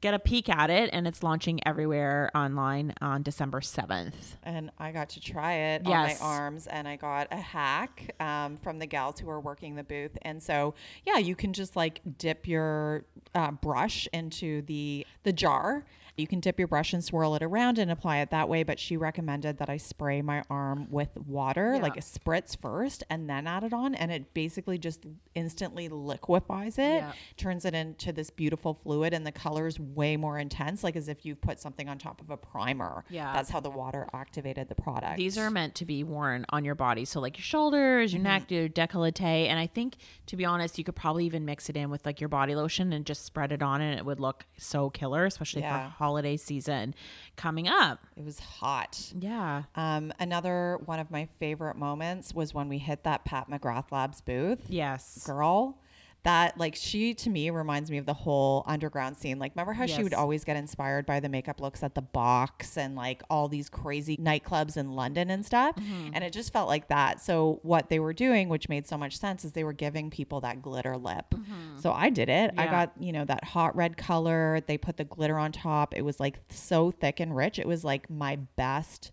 get 0.00 0.14
a 0.14 0.18
peek 0.18 0.48
at 0.48 0.70
it, 0.70 0.90
and 0.92 1.06
it's 1.06 1.22
launching 1.22 1.60
everywhere 1.66 2.30
online 2.34 2.94
on 3.00 3.22
December 3.22 3.60
7th. 3.60 4.14
And 4.42 4.70
I 4.78 4.92
got 4.92 5.10
to 5.10 5.20
try 5.20 5.52
it 5.54 5.82
Yes. 5.86 6.20
on 6.20 6.26
my 6.28 6.34
arms, 6.34 6.66
and 6.66 6.88
I 6.88 6.96
got 6.96 7.28
a 7.30 7.36
hack 7.36 8.14
um, 8.20 8.56
from 8.56 8.78
the 8.78 8.86
gals 8.86 9.18
who 9.20 9.28
are 9.28 9.40
working 9.40 9.74
the 9.76 9.84
booth. 9.84 10.16
And 10.22 10.42
so, 10.42 10.74
yeah, 11.04 11.18
you 11.18 11.34
can 11.36 11.52
just 11.52 11.76
like 11.76 12.00
dip 12.18 12.48
your 12.48 13.04
uh, 13.34 13.50
brush 13.50 14.08
into 14.12 14.62
the 14.62 15.06
the 15.22 15.32
jar. 15.32 15.84
You 16.20 16.26
can 16.26 16.40
dip 16.40 16.58
your 16.58 16.68
brush 16.68 16.92
and 16.92 17.02
swirl 17.02 17.34
it 17.34 17.42
around 17.42 17.78
and 17.78 17.90
apply 17.90 18.18
it 18.18 18.30
that 18.30 18.48
way. 18.48 18.62
But 18.62 18.78
she 18.78 18.96
recommended 18.96 19.58
that 19.58 19.68
I 19.68 19.76
spray 19.76 20.22
my 20.22 20.42
arm 20.50 20.86
with 20.90 21.16
water, 21.26 21.78
like 21.80 21.96
a 21.96 22.00
spritz 22.00 22.60
first, 22.60 23.04
and 23.10 23.28
then 23.28 23.46
add 23.46 23.64
it 23.64 23.72
on. 23.72 23.94
And 23.94 24.12
it 24.12 24.34
basically 24.34 24.78
just 24.78 25.06
instantly 25.34 25.88
liquefies 25.88 26.78
it, 26.78 27.00
Yeah. 27.00 27.12
turns 27.36 27.64
it 27.64 27.74
into 27.74 28.12
this 28.12 28.30
beautiful 28.30 28.74
fluid, 28.74 29.14
and 29.14 29.26
the 29.26 29.32
color's 29.32 29.78
way 29.80 30.16
more 30.16 30.38
intense, 30.38 30.84
like 30.84 30.96
as 30.96 31.08
if 31.08 31.24
you've 31.24 31.40
put 31.40 31.58
something 31.60 31.88
on 31.88 31.98
top 31.98 32.20
of 32.20 32.30
a 32.30 32.36
primer. 32.36 33.04
Yeah. 33.08 33.32
That's 33.32 33.50
how 33.50 33.60
the 33.60 33.70
water 33.70 34.06
activated 34.12 34.68
the 34.68 34.74
product. 34.74 35.16
These 35.16 35.38
are 35.38 35.50
meant 35.50 35.74
to 35.76 35.84
be 35.84 36.04
worn 36.04 36.44
on 36.50 36.64
your 36.64 36.74
body. 36.74 37.04
So, 37.04 37.20
like 37.20 37.38
your 37.38 37.44
shoulders, 37.44 38.12
your 38.12 38.18
mm-hmm. 38.18 38.24
neck, 38.24 38.50
your 38.50 38.68
decollete. 38.68 39.20
And 39.20 39.58
I 39.58 39.66
think, 39.66 39.96
to 40.26 40.36
be 40.36 40.44
honest, 40.44 40.78
you 40.78 40.84
could 40.84 40.96
probably 40.96 41.24
even 41.26 41.44
mix 41.44 41.68
it 41.68 41.76
in 41.76 41.90
with 41.90 42.04
like 42.04 42.20
your 42.20 42.28
body 42.28 42.54
lotion 42.54 42.92
and 42.92 43.06
just 43.06 43.24
spread 43.24 43.52
it 43.52 43.62
on, 43.62 43.80
and 43.80 43.98
it 43.98 44.04
would 44.04 44.20
look 44.20 44.46
so 44.58 44.90
killer, 44.90 45.24
especially 45.24 45.62
Yeah. 45.62 45.88
for 45.90 45.94
holiday 46.10 46.36
season 46.36 46.92
coming 47.36 47.68
up. 47.68 48.04
It 48.16 48.24
was 48.24 48.40
hot. 48.40 49.12
Yeah. 49.16 49.62
Um, 49.76 50.12
another 50.18 50.80
one 50.86 50.98
of 50.98 51.08
my 51.08 51.28
favorite 51.38 51.76
moments 51.76 52.34
was 52.34 52.52
when 52.52 52.68
we 52.68 52.78
hit 52.78 53.04
that 53.04 53.24
Pat 53.24 53.48
McGrath 53.48 53.92
Labs 53.92 54.20
booth. 54.20 54.58
Yes. 54.68 55.22
Girl, 55.24 55.78
that 56.22 56.58
like 56.58 56.74
she 56.74 57.14
to 57.14 57.30
me 57.30 57.50
reminds 57.50 57.90
me 57.90 57.98
of 57.98 58.06
the 58.06 58.14
whole 58.14 58.64
underground 58.66 59.16
scene. 59.16 59.38
Like, 59.38 59.52
remember 59.54 59.72
how 59.72 59.86
she 59.86 60.02
would 60.02 60.14
always 60.14 60.44
get 60.44 60.56
inspired 60.56 61.06
by 61.06 61.20
the 61.20 61.28
makeup 61.28 61.60
looks 61.60 61.82
at 61.82 61.94
the 61.94 62.02
box 62.02 62.76
and 62.76 62.94
like 62.94 63.22
all 63.30 63.48
these 63.48 63.68
crazy 63.68 64.16
nightclubs 64.16 64.76
in 64.76 64.92
London 64.92 65.30
and 65.30 65.44
stuff. 65.44 65.76
Mm-hmm. 65.76 66.10
And 66.14 66.24
it 66.24 66.32
just 66.32 66.52
felt 66.52 66.68
like 66.68 66.88
that. 66.88 67.20
So, 67.20 67.60
what 67.62 67.88
they 67.88 67.98
were 67.98 68.12
doing, 68.12 68.48
which 68.48 68.68
made 68.68 68.86
so 68.86 68.96
much 68.96 69.18
sense, 69.18 69.44
is 69.44 69.52
they 69.52 69.64
were 69.64 69.72
giving 69.72 70.10
people 70.10 70.40
that 70.40 70.62
glitter 70.62 70.96
lip. 70.96 71.34
So, 71.80 71.92
I 71.92 72.10
did 72.10 72.28
it. 72.28 72.52
I 72.56 72.64
Mm-hmm. 72.64 72.70
Got, 72.70 72.92
you 73.00 73.12
know, 73.12 73.24
that 73.24 73.42
hot 73.42 73.74
red 73.74 73.96
color. 73.96 74.60
They 74.66 74.78
put 74.78 74.96
the 74.96 75.04
glitter 75.04 75.36
on 75.38 75.50
top. 75.50 75.94
It 75.96 76.02
was 76.02 76.20
like 76.20 76.38
so 76.48 76.90
thick 76.92 77.18
and 77.18 77.34
rich. 77.34 77.58
It 77.58 77.66
was 77.66 77.82
like 77.84 78.08
my 78.08 78.36
best 78.36 79.10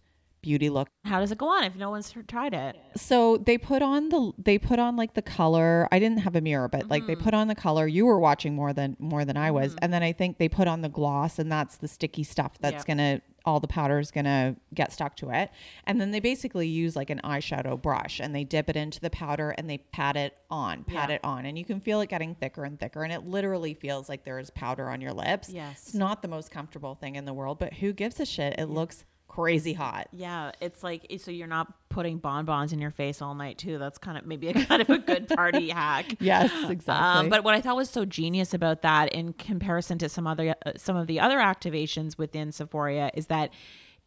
beauty 0.48 0.70
look. 0.70 0.88
How 1.04 1.20
does 1.20 1.32
it 1.32 1.38
go 1.38 1.48
on 1.50 1.64
if 1.66 1.76
no 1.76 1.90
one's 1.90 2.14
tried 2.28 2.54
it? 2.54 2.76
so 2.96 3.38
they 3.38 3.58
put 3.58 3.82
on 3.82 4.10
the 4.10 4.32
they 4.38 4.58
put 4.58 4.80
on 4.80 4.96
like 4.96 5.14
the 5.14 5.22
color. 5.22 5.88
I 5.92 6.00
didn't 6.00 6.20
have 6.20 6.36
a 6.36 6.42
mirror 6.42 6.68
but 6.70 6.88
like 6.90 7.06
they 7.06 7.16
Mm-hmm. 7.16 7.24
put 7.24 7.34
on 7.34 7.48
the 7.48 7.56
color. 7.56 7.86
You 7.88 8.06
were 8.06 8.20
watching 8.20 8.56
more 8.56 8.72
than 8.74 8.96
more 9.00 9.24
than 9.26 9.36
i 9.38 9.50
was. 9.52 9.76
And 9.82 9.92
then 9.94 10.04
i 10.04 10.12
think 10.14 10.38
they 10.38 10.50
put 10.50 10.68
on 10.68 10.82
the 10.82 10.90
gloss 10.90 11.38
and 11.40 11.52
that's 11.52 11.76
the 11.78 11.88
sticky 11.88 12.24
stuff 12.24 12.54
that's 12.60 12.84
Yeah. 12.88 12.96
gonna 12.96 13.22
all 13.46 13.60
the 13.62 13.68
powder 13.68 13.98
is 13.98 14.12
gonna 14.12 14.56
get 14.74 14.92
stuck 14.92 15.16
to 15.18 15.30
it. 15.30 15.50
And 15.86 16.02
then 16.02 16.12
they 16.12 16.20
basically 16.20 16.68
use 16.68 16.96
like 16.98 17.10
an 17.10 17.22
eyeshadow 17.24 17.82
brush 17.82 18.20
and 18.20 18.36
they 18.36 18.44
dip 18.44 18.68
it 18.70 18.76
into 18.76 19.00
the 19.00 19.10
powder 19.10 19.52
and 19.58 19.70
they 19.70 19.78
pat 19.78 20.16
it 20.18 20.34
on 20.50 20.84
pat 20.84 21.10
Yeah. 21.10 21.16
it 21.16 21.22
on. 21.24 21.46
And 21.46 21.58
you 21.58 21.64
can 21.64 21.80
feel 21.80 22.02
it 22.02 22.10
getting 22.10 22.36
thicker 22.36 22.64
and 22.66 22.78
thicker 22.80 23.04
and 23.06 23.14
it 23.14 23.24
literally 23.26 23.74
feels 23.74 24.10
like 24.10 24.26
there 24.26 24.40
is 24.40 24.50
powder 24.50 24.90
on 24.90 25.00
your 25.02 25.14
lips. 25.14 25.50
Yes. 25.50 25.84
it's 25.88 25.94
not 25.94 26.22
the 26.22 26.28
most 26.28 26.52
comfortable 26.52 26.96
thing 26.96 27.16
in 27.16 27.24
the 27.26 27.34
world 27.34 27.58
but 27.60 27.76
who 27.76 27.94
gives 27.94 28.20
a 28.20 28.26
shit? 28.26 28.56
It 28.60 28.66
looks 28.70 29.06
crazy 29.42 29.74
hot 29.74 30.08
Yeah, 30.12 30.52
it's 30.62 30.84
like 30.84 31.06
so 31.20 31.32
you're 31.32 31.48
not 31.48 31.68
putting 31.90 32.18
bonbons 32.18 32.74
in 32.74 32.80
your 32.80 32.92
face 32.92 33.22
all 33.22 33.36
night 33.36 33.58
too. 33.58 33.78
That's 33.78 33.98
kind 33.98 34.18
of 34.18 34.26
maybe 34.26 34.50
a 34.50 34.54
kind 34.66 34.82
of 34.82 34.90
a 34.90 34.98
good 34.98 35.28
party 35.30 35.70
hack. 35.82 36.16
yes 36.20 36.52
exactly 36.70 37.20
Um, 37.22 37.30
but 37.30 37.44
what 37.44 37.54
I 37.54 37.62
thought 37.62 37.76
was 37.76 37.90
so 37.90 38.04
genius 38.06 38.54
about 38.54 38.82
that, 38.82 39.14
in 39.14 39.34
comparison 39.34 39.98
to 40.00 40.10
some 40.10 40.26
other 40.28 40.56
uh, 40.66 40.72
some 40.78 40.96
of 40.96 41.08
the 41.08 41.20
other 41.20 41.38
activations 41.38 42.18
within 42.18 42.52
Sephora, 42.52 43.12
is 43.14 43.28
that 43.28 43.52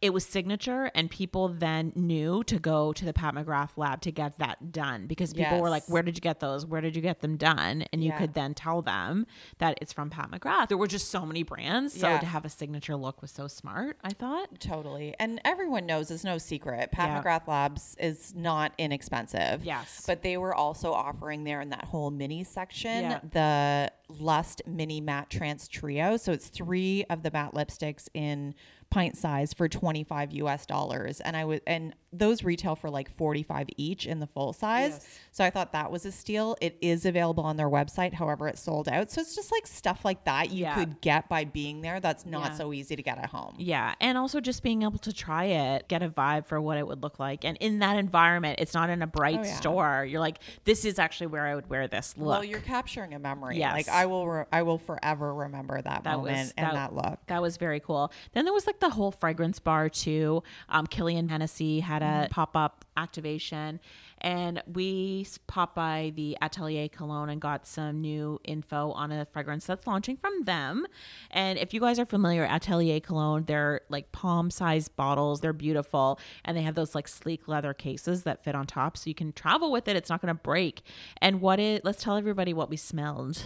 it 0.01 0.11
was 0.11 0.25
signature, 0.25 0.89
and 0.95 1.09
people 1.11 1.47
then 1.47 1.91
knew 1.95 2.43
to 2.45 2.57
go 2.59 2.91
to 2.91 3.05
the 3.05 3.13
Pat 3.13 3.35
McGrath 3.35 3.71
lab 3.77 4.01
to 4.01 4.11
get 4.11 4.37
that 4.39 4.71
done 4.71 5.05
because 5.07 5.33
people 5.33 5.59
were 5.61 5.69
like, 5.69 5.83
"Where 5.87 6.01
did 6.01 6.15
you 6.17 6.21
get 6.21 6.39
those? 6.39 6.65
Where 6.65 6.81
did 6.81 6.95
you 6.95 7.01
get 7.01 7.21
them 7.21 7.37
done?" 7.37 7.83
And 7.93 8.03
you 8.03 8.09
Yeah. 8.09 8.17
could 8.17 8.33
then 8.33 8.53
tell 8.55 8.81
them 8.81 9.27
that 9.59 9.77
it's 9.81 9.93
from 9.93 10.09
Pat 10.09 10.31
McGrath. 10.31 10.69
There 10.69 10.77
were 10.77 10.87
just 10.87 11.09
so 11.09 11.25
many 11.25 11.43
brands, 11.43 11.93
so 11.99 12.09
Yeah. 12.09 12.19
to 12.19 12.25
have 12.25 12.45
a 12.45 12.49
signature 12.49 12.95
look 12.95 13.21
was 13.21 13.31
so 13.31 13.47
smart. 13.47 13.97
I 14.03 14.09
thought. 14.13 14.59
Totally. 14.59 15.15
And 15.19 15.39
everyone 15.45 15.85
knows 15.85 16.09
it's 16.09 16.23
no 16.23 16.37
secret. 16.39 16.91
Pat 16.91 17.09
Yeah. 17.09 17.21
McGrath 17.21 17.47
Labs 17.47 17.95
is 17.99 18.33
not 18.35 18.73
inexpensive. 18.79 19.63
Yes. 19.63 20.03
But 20.07 20.23
they 20.23 20.35
were 20.37 20.55
also 20.55 20.93
offering 20.93 21.43
there 21.43 21.61
in 21.61 21.69
that 21.69 21.85
whole 21.85 22.09
mini 22.09 22.43
section 22.43 23.19
the 23.31 23.91
Lust 24.09 24.61
Mini 24.65 24.99
Matte 24.99 25.29
Trance 25.29 25.67
Trio. 25.67 26.17
So 26.17 26.31
it's 26.31 26.47
three 26.47 27.05
of 27.09 27.23
the 27.23 27.31
matte 27.31 27.53
lipsticks 27.53 28.09
in 28.13 28.55
pint 28.91 29.17
size 29.17 29.53
for 29.53 29.67
25 29.67 30.33
US 30.33 30.65
dollars. 30.67 31.19
And 31.21 31.35
I 31.35 31.43
would, 31.45 31.61
and 31.65 31.95
those 32.13 32.43
retail 32.43 32.75
for 32.75 32.89
like 32.89 33.09
45 33.17 33.67
each 33.77 34.05
in 34.05 34.19
the 34.19 34.27
full 34.27 34.51
size. 34.51 35.07
So 35.31 35.45
I 35.45 35.49
thought 35.49 35.71
that 35.71 35.89
was 35.91 36.05
a 36.05 36.11
steal. 36.11 36.57
It 36.59 36.77
is 36.81 37.05
available 37.05 37.43
on 37.45 37.55
their 37.55 37.69
website. 37.69 38.13
However, 38.13 38.49
it's 38.49 38.61
sold 38.61 38.89
out. 38.89 39.09
So 39.09 39.21
it's 39.21 39.33
just 39.33 39.49
like 39.49 39.65
stuff 39.65 40.03
like 40.03 40.25
that 40.25 40.51
you 40.51 40.63
Yeah. 40.63 40.75
could 40.75 40.99
get 40.99 41.29
by 41.29 41.45
being 41.45 41.81
there. 41.81 42.01
That's 42.01 42.25
not 42.25 42.51
Yeah. 42.51 42.57
so 42.57 42.73
easy 42.73 42.97
to 42.97 43.01
get 43.01 43.17
at 43.17 43.29
home. 43.29 43.55
Yeah, 43.57 43.95
and 44.01 44.17
also 44.17 44.41
just 44.41 44.61
being 44.61 44.83
able 44.83 44.99
to 44.99 45.13
try 45.13 45.45
it, 45.45 45.87
get 45.87 46.03
a 46.03 46.09
vibe 46.09 46.47
for 46.47 46.59
what 46.59 46.77
it 46.77 46.85
would 46.85 47.01
look 47.01 47.17
like, 47.17 47.45
and 47.45 47.55
in 47.61 47.79
that 47.79 47.95
environment, 47.97 48.59
it's 48.59 48.73
not 48.73 48.89
in 48.89 49.01
a 49.01 49.07
bright 49.07 49.39
Oh, 49.39 49.43
yeah. 49.45 49.55
store. 49.55 50.05
You're 50.07 50.19
like, 50.19 50.39
this 50.65 50.83
is 50.83 50.99
actually 50.99 51.27
where 51.27 51.45
I 51.47 51.55
would 51.55 51.69
wear 51.69 51.87
this 51.87 52.15
look. 52.17 52.27
Well, 52.27 52.43
you're 52.43 52.59
capturing 52.59 53.13
a 53.13 53.19
memory. 53.19 53.57
Yes. 53.59 53.73
Like 53.73 53.87
I 53.87 54.05
will, 54.05 54.27
re- 54.27 54.45
I 54.51 54.63
will 54.63 54.79
forever 54.79 55.33
remember 55.33 55.81
that, 55.81 56.03
that 56.03 56.17
moment 56.17 56.37
was 56.39 56.53
and 56.57 56.75
that 56.75 56.93
look. 56.93 57.19
That 57.27 57.41
was 57.41 57.55
very 57.55 57.79
cool. 57.79 58.11
Then 58.33 58.43
there 58.43 58.53
was 58.53 58.67
like 58.67 58.80
the 58.81 58.89
whole 58.89 59.11
fragrance 59.11 59.59
bar 59.59 59.87
too. 59.87 60.43
Um, 60.69 60.85
Kilian 60.87 61.29
Hennessy 61.29 61.79
had 61.79 62.01
a 62.01 62.05
Mm-hmm. 62.05 62.31
pop 62.31 62.57
up 62.57 62.83
activation, 62.97 63.79
and 64.19 64.61
we 64.67 65.25
popped 65.47 65.75
by 65.75 66.11
the 66.15 66.37
Atelier 66.41 66.89
Cologne 66.89 67.29
and 67.29 67.39
got 67.39 67.65
some 67.65 68.01
new 68.01 68.39
info 68.43 68.91
on 68.91 69.11
a 69.11 69.25
fragrance 69.25 69.65
that's 69.65 69.87
launching 69.87 70.17
from 70.17 70.43
them. 70.43 70.85
And 71.31 71.57
if 71.57 71.73
you 71.73 71.79
guys 71.79 71.99
are 71.99 72.05
familiar, 72.05 72.43
Atelier 72.45 72.99
Cologne, 72.99 73.45
they're 73.45 73.81
like 73.89 74.11
palm 74.11 74.51
sized 74.51 74.95
bottles. 74.97 75.39
They're 75.39 75.53
beautiful, 75.53 76.19
and 76.43 76.57
they 76.57 76.63
have 76.63 76.75
those 76.75 76.93
like 76.93 77.07
sleek 77.07 77.47
leather 77.47 77.73
cases 77.73 78.23
that 78.23 78.43
fit 78.43 78.55
on 78.55 78.67
top, 78.67 78.97
so 78.97 79.07
you 79.09 79.15
can 79.15 79.31
travel 79.31 79.71
with 79.71 79.87
it. 79.87 79.95
It's 79.95 80.09
not 80.09 80.21
going 80.21 80.35
to 80.35 80.41
break. 80.41 80.81
And 81.21 81.39
what 81.39 81.59
it? 81.59 81.85
Let's 81.85 82.03
tell 82.03 82.17
everybody 82.17 82.53
what 82.53 82.69
we 82.69 82.77
smelled. 82.77 83.45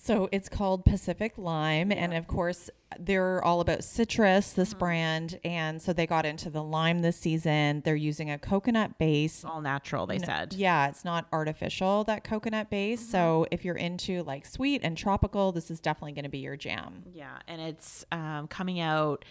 So 0.00 0.28
it's 0.30 0.48
called 0.48 0.84
Pacific 0.84 1.34
Lime. 1.36 1.90
And 1.90 2.14
of 2.14 2.28
course, 2.28 2.70
they're 3.00 3.42
all 3.44 3.60
about 3.60 3.82
citrus, 3.82 4.52
this 4.52 4.70
Mm-hmm. 4.70 4.78
brand. 4.78 5.40
And 5.44 5.82
so 5.82 5.92
they 5.92 6.06
got 6.06 6.24
into 6.24 6.50
the 6.50 6.62
lime 6.62 7.00
this 7.00 7.16
season. 7.16 7.82
They're 7.84 7.96
using 7.96 8.30
a 8.30 8.38
coconut 8.38 8.96
base. 8.98 9.44
All 9.44 9.60
natural, 9.60 10.06
they 10.06 10.18
said. 10.20 10.54
Yeah, 10.54 10.86
it's 10.88 11.04
not 11.04 11.26
artificial, 11.32 12.04
that 12.04 12.22
coconut 12.24 12.70
base. 12.70 13.00
So 13.06 13.18
Mm-hmm. 13.18 13.54
if 13.54 13.64
you're 13.64 13.74
into 13.76 14.22
like 14.22 14.46
sweet 14.46 14.82
and 14.84 14.96
tropical, 14.96 15.50
this 15.52 15.68
is 15.70 15.80
definitely 15.80 16.12
going 16.12 16.24
to 16.24 16.30
be 16.30 16.38
your 16.38 16.56
jam. 16.56 17.02
Yeah, 17.12 17.36
and 17.48 17.60
it's 17.60 18.04
um, 18.12 18.46
coming 18.46 18.78
out 18.80 19.24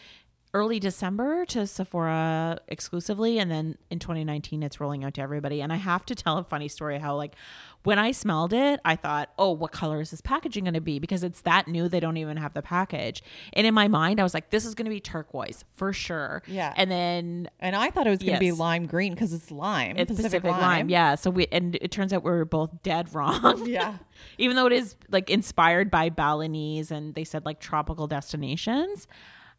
early 0.53 0.79
December 0.79 1.45
to 1.45 1.67
Sephora 1.67 2.59
exclusively, 2.67 3.37
and 3.39 3.49
then 3.51 3.77
in 3.89 3.99
2019 3.99 4.63
it's 4.63 4.79
rolling 4.79 5.03
out 5.03 5.13
to 5.15 5.21
everybody. 5.21 5.61
And 5.61 5.71
I 5.71 5.75
have 5.75 6.05
to 6.07 6.15
tell 6.15 6.37
a 6.37 6.43
funny 6.43 6.67
story 6.67 6.99
how 6.99 7.15
like 7.15 7.35
when 7.83 7.99
I 7.99 8.11
smelled 8.11 8.53
it, 8.53 8.79
I 8.83 8.95
thought, 8.95 9.29
oh, 9.39 9.51
what 9.51 9.71
color 9.71 10.01
is 10.01 10.11
this 10.11 10.21
packaging 10.21 10.65
going 10.65 10.73
to 10.73 10.81
be? 10.81 10.99
Because 10.99 11.23
it's 11.23 11.41
that 11.41 11.67
new, 11.67 11.87
they 11.87 11.99
don't 11.99 12.17
even 12.17 12.37
have 12.37 12.53
the 12.53 12.61
package. 12.61 13.23
And 13.53 13.65
in 13.65 13.73
my 13.73 13.87
mind, 13.87 14.19
I 14.19 14.23
was 14.23 14.33
like, 14.33 14.49
this 14.49 14.65
is 14.65 14.75
going 14.75 14.85
to 14.85 14.89
be 14.91 14.99
turquoise 14.99 15.63
for 15.73 15.93
sure. 15.93 16.43
Yeah. 16.47 16.73
and 16.75 16.91
then 16.91 17.49
And 17.59 17.75
I 17.75 17.89
thought 17.89 18.07
it 18.07 18.09
was 18.09 18.19
going 18.19 18.33
to 18.33 18.39
be 18.39 18.51
lime 18.51 18.87
green 18.87 19.13
because 19.13 19.31
it's 19.33 19.51
lime. 19.51 19.95
it's 19.97 20.11
Pacific, 20.11 20.43
lime. 20.43 20.89
Yeah. 20.89 21.15
So 21.15 21.29
we 21.29 21.47
and 21.51 21.75
it 21.75 21.91
turns 21.91 22.11
out 22.11 22.23
we 22.23 22.31
were 22.31 22.45
both 22.45 22.83
dead 22.83 23.07
wrong. 23.13 23.65
Yeah. 23.65 23.97
Even 24.37 24.55
though 24.55 24.65
it 24.65 24.73
is 24.73 24.95
like 25.09 25.29
inspired 25.29 25.89
by 25.89 26.09
Balinese 26.09 26.91
and 26.91 27.15
they 27.15 27.23
said 27.23 27.45
like 27.45 27.59
tropical 27.59 28.07
destinations, 28.07 29.07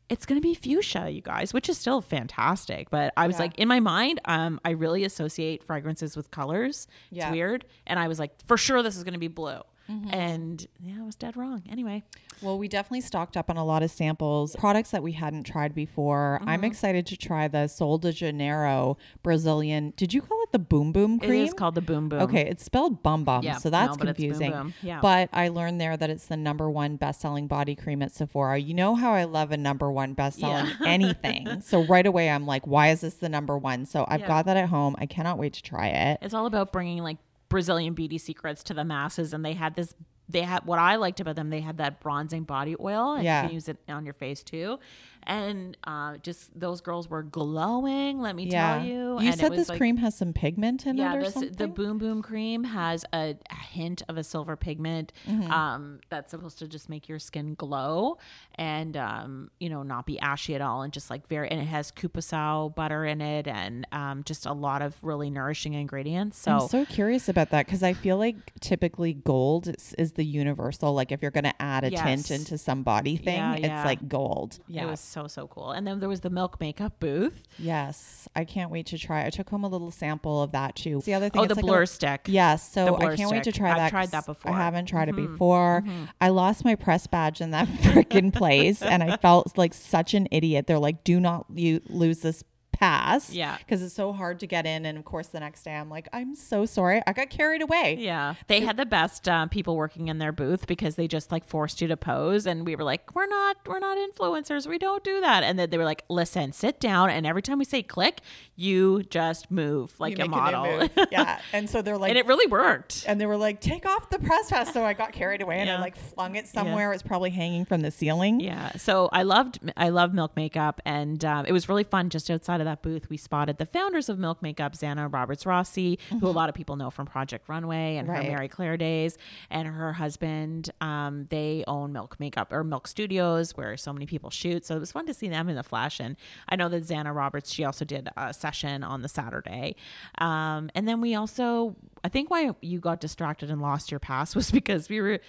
it's 0.08 0.24
gonna 0.26 0.40
be 0.40 0.54
fuchsia, 0.54 1.10
you 1.10 1.20
guys, 1.20 1.52
which 1.52 1.68
is 1.68 1.76
still 1.78 2.00
fantastic. 2.00 2.88
But 2.90 3.12
I 3.16 3.26
was 3.26 3.36
Yeah. 3.36 3.42
like, 3.42 3.58
in 3.58 3.68
my 3.68 3.80
mind, 3.80 4.20
um, 4.24 4.60
I 4.64 4.70
really 4.70 5.04
associate 5.04 5.62
fragrances 5.62 6.16
with 6.16 6.30
colors. 6.30 6.86
Yeah. 7.10 7.26
It's 7.28 7.32
weird. 7.32 7.64
And 7.86 7.98
I 7.98 8.08
was 8.08 8.18
like, 8.18 8.32
for 8.46 8.56
sure 8.56 8.82
this 8.82 8.96
is 8.96 9.04
gonna 9.04 9.18
be 9.18 9.28
blue. 9.28 9.60
Mm-hmm. 9.90 10.10
And 10.12 10.66
yeah, 10.80 11.00
I 11.00 11.04
was 11.04 11.14
dead 11.16 11.36
wrong. 11.36 11.62
Anyway. 11.70 12.02
Well, 12.40 12.56
we 12.56 12.68
definitely 12.68 13.00
stocked 13.00 13.36
up 13.36 13.50
on 13.50 13.56
a 13.56 13.64
lot 13.64 13.82
of 13.82 13.90
samples, 13.90 14.54
products 14.54 14.92
that 14.92 15.02
we 15.02 15.10
hadn't 15.12 15.42
tried 15.42 15.74
before. 15.74 16.38
I'm 16.42 16.58
Mm-hmm. 16.58 16.64
excited 16.66 17.06
to 17.06 17.16
try 17.16 17.48
the 17.48 17.66
Sol 17.66 17.98
de 17.98 18.12
Janeiro 18.12 18.96
Brazilian. 19.24 19.92
Did 19.96 20.12
you 20.14 20.22
call 20.22 20.40
it 20.44 20.52
the 20.52 20.58
Boom 20.60 20.92
Boom 20.92 21.18
cream? 21.18 21.32
It 21.32 21.44
is 21.48 21.54
called 21.54 21.74
the 21.74 21.80
boom 21.80 22.08
boom. 22.08 22.20
Okay, 22.22 22.42
it's 22.42 22.64
spelled 22.64 23.02
bum 23.02 23.24
bum, 23.24 23.42
Yeah, 23.42 23.56
so 23.58 23.70
that's 23.70 23.88
no, 23.88 23.92
it's 23.94 23.96
Boom 23.98 24.06
confusing. 24.06 24.50
Boom. 24.52 24.74
Yeah. 24.82 25.00
But 25.00 25.30
I 25.32 25.48
learned 25.48 25.80
there 25.80 25.96
that 25.96 26.10
it's 26.10 26.26
the 26.26 26.36
number 26.36 26.70
one 26.70 26.94
best-selling 26.96 27.48
body 27.48 27.74
cream 27.74 28.02
at 28.02 28.12
Sephora. 28.12 28.58
You 28.58 28.74
know 28.74 28.94
how 28.94 29.12
I 29.12 29.24
love 29.24 29.50
a 29.50 29.56
number 29.56 29.90
one 29.90 30.12
best-selling 30.14 30.70
anything. 30.86 31.60
So 31.62 31.82
right 31.84 32.06
away 32.06 32.30
I'm 32.30 32.46
like, 32.46 32.66
why 32.66 32.90
is 32.90 33.00
this 33.00 33.14
the 33.14 33.28
number 33.28 33.58
one? 33.58 33.84
So 33.86 34.04
I've 34.08 34.20
Yeah. 34.20 34.28
got 34.28 34.46
that 34.46 34.56
at 34.56 34.68
home. 34.68 34.94
I 34.98 35.06
cannot 35.06 35.38
wait 35.38 35.54
to 35.54 35.62
try 35.62 35.88
it. 35.88 36.18
It's 36.22 36.34
all 36.34 36.46
about 36.46 36.72
bringing 36.72 37.02
like 37.02 37.18
Brazilian 37.48 37.94
beauty 37.94 38.18
secrets 38.18 38.62
to 38.64 38.74
the 38.74 38.84
masses. 38.84 39.32
And 39.32 39.44
they 39.44 39.54
had 39.54 39.74
this, 39.74 39.94
they 40.28 40.42
had 40.42 40.64
what 40.66 40.78
I 40.78 40.96
liked 40.96 41.20
about 41.20 41.36
them. 41.36 41.50
They 41.50 41.60
had 41.60 41.78
that 41.78 42.00
bronzing 42.00 42.44
body 42.44 42.76
oil, 42.78 43.14
and 43.14 43.24
Yeah. 43.24 43.42
you 43.42 43.48
can 43.48 43.54
use 43.54 43.68
it 43.68 43.78
on 43.88 44.04
your 44.04 44.14
face 44.14 44.42
too. 44.42 44.78
And 45.24 45.76
uh, 45.84 46.16
just 46.18 46.58
those 46.58 46.80
girls 46.80 47.08
were 47.10 47.22
glowing. 47.22 48.20
Let 48.20 48.34
me 48.36 48.44
yeah, 48.46 48.78
tell 48.78 48.86
you. 48.86 48.94
You 49.20 49.28
and 49.30 49.38
said 49.38 49.52
this 49.52 49.68
like- 49.68 49.78
cream 49.78 49.96
has 49.98 50.14
some 50.16 50.32
pigment 50.32 50.86
in 50.86 50.96
yeah, 50.96 51.12
it 51.12 51.16
or 51.16 51.22
this, 51.24 51.34
something. 51.34 51.52
the 51.52 51.68
Boom 51.68 51.98
Boom 51.98 52.22
cream 52.22 52.64
has 52.64 53.04
a, 53.12 53.36
a 53.50 53.54
hint 53.54 54.02
of 54.08 54.16
a 54.16 54.24
silver 54.24 54.56
pigment 54.56 55.12
Mm-hmm. 55.28 55.50
um, 55.52 56.00
that's 56.08 56.30
supposed 56.30 56.58
to 56.60 56.68
just 56.68 56.88
make 56.88 57.08
your 57.08 57.18
skin 57.18 57.54
glow 57.54 58.18
and 58.54 58.96
um, 58.96 59.50
you 59.58 59.68
know 59.68 59.82
not 59.82 60.06
be 60.06 60.18
ashy 60.20 60.54
at 60.54 60.60
all 60.60 60.82
and 60.82 60.92
just 60.92 61.10
like 61.10 61.26
very 61.28 61.50
and 61.50 61.60
it 61.60 61.64
has 61.66 61.90
cupuaçu 61.92 62.74
butter 62.74 63.04
in 63.04 63.20
it 63.20 63.46
and 63.46 63.86
um, 63.92 64.22
just 64.24 64.46
a 64.46 64.52
lot 64.52 64.82
of 64.82 64.94
really 65.02 65.30
nourishing 65.30 65.74
ingredients. 65.74 66.38
So, 66.38 66.52
I'm 66.52 66.68
so 66.68 66.84
curious 66.84 67.28
about 67.28 67.50
that 67.50 67.66
because 67.66 67.82
I 67.82 67.92
feel 67.92 68.16
like 68.16 68.36
typically 68.60 69.12
gold 69.14 69.68
is, 69.68 69.94
is 69.98 70.12
the 70.12 70.24
universal. 70.24 70.94
Like 70.94 71.12
if 71.12 71.22
you're 71.22 71.30
going 71.30 71.44
to 71.44 71.62
add 71.62 71.84
a 71.84 71.90
tint 71.90 72.30
into 72.30 72.56
some 72.58 72.82
body 72.82 73.16
thing, 73.16 73.36
Yeah, 73.36 73.54
it's 73.54 73.64
yeah. 73.66 73.84
like 73.84 74.08
gold. 74.08 74.58
it 74.68 74.84
was 74.86 75.00
so 75.00 75.17
so 75.26 75.38
so 75.38 75.46
cool. 75.48 75.70
And 75.70 75.86
then 75.86 76.00
there 76.00 76.08
was 76.08 76.20
the 76.20 76.30
milk 76.30 76.60
makeup 76.60 76.98
booth. 77.00 77.42
Yes, 77.58 78.28
I 78.36 78.44
can't 78.44 78.70
wait 78.70 78.86
to 78.86 78.98
try. 78.98 79.24
I 79.26 79.30
took 79.30 79.48
home 79.50 79.64
a 79.64 79.68
little 79.68 79.90
sample 79.90 80.42
of 80.42 80.52
that 80.52 80.76
too. 80.76 81.00
The 81.04 81.14
other 81.14 81.28
thing, 81.28 81.40
Oh, 81.40 81.44
it's 81.44 81.50
the 81.50 81.54
like 81.56 81.64
a- 81.64 81.66
blur 81.66 81.86
stick. 81.86 82.22
Yes, 82.26 82.70
so 82.72 82.96
I 82.96 83.16
can't 83.16 83.30
wait 83.30 83.44
to 83.44 83.52
try 83.52 83.70
I've 83.70 83.76
that. 83.76 83.90
tried 83.90 84.02
'cause 84.06 84.10
that 84.12 84.26
before. 84.26 84.52
I 84.52 84.56
haven't 84.56 84.86
tried 84.86 85.08
Mm-hmm. 85.08 85.24
it 85.24 85.30
before. 85.32 85.84
I 86.20 86.28
lost 86.28 86.64
my 86.64 86.74
press 86.74 87.06
badge 87.06 87.40
in 87.40 87.50
that 87.52 87.66
freaking 87.82 88.32
place, 88.32 88.82
and 88.82 89.02
I 89.02 89.16
felt 89.16 89.56
like 89.56 89.74
such 89.74 90.14
an 90.14 90.28
idiot. 90.30 90.66
They're 90.66 90.78
like, 90.78 91.04
"Do 91.04 91.20
not 91.20 91.46
you 91.54 91.80
lose 91.88 92.20
this." 92.20 92.44
Pass 92.78 93.32
Yeah. 93.32 93.56
because 93.58 93.82
it's 93.82 93.94
so 93.94 94.12
hard 94.12 94.38
to 94.40 94.46
get 94.46 94.66
in 94.66 94.86
and 94.86 94.96
of 94.96 95.04
course 95.04 95.28
the 95.28 95.40
next 95.40 95.62
day 95.64 95.74
i'm 95.74 95.90
like 95.90 96.08
i'm 96.12 96.34
so 96.34 96.64
sorry 96.64 97.02
i 97.06 97.12
got 97.12 97.28
carried 97.30 97.60
away 97.62 97.96
Yeah, 97.98 98.34
they 98.46 98.60
had 98.60 98.76
the 98.76 98.86
best 98.86 99.28
uh, 99.28 99.46
people 99.46 99.76
working 99.76 100.08
in 100.08 100.18
their 100.18 100.32
booth 100.32 100.66
because 100.66 100.94
they 100.94 101.08
just 101.08 101.32
like 101.32 101.44
forced 101.44 101.80
you 101.80 101.88
to 101.88 101.96
pose, 101.96 102.46
and 102.46 102.64
we 102.66 102.76
were 102.76 102.84
like, 102.84 103.14
"We're 103.14 103.26
not, 103.26 103.56
we're 103.66 103.78
not 103.80 103.96
influencers. 103.98 104.66
We 104.66 104.78
don't 104.78 105.02
do 105.02 105.20
that." 105.20 105.42
And 105.42 105.58
then 105.58 105.70
they 105.70 105.78
were 105.78 105.84
like, 105.84 106.04
"Listen, 106.08 106.52
sit 106.52 106.78
down, 106.80 107.10
and 107.10 107.26
every 107.26 107.42
time 107.42 107.58
we 107.58 107.64
say 107.64 107.82
click, 107.82 108.20
you 108.56 109.02
just 109.04 109.50
move 109.50 109.98
like 109.98 110.18
You 110.18 110.24
a 110.24 110.28
model." 110.28 110.88
yeah 111.10 111.40
and 111.52 111.68
so 111.68 111.82
they're 111.82 111.98
like 111.98 112.10
and 112.10 112.18
it 112.18 112.26
really 112.26 112.46
worked. 112.46 113.04
and 113.08 113.20
they 113.20 113.26
were 113.26 113.36
like, 113.36 113.60
"Take 113.60 113.84
off 113.86 114.08
the 114.10 114.18
press 114.18 114.50
pass." 114.50 114.72
So 114.72 114.84
I 114.84 114.92
got 114.92 115.12
carried 115.12 115.42
away 115.42 115.58
and 115.58 115.68
Yeah. 115.68 115.76
I 115.78 115.80
like 115.80 115.96
flung 115.96 116.36
it 116.36 116.46
somewhere. 116.46 116.92
It's 116.92 117.02
probably 117.02 117.30
hanging 117.30 117.64
from 117.64 117.80
the 117.80 117.90
ceiling. 117.90 118.40
Yeah, 118.40 118.72
so 118.76 119.08
I 119.12 119.22
loved 119.24 119.58
I 119.76 119.88
love 119.88 120.14
Milk 120.14 120.36
Makeup, 120.36 120.80
and 120.84 121.24
um, 121.24 121.46
it 121.46 121.52
was 121.52 121.68
really 121.68 121.84
fun. 121.84 122.10
Just 122.10 122.30
outside 122.30 122.60
of 122.60 122.66
that 122.68 122.82
booth, 122.82 123.08
we 123.08 123.16
spotted 123.16 123.58
the 123.58 123.66
founders 123.66 124.08
of 124.08 124.18
Milk 124.18 124.42
Makeup, 124.42 124.74
Zanna 124.74 125.12
Roberts 125.12 125.44
Rassi, 125.44 125.98
who 126.20 126.26
a 126.26 126.30
lot 126.30 126.48
of 126.48 126.54
people 126.54 126.76
know 126.76 126.90
from 126.90 127.06
Project 127.06 127.48
Runway 127.48 127.96
and 127.96 128.06
Right. 128.08 128.24
her 128.24 128.32
Marie 128.36 128.48
Claire 128.48 128.76
days, 128.76 129.16
and 129.50 129.66
her 129.66 129.92
husband. 129.94 130.70
Um, 130.80 131.26
they 131.30 131.64
own 131.66 131.92
Milk 131.92 132.20
Makeup 132.20 132.52
or 132.52 132.62
Milk 132.64 132.86
Studios, 132.86 133.56
where 133.56 133.76
so 133.76 133.92
many 133.92 134.06
people 134.06 134.30
shoot. 134.30 134.64
So 134.66 134.76
it 134.76 134.80
was 134.80 134.92
fun 134.92 135.06
to 135.06 135.14
see 135.14 135.28
them 135.28 135.48
in 135.48 135.56
the 135.56 135.62
flash. 135.62 135.98
And 136.00 136.16
I 136.48 136.56
know 136.56 136.68
that 136.68 136.84
Xana 136.84 137.14
Roberts, 137.14 137.50
she 137.52 137.64
also 137.64 137.84
did 137.84 138.08
a 138.16 138.32
session 138.34 138.84
on 138.84 139.02
the 139.02 139.08
Saturday, 139.08 139.74
um, 140.18 140.70
and 140.74 140.86
then 140.86 141.00
we 141.00 141.14
also, 141.14 141.76
I 142.04 142.08
think, 142.08 142.30
why 142.30 142.50
you 142.60 142.78
got 142.80 143.00
distracted 143.00 143.50
and 143.50 143.60
lost 143.62 143.90
your 143.90 144.00
pass 144.00 144.34
was 144.36 144.50
because 144.50 144.88
we 144.88 145.00
were 145.00 145.20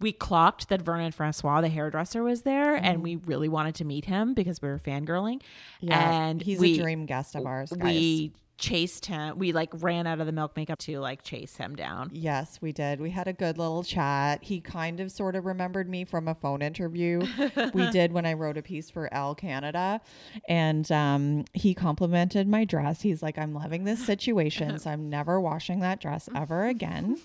we 0.00 0.12
clocked 0.12 0.68
that 0.68 0.82
Vernon 0.82 1.12
Francois, 1.12 1.60
the 1.60 1.68
hairdresser, 1.68 2.22
was 2.22 2.42
there, 2.42 2.74
and 2.74 3.02
we 3.02 3.16
really 3.16 3.48
wanted 3.48 3.74
to 3.76 3.84
meet 3.84 4.04
him 4.04 4.34
because 4.34 4.60
we 4.60 4.68
were 4.68 4.78
fangirling. 4.78 5.42
Yeah, 5.80 6.26
and 6.28 6.42
he's 6.42 6.58
we, 6.58 6.78
a 6.78 6.82
dream 6.82 7.06
guest 7.06 7.34
of 7.34 7.46
ours. 7.46 7.72
Guys. 7.72 7.82
We 7.84 8.32
chased 8.58 9.06
him. 9.06 9.38
We 9.38 9.52
like 9.52 9.70
ran 9.74 10.06
out 10.06 10.20
of 10.20 10.26
the 10.26 10.32
milk 10.32 10.56
makeup 10.56 10.78
to 10.80 10.98
like 10.98 11.22
chase 11.22 11.56
him 11.56 11.76
down. 11.76 12.10
Yes, 12.12 12.58
we 12.60 12.72
did. 12.72 13.00
We 13.00 13.10
had 13.10 13.28
a 13.28 13.32
good 13.32 13.58
little 13.58 13.82
chat. 13.82 14.42
He 14.42 14.60
kind 14.60 15.00
of 15.00 15.12
sort 15.12 15.36
of 15.36 15.44
remembered 15.44 15.88
me 15.88 16.04
from 16.04 16.28
a 16.28 16.34
phone 16.34 16.62
interview 16.62 17.26
we 17.74 17.90
did 17.90 18.12
when 18.12 18.26
I 18.26 18.32
wrote 18.32 18.56
a 18.56 18.62
piece 18.62 18.90
for 18.90 19.12
Elle 19.12 19.34
Canada. 19.34 20.00
And 20.48 20.90
um, 20.90 21.44
he 21.52 21.74
complimented 21.74 22.48
my 22.48 22.64
dress. 22.64 23.02
He's 23.02 23.22
like, 23.22 23.38
I'm 23.38 23.54
loving 23.54 23.84
this 23.84 24.04
situation, 24.04 24.78
so 24.78 24.90
I'm 24.90 25.10
never 25.10 25.40
washing 25.40 25.80
that 25.80 26.00
dress 26.00 26.28
ever 26.34 26.66
again. 26.66 27.18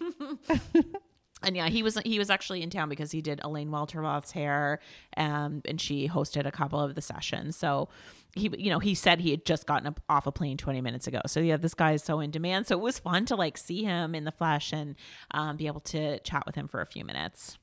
And 1.43 1.55
yeah, 1.55 1.69
he 1.69 1.81
was 1.81 1.97
he 2.05 2.19
was 2.19 2.29
actually 2.29 2.61
in 2.61 2.69
town 2.69 2.89
because 2.89 3.11
he 3.11 3.21
did 3.21 3.41
Elaine 3.43 3.69
Welteroth's 3.69 4.31
hair, 4.31 4.79
um, 5.17 5.61
and 5.65 5.81
she 5.81 6.07
hosted 6.07 6.45
a 6.45 6.51
couple 6.51 6.79
of 6.79 6.93
the 6.95 7.01
sessions. 7.01 7.55
So 7.55 7.89
he, 8.35 8.49
you 8.57 8.69
know, 8.69 8.79
he 8.79 8.95
said 8.95 9.19
he 9.19 9.31
had 9.31 9.45
just 9.45 9.65
gotten 9.65 9.93
off 10.07 10.27
a 10.27 10.31
plane 10.31 10.57
20 10.57 10.81
minutes 10.81 11.07
ago. 11.07 11.21
So 11.27 11.39
yeah, 11.39 11.57
this 11.57 11.73
guy 11.73 11.93
is 11.93 12.03
so 12.03 12.19
in 12.19 12.31
demand. 12.31 12.67
So 12.67 12.77
it 12.77 12.81
was 12.81 12.99
fun 12.99 13.25
to 13.25 13.35
like 13.35 13.57
see 13.57 13.83
him 13.83 14.15
in 14.15 14.23
the 14.23 14.31
flesh 14.31 14.71
and 14.71 14.95
um, 15.31 15.57
be 15.57 15.67
able 15.67 15.81
to 15.81 16.19
chat 16.19 16.45
with 16.45 16.55
him 16.55 16.67
for 16.67 16.81
a 16.81 16.85
few 16.85 17.03
minutes. 17.03 17.57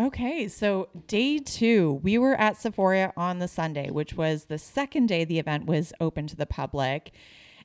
Okay, 0.00 0.48
so 0.48 0.88
day 1.06 1.38
two, 1.38 2.00
we 2.02 2.18
were 2.18 2.34
at 2.34 2.56
Sephora 2.56 3.12
on 3.16 3.38
the 3.38 3.46
Sunday, 3.46 3.90
which 3.90 4.14
was 4.14 4.46
the 4.46 4.58
second 4.58 5.06
day 5.06 5.24
the 5.24 5.38
event 5.38 5.66
was 5.66 5.92
open 6.00 6.26
to 6.26 6.34
the 6.34 6.46
public. 6.46 7.12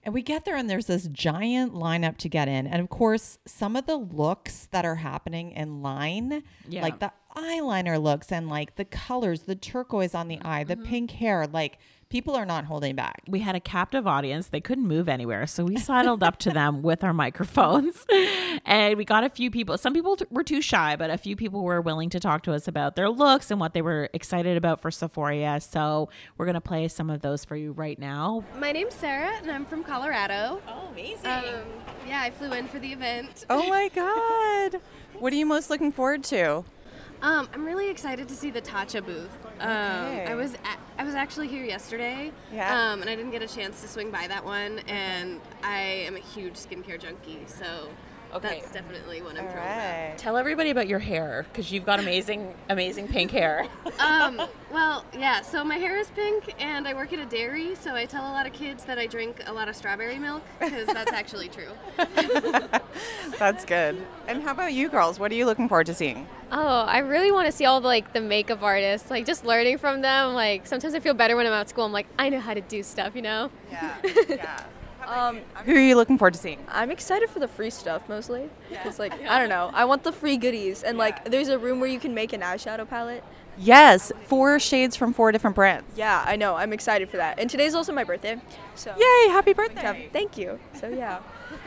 And 0.07 0.13
we 0.13 0.21
get 0.21 0.45
there, 0.45 0.55
and 0.55 0.69
there's 0.69 0.85
this 0.85 1.09
giant 1.09 1.73
lineup 1.73 2.15
to 2.19 2.29
get 2.29 2.47
in. 2.47 2.65
And 2.65 2.79
of 2.79 2.87
course, 2.87 3.39
some 3.45 3.75
of 3.75 3.87
the 3.87 3.97
looks 3.97 4.69
that 4.71 4.85
are 4.85 4.95
happening 4.95 5.51
in 5.51 5.81
line, 5.81 6.43
Yeah. 6.65 6.81
like 6.81 6.99
the 6.99 7.11
eyeliner 7.35 8.01
looks 8.01 8.31
and 8.31 8.47
like 8.47 8.77
the 8.77 8.85
colors, 8.85 9.41
the 9.41 9.55
turquoise 9.55 10.15
on 10.15 10.29
the 10.29 10.39
eye, 10.43 10.63
the 10.63 10.77
mm-hmm. 10.77 10.85
pink 10.85 11.11
hair, 11.11 11.45
like 11.45 11.79
people 12.09 12.35
are 12.35 12.45
not 12.45 12.65
holding 12.65 12.95
back. 12.95 13.21
we 13.27 13.39
had 13.39 13.55
a 13.55 13.59
captive 13.59 14.07
audience. 14.07 14.47
They 14.47 14.61
couldn't 14.61 14.87
move 14.87 15.09
anywhere. 15.09 15.45
So 15.47 15.65
we 15.65 15.77
sidled 15.77 16.23
up 16.23 16.37
to 16.39 16.49
them 16.51 16.81
with 16.81 17.03
our 17.03 17.13
microphones. 17.13 18.05
And 18.65 18.97
we 18.97 19.05
got 19.05 19.23
a 19.23 19.29
few 19.29 19.49
people. 19.49 19.77
Some 19.77 19.93
people 19.93 20.17
t- 20.17 20.25
were 20.29 20.43
too 20.43 20.61
shy, 20.61 20.95
but 20.97 21.09
a 21.09 21.17
few 21.17 21.35
people 21.37 21.63
were 21.63 21.79
willing 21.79 22.09
to 22.09 22.19
talk 22.19 22.43
to 22.43 22.53
us 22.53 22.67
about 22.67 22.95
their 22.97 23.09
looks 23.09 23.49
and 23.49 23.59
what 23.61 23.73
they 23.73 23.81
were 23.81 24.09
excited 24.13 24.57
about 24.57 24.81
for 24.81 24.91
Sephora. 24.91 25.61
So 25.61 26.09
we're 26.37 26.45
going 26.45 26.55
to 26.55 26.61
play 26.61 26.87
some 26.89 27.09
of 27.09 27.21
those 27.21 27.45
for 27.45 27.55
you 27.55 27.71
right 27.71 27.97
now. 27.97 28.43
My 28.59 28.73
name's 28.73 28.93
Sarah, 28.95 29.31
and 29.41 29.49
I'm 29.51 29.63
from 29.65 29.83
Colorado. 29.85 30.59
Oh, 30.67 30.89
amazing. 30.91 31.25
Um, 31.27 31.43
yeah, 32.07 32.21
I 32.21 32.31
flew 32.31 32.51
in 32.51 32.67
for 32.67 32.79
the 32.79 32.91
event. 32.91 33.45
oh 33.49 33.69
my 33.69 33.89
God. 33.95 34.81
What 35.19 35.31
are 35.31 35.37
you 35.37 35.45
most 35.45 35.69
looking 35.69 35.91
forward 35.93 36.23
to? 36.25 36.65
Um, 37.21 37.49
I'm 37.53 37.65
really 37.65 37.89
excited 37.89 38.27
to 38.27 38.35
see 38.35 38.51
the 38.51 38.61
Tatcha 38.61 39.03
booth. 39.05 39.29
Um, 39.59 39.69
Okay. 39.69 40.25
I 40.29 40.35
was 40.35 40.53
a- 40.53 41.01
I 41.01 41.03
was 41.03 41.13
actually 41.15 41.47
here 41.47 41.63
yesterday, 41.63 42.31
Yeah. 42.51 42.91
um, 42.91 43.01
and 43.01 43.09
I 43.09 43.15
didn't 43.15 43.31
get 43.31 43.41
a 43.43 43.47
chance 43.47 43.81
to 43.81 43.87
swing 43.87 44.09
by 44.11 44.27
that 44.27 44.43
one. 44.45 44.79
And 44.87 45.39
I 45.63 45.79
am 45.79 46.15
a 46.15 46.19
huge 46.19 46.55
skincare 46.55 46.99
junkie, 46.99 47.41
so 47.47 47.89
Okay. 48.33 48.59
that's 48.59 48.71
definitely 48.71 49.21
one 49.21 49.37
I'm 49.37 49.45
All 49.45 49.51
thrilled 49.51 49.65
about. 49.65 50.17
Tell 50.17 50.37
everybody 50.37 50.69
about 50.71 50.87
your 50.87 50.99
hair 50.99 51.45
because 51.51 51.71
you've 51.71 51.85
got 51.85 51.99
amazing, 51.99 52.53
amazing 52.69 53.07
pink 53.07 53.31
hair. 53.31 53.67
Um, 53.99 54.41
well, 54.71 55.05
yeah. 55.17 55.41
So 55.41 55.63
my 55.63 55.77
hair 55.77 55.97
is 55.97 56.09
pink, 56.11 56.53
and 56.59 56.87
I 56.87 56.93
work 56.93 57.13
at 57.13 57.19
a 57.19 57.25
dairy, 57.25 57.73
so 57.75 57.93
I 57.95 58.05
tell 58.05 58.23
a 58.27 58.33
lot 58.33 58.45
of 58.45 58.53
kids 58.53 58.83
that 58.85 58.97
I 58.99 59.05
drink 59.07 59.41
a 59.47 59.53
lot 59.53 59.69
of 59.69 59.75
strawberry 59.75 60.17
milk 60.19 60.43
because 60.59 60.85
that's 60.87 61.11
actually 61.13 61.49
true. 61.49 61.71
That's 63.39 63.65
good. 63.65 63.97
And 64.27 64.43
how 64.43 64.51
about 64.51 64.73
you 64.73 64.89
girls? 64.89 65.19
What 65.19 65.31
are 65.31 65.35
you 65.35 65.45
looking 65.45 65.67
forward 65.69 65.85
to 65.87 65.93
seeing? 65.93 66.27
Oh, 66.51 66.81
I 66.81 66.99
really 66.99 67.31
want 67.31 67.45
to 67.47 67.51
see 67.51 67.65
all 67.65 67.81
the 67.81 67.87
like 67.87 68.13
the 68.13 68.21
makeup 68.21 68.61
artists, 68.61 69.09
like 69.09 69.25
just 69.25 69.45
learning 69.45 69.77
from 69.79 70.01
them. 70.01 70.33
Like 70.33 70.65
sometimes 70.65 70.93
I 70.95 70.99
feel 70.99 71.13
better 71.13 71.35
when 71.35 71.45
I'm 71.45 71.53
at 71.53 71.69
school. 71.69 71.85
I'm 71.85 71.91
like, 71.91 72.07
I 72.17 72.29
know 72.29 72.39
how 72.39 72.53
to 72.53 72.61
do 72.61 72.83
stuff, 72.83 73.15
you 73.15 73.21
know. 73.21 73.51
Yeah. 73.71 73.97
yeah. 74.29 74.63
Um, 75.07 75.39
Who 75.63 75.73
are 75.73 75.79
you 75.79 75.95
looking 75.95 76.17
forward 76.17 76.33
to 76.33 76.39
seeing? 76.39 76.59
I'm 76.67 76.91
excited 76.91 77.29
for 77.29 77.39
the 77.39 77.47
free 77.47 77.69
stuff 77.69 78.09
mostly 78.09 78.49
because, 78.69 78.99
like, 78.99 79.13
I 79.25 79.39
don't 79.39 79.47
know, 79.47 79.71
I 79.73 79.85
want 79.85 80.03
the 80.03 80.11
free 80.11 80.35
goodies, 80.35 80.83
and 80.83 80.97
like, 80.97 81.23
there's 81.23 81.47
a 81.47 81.57
room 81.57 81.79
where 81.79 81.89
you 81.89 81.97
can 81.97 82.13
make 82.13 82.33
an 82.33 82.41
eyeshadow 82.41 82.87
palette. 82.87 83.23
Yes, 83.57 84.11
four 84.25 84.59
shades 84.59 84.97
from 84.97 85.13
four 85.13 85.31
different 85.31 85.55
brands. 85.55 85.85
Yeah, 85.95 86.23
I 86.27 86.35
know. 86.35 86.55
I'm 86.55 86.73
excited 86.73 87.09
for 87.09 87.15
that, 87.17 87.39
and 87.39 87.49
today's 87.49 87.73
also 87.73 87.93
my 87.93 88.03
birthday, 88.03 88.39
so 88.75 88.91
Yay, 88.91 89.31
happy 89.31 89.51
yeah, 89.51 89.53
birthday. 89.53 90.09
thank 90.11 90.37
you. 90.37 90.59
So 90.73 90.89
yeah, 90.89 91.19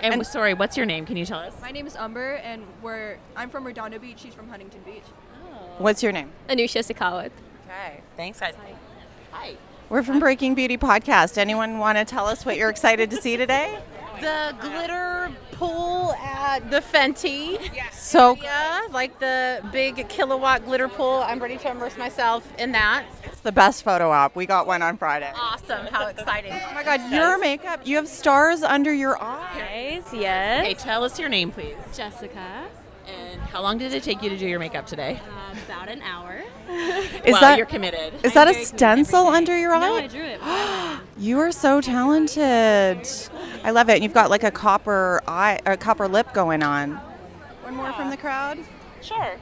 And, 0.02 0.26
sorry, 0.26 0.54
what's 0.54 0.76
your 0.76 0.86
name? 0.86 1.06
Can 1.06 1.16
you 1.16 1.26
tell 1.26 1.38
us? 1.38 1.54
my 1.60 1.70
name 1.70 1.86
is 1.86 1.96
Umber, 1.96 2.34
and 2.36 2.64
we're 2.82 3.18
I'm 3.36 3.50
from 3.50 3.66
Redondo 3.66 3.98
Beach. 3.98 4.20
She's 4.20 4.34
from 4.34 4.48
Huntington 4.48 4.80
Beach. 4.84 5.02
Oh. 5.44 5.58
What's 5.78 6.02
your 6.02 6.12
name? 6.12 6.30
Anusha 6.48 6.80
Sakawat. 6.80 7.30
Okay. 7.66 8.00
Thanks, 8.16 8.40
guys. 8.40 8.54
Hi. 9.32 9.54
We're 9.88 10.02
from 10.02 10.20
Breaking 10.20 10.54
Beauty 10.54 10.78
Podcast. 10.78 11.36
Anyone 11.36 11.78
want 11.78 11.98
to 11.98 12.04
tell 12.04 12.26
us 12.26 12.46
what 12.46 12.56
you're 12.56 12.70
excited 12.70 13.10
to 13.10 13.16
see 13.16 13.36
today? 13.36 13.78
The 14.20 14.54
glitter 14.60 15.30
pool 15.52 16.12
at 16.14 16.70
the 16.70 16.80
Fenty. 16.80 17.58
So 17.92 18.36
Yeah, 18.42 18.86
like 18.90 19.18
the 19.20 19.62
big 19.72 20.08
kilowatt 20.08 20.64
glitter 20.64 20.88
pool. 20.88 21.22
I'm 21.26 21.38
ready 21.38 21.56
to 21.58 21.70
immerse 21.70 21.96
myself 21.98 22.50
in 22.58 22.72
that. 22.72 23.04
it's 23.24 23.40
the 23.40 23.52
best 23.52 23.82
photo 23.84 24.10
op. 24.10 24.34
We 24.36 24.46
got 24.46 24.66
one 24.66 24.82
on 24.82 24.96
Friday. 24.96 25.30
Awesome. 25.34 25.86
How 25.86 26.06
exciting. 26.08 26.52
Oh 26.52 26.74
my 26.74 26.82
god, 26.82 27.10
your 27.12 27.38
makeup, 27.38 27.86
you 27.86 27.96
have 27.96 28.08
stars 28.08 28.62
under 28.62 28.92
your 28.92 29.20
eyes. 29.22 30.02
Yes. 30.12 30.66
Hey, 30.66 30.74
tell 30.74 31.04
us 31.04 31.18
your 31.18 31.28
name, 31.28 31.50
please. 31.52 31.76
Jessica, 31.94 32.66
And 33.10 33.40
how 33.42 33.62
long 33.62 33.78
did 33.78 33.92
it 33.92 34.02
take 34.02 34.22
you 34.22 34.30
to 34.30 34.36
do 34.38 34.46
your 34.46 34.58
makeup 34.58 34.86
today? 34.86 35.20
um, 35.28 35.58
about 35.66 35.88
an 35.88 36.02
hour. 36.02 36.42
Is 36.68 37.32
well, 37.32 37.40
that 37.40 37.56
you're 37.56 37.66
committed. 37.66 38.14
Is 38.24 38.34
that 38.34 38.48
a 38.48 38.54
stencil 38.54 39.26
under 39.26 39.58
your 39.58 39.70
No, 39.78 39.96
I 39.96 40.02
eye? 40.02 40.06
drew 40.06 40.22
it. 40.24 40.40
You 41.18 41.38
are 41.40 41.52
so 41.52 41.80
talented. 41.82 43.06
I 43.62 43.70
love 43.72 43.90
it. 43.90 43.94
And 43.94 44.02
you've 44.02 44.14
got 44.14 44.30
like 44.30 44.42
a 44.44 44.50
copper 44.50 45.20
eye 45.28 45.58
or 45.66 45.76
copper 45.76 46.08
lip 46.08 46.32
going 46.32 46.62
on. 46.62 46.92
One 47.62 47.76
more 47.76 47.92
from 47.92 48.08
the 48.10 48.16
crowd. 48.16 48.58
Sure. 49.02 49.36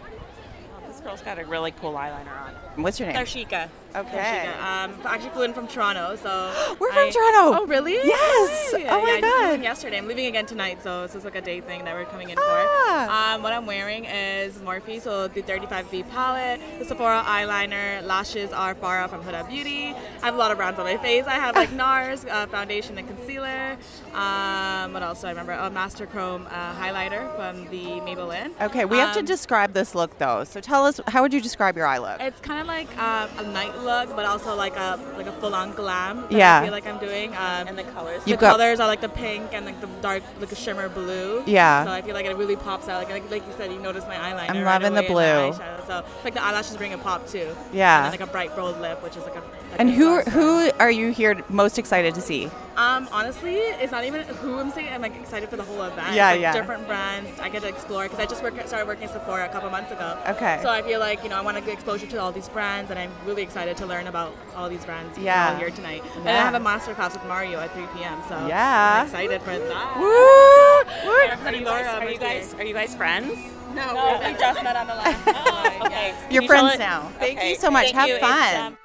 This 0.89 1.01
girl's 1.01 1.21
got 1.23 1.39
a 1.39 1.45
really 1.45 1.71
cool 1.71 1.93
eyeliner 1.93 2.37
on. 2.47 2.55
What's 2.79 3.01
your 3.01 3.09
name? 3.09 3.17
Darshika. 3.17 3.69
Okay. 3.97 4.47
Um, 4.49 4.93
I 5.05 5.15
actually 5.15 5.31
flew 5.31 5.43
in 5.45 5.55
from 5.55 5.67
Toronto, 5.67 6.15
so 6.17 6.77
We're 6.79 6.93
from 6.93 7.09
I- 7.09 7.11
Toronto. 7.11 7.63
Oh, 7.63 7.67
really? 7.67 7.95
Yes. 7.95 8.73
Hi. 8.77 8.85
Oh 8.91 9.03
my 9.03 9.09
yeah, 9.09 9.15
I 9.17 9.21
just 9.21 9.35
flew 9.37 9.45
in 9.49 9.57
God. 9.57 9.63
yesterday. 9.63 9.99
I'm 9.99 10.07
leaving 10.07 10.27
again 10.27 10.45
tonight, 10.47 10.83
so 10.83 11.03
this 11.03 11.15
is 11.15 11.25
like 11.25 11.35
a 11.35 11.41
day 11.41 11.61
thing 11.63 11.85
that 11.85 11.95
we're 11.95 12.05
coming 12.05 12.29
in 12.29 12.37
for. 12.37 12.45
Ah. 12.47 13.35
Um, 13.35 13.43
what 13.43 13.53
I'm 13.55 13.65
wearing 13.67 14.05
is 14.05 14.59
Morphe, 14.59 15.01
so 15.01 15.27
the 15.27 15.43
35V 15.43 16.09
palette, 16.11 16.61
the 16.79 16.85
Sephora 16.85 17.23
eyeliner, 17.27 18.03
lashes 18.05 18.53
are 18.53 18.75
Farah 18.75 19.09
from 19.09 19.23
Huda 19.25 19.49
Beauty. 19.49 19.87
I 20.23 20.27
have 20.27 20.35
a 20.35 20.39
lot 20.39 20.51
of 20.53 20.59
brands 20.59 20.79
on 20.79 20.85
my 20.85 20.99
face. 20.99 21.25
I 21.27 21.33
have 21.35 21.57
like 21.57 21.71
NARS 21.85 22.29
uh, 22.31 22.47
foundation 22.47 22.99
and 22.99 23.09
concealer. 23.09 23.79
Um, 24.15 24.93
what 24.93 25.03
else 25.03 25.23
do 25.23 25.29
I 25.29 25.31
remember? 25.31 25.53
A 25.53 25.71
Master 25.71 26.07
Chrome 26.07 26.47
uh, 26.51 26.75
highlighter 26.75 27.35
from 27.37 27.65
the 27.71 27.85
Maybelline. 28.07 28.53
Okay, 28.61 28.85
we 28.85 28.99
have 28.99 29.15
to 29.15 29.21
Um, 29.21 29.25
describe 29.25 29.73
this 29.73 29.95
look 29.95 30.19
though. 30.19 30.45
So 30.45 30.61
tell 30.61 30.85
us, 30.85 31.01
how 31.09 31.23
would 31.23 31.33
you 31.33 31.41
describe 31.41 31.77
your 31.77 31.87
eye 31.87 31.99
look? 31.99 32.21
It's 32.21 32.41
kind 32.41 32.61
of 32.61 32.67
like 32.69 32.97
um, 32.99 33.29
a 33.39 33.43
night 33.43 33.77
look, 33.83 34.15
but 34.15 34.25
also 34.27 34.55
like 34.55 34.77
a 34.77 35.01
like 35.17 35.27
a 35.27 35.33
full-on 35.33 35.73
glam. 35.73 36.23
That 36.23 36.33
Yeah. 36.33 36.61
I 36.61 36.63
feel 36.63 36.73
like 36.73 36.87
I'm 36.87 36.99
doing. 36.99 37.31
Um, 37.35 37.67
and 37.69 37.77
the 37.77 37.83
colors. 37.85 38.23
You've 38.27 38.39
the 38.39 38.43
got- 38.47 38.53
colors 38.57 38.79
are 38.79 38.87
like 38.87 39.01
the 39.01 39.09
pink 39.09 39.53
and 39.53 39.67
like 39.67 39.81
the 39.81 39.89
dark, 40.01 40.23
like 40.41 40.53
a 40.53 40.55
shimmer 40.55 40.89
blue. 40.89 41.43
Yeah. 41.47 41.85
So 41.85 41.91
I 41.91 42.03
feel 42.03 42.15
like 42.15 42.27
it 42.27 42.37
really 42.37 42.57
pops 42.57 42.89
out. 42.89 43.03
Like 43.03 43.11
like, 43.11 43.31
like 43.31 43.47
you 43.47 43.53
said, 43.57 43.73
you 43.73 43.81
notice 43.81 44.05
my 44.07 44.15
eyeliner. 44.17 44.51
I'm 44.51 44.63
right 44.63 44.81
loving 44.81 44.95
the 44.95 45.11
away 45.11 45.49
and 45.49 45.55
blue. 45.57 45.65
eyeshadow. 45.65 45.87
So 45.89 46.05
like 46.25 46.35
the 46.35 46.45
eyelashes 46.45 46.77
bring 46.77 46.93
a 46.93 46.99
pop 46.99 47.27
too. 47.27 47.49
Yeah. 47.73 47.97
And 47.97 48.13
then 48.13 48.21
like 48.21 48.29
a 48.29 48.33
bright 48.33 48.55
bold 48.55 48.81
lip, 48.81 49.03
which 49.03 49.17
is 49.17 49.25
like 49.25 49.35
a. 49.37 49.43
Like 49.79 49.87
And 49.87 49.91
who 49.91 50.23
gloss. 50.23 50.35
who 50.35 50.71
are 50.81 50.91
you 50.91 51.13
here 51.13 51.41
most 51.49 51.79
excited 51.79 52.15
to 52.17 52.21
see? 52.21 52.51
Um, 52.77 53.09
honestly, 53.13 53.57
it's 53.57 53.93
not 53.93 54.05
even 54.05 54.23
who 54.27 54.59
I'm 54.59 54.71
saying. 54.71 54.93
I'm 54.93 55.03
like 55.03 55.17
excited 55.17 55.49
for 55.49 55.57
the 55.57 55.63
whole 55.63 55.83
event. 55.83 56.15
Yeah, 56.15 56.31
like, 56.31 56.41
yeah. 56.41 56.53
Different 56.53 56.87
brands. 56.87 57.31
I 57.41 57.49
get 57.49 57.63
to 57.63 57.69
explore 57.69 58.05
because 58.05 58.19
I 58.19 58.27
just 58.27 58.43
work, 58.43 58.55
started 58.67 58.87
working 58.87 59.05
at 59.05 59.13
Sephora 59.13 59.47
a 59.47 59.49
couple 59.49 59.71
months 59.71 59.91
ago. 59.93 60.19
Okay. 60.29 60.59
So 60.63 60.69
I 60.69 60.83
feel 60.83 61.01
like 61.01 61.23
you 61.23 61.29
know 61.29 61.37
I 61.37 61.41
want 61.43 61.57
to 61.57 61.63
get 61.63 61.75
exposure 61.75 62.07
to 62.07 62.17
all 62.21 62.33
these 62.33 62.49
brands, 62.49 62.91
and 62.91 62.99
I'm 62.99 63.11
really 63.25 63.43
excited 63.43 63.77
to 63.79 63.87
learn 63.87 64.07
about 64.09 64.35
all 64.57 64.69
these 64.69 64.85
brands. 64.85 65.17
Yeah. 65.19 65.53
all 65.53 65.57
here 65.59 65.71
tonight. 65.71 66.03
And 66.17 66.29
I 66.29 66.33
have 66.33 66.55
a 66.55 66.61
master 66.61 66.95
class 66.95 67.15
with 67.15 67.25
Mario 67.27 67.61
at 67.61 67.73
3 67.73 67.85
p.m. 67.97 68.21
So 68.29 68.47
Yeah. 68.47 69.01
I'm 69.01 69.07
excited 69.07 69.43
for 69.43 69.59
that. 69.59 69.97
Woo! 69.99 71.47
Are 71.47 71.55
you 71.55 71.65
guys? 71.65 71.87
Are 71.87 72.11
you 72.11 72.19
guys? 72.19 72.55
Are 72.55 72.65
you 72.65 72.75
guys 72.75 72.95
friends? 72.95 73.33
No, 73.75 74.21
we 74.25 74.33
just 74.39 74.63
met 74.63 74.77
on 74.77 74.87
the 74.87 74.95
line. 74.95 75.83
okay. 75.83 76.15
You're 76.31 76.45
friends 76.45 76.79
now. 76.79 77.11
Thank 77.19 77.43
you 77.43 77.55
so 77.57 77.71
much. 77.71 77.93
Have 77.93 78.19
fun. 78.21 78.77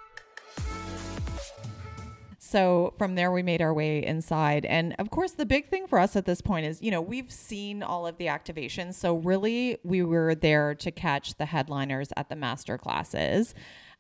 So 2.54 2.94
from 3.00 3.16
there, 3.16 3.32
we 3.32 3.42
made 3.42 3.64
our 3.64 3.74
way 3.74 4.06
inside. 4.06 4.64
And 4.66 4.96
of 5.00 5.10
course, 5.10 5.32
the 5.32 5.44
big 5.44 5.70
thing 5.70 5.88
for 5.88 5.98
us 5.98 6.16
at 6.16 6.26
this 6.28 6.40
point 6.40 6.68
is, 6.68 6.84
you 6.84 6.92
know, 6.92 7.02
we've 7.02 7.32
seen 7.32 7.82
all 7.82 8.06
of 8.06 8.18
the 8.18 8.28
activations. 8.28 8.94
So 8.94 9.16
really, 9.16 9.80
we 9.84 10.04
were 10.04 10.36
there 10.36 10.76
to 10.76 10.92
catch 10.92 11.34
the 11.40 11.48
headliners 11.48 12.10
at 12.16 12.30
the 12.30 12.36
master 12.36 12.78
classes. 12.78 13.56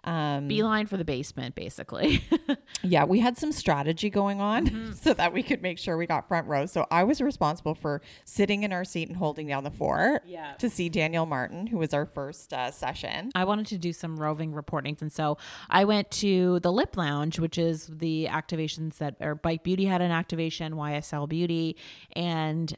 Um, 0.05 0.47
Beeline 0.47 0.85
for 0.87 0.97
the 0.97 1.05
basement, 1.05 1.55
basically. 1.55 2.23
yeah, 2.83 3.05
we 3.05 3.19
had 3.19 3.37
some 3.37 3.51
strategy 3.51 4.09
going 4.09 4.41
on 4.41 4.93
so 5.01 5.13
that 5.13 5.31
we 5.33 5.43
could 5.43 5.61
make 5.61 5.79
sure 5.79 5.95
we 5.97 6.05
got 6.05 6.27
front 6.27 6.47
row. 6.47 6.65
So 6.65 6.85
I 6.91 7.03
was 7.03 7.21
responsible 7.21 7.73
for 7.75 8.01
sitting 8.25 8.63
in 8.63 8.73
our 8.73 8.83
seat 8.83 9.07
and 9.07 9.17
holding 9.17 9.47
down 9.47 9.63
the 9.63 9.71
fort 9.71 10.23
Yeah. 10.25 10.53
to 10.59 10.69
see 10.69 10.89
Daniel 10.89 11.25
Martin, 11.25 11.67
who 11.67 11.77
was 11.77 11.93
our 11.93 12.05
first 12.05 12.53
uh, 12.53 12.71
session. 12.71 13.31
I 13.35 13.45
wanted 13.45 13.67
to 13.67 13.77
do 13.77 13.93
some 13.93 14.17
roving 14.17 14.53
reporting, 14.53 14.97
and 14.99 15.11
so 15.11 15.37
I 15.69 15.85
went 15.85 16.11
to 16.11 16.59
the 16.59 16.71
Lip 16.71 16.97
Lounge, 16.97 17.39
which 17.39 17.57
is 17.57 17.87
the 17.87 18.27
activations 18.29 18.97
that 18.97 19.15
or 19.21 19.35
Bite 19.35 19.63
Beauty 19.63 19.85
had 19.85 20.01
an 20.01 20.11
activation, 20.11 20.73
YSL 20.73 21.27
Beauty, 21.29 21.77
and 22.13 22.75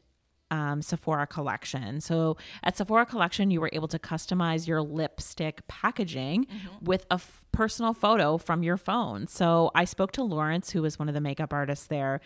um, 0.50 0.82
Sephora 0.82 1.26
Collection. 1.26 2.00
So 2.00 2.36
at 2.62 2.76
Sephora 2.76 3.06
Collection, 3.06 3.50
you 3.50 3.60
were 3.60 3.70
able 3.72 3.88
to 3.88 3.98
customize 3.98 4.66
your 4.66 4.82
lipstick 4.82 5.66
packaging 5.68 6.46
with 6.82 7.04
a 7.10 7.14
f- 7.14 7.44
personal 7.52 7.92
photo 7.92 8.38
from 8.38 8.62
your 8.62 8.76
phone. 8.76 9.26
So 9.26 9.70
I 9.74 9.84
spoke 9.84 10.12
to 10.12 10.22
Lawrence, 10.22 10.70
who 10.70 10.82
was 10.82 10.98
one 10.98 11.08
of 11.08 11.14
the 11.14 11.20
makeup 11.20 11.52
artists 11.52 11.86
there. 11.86 12.20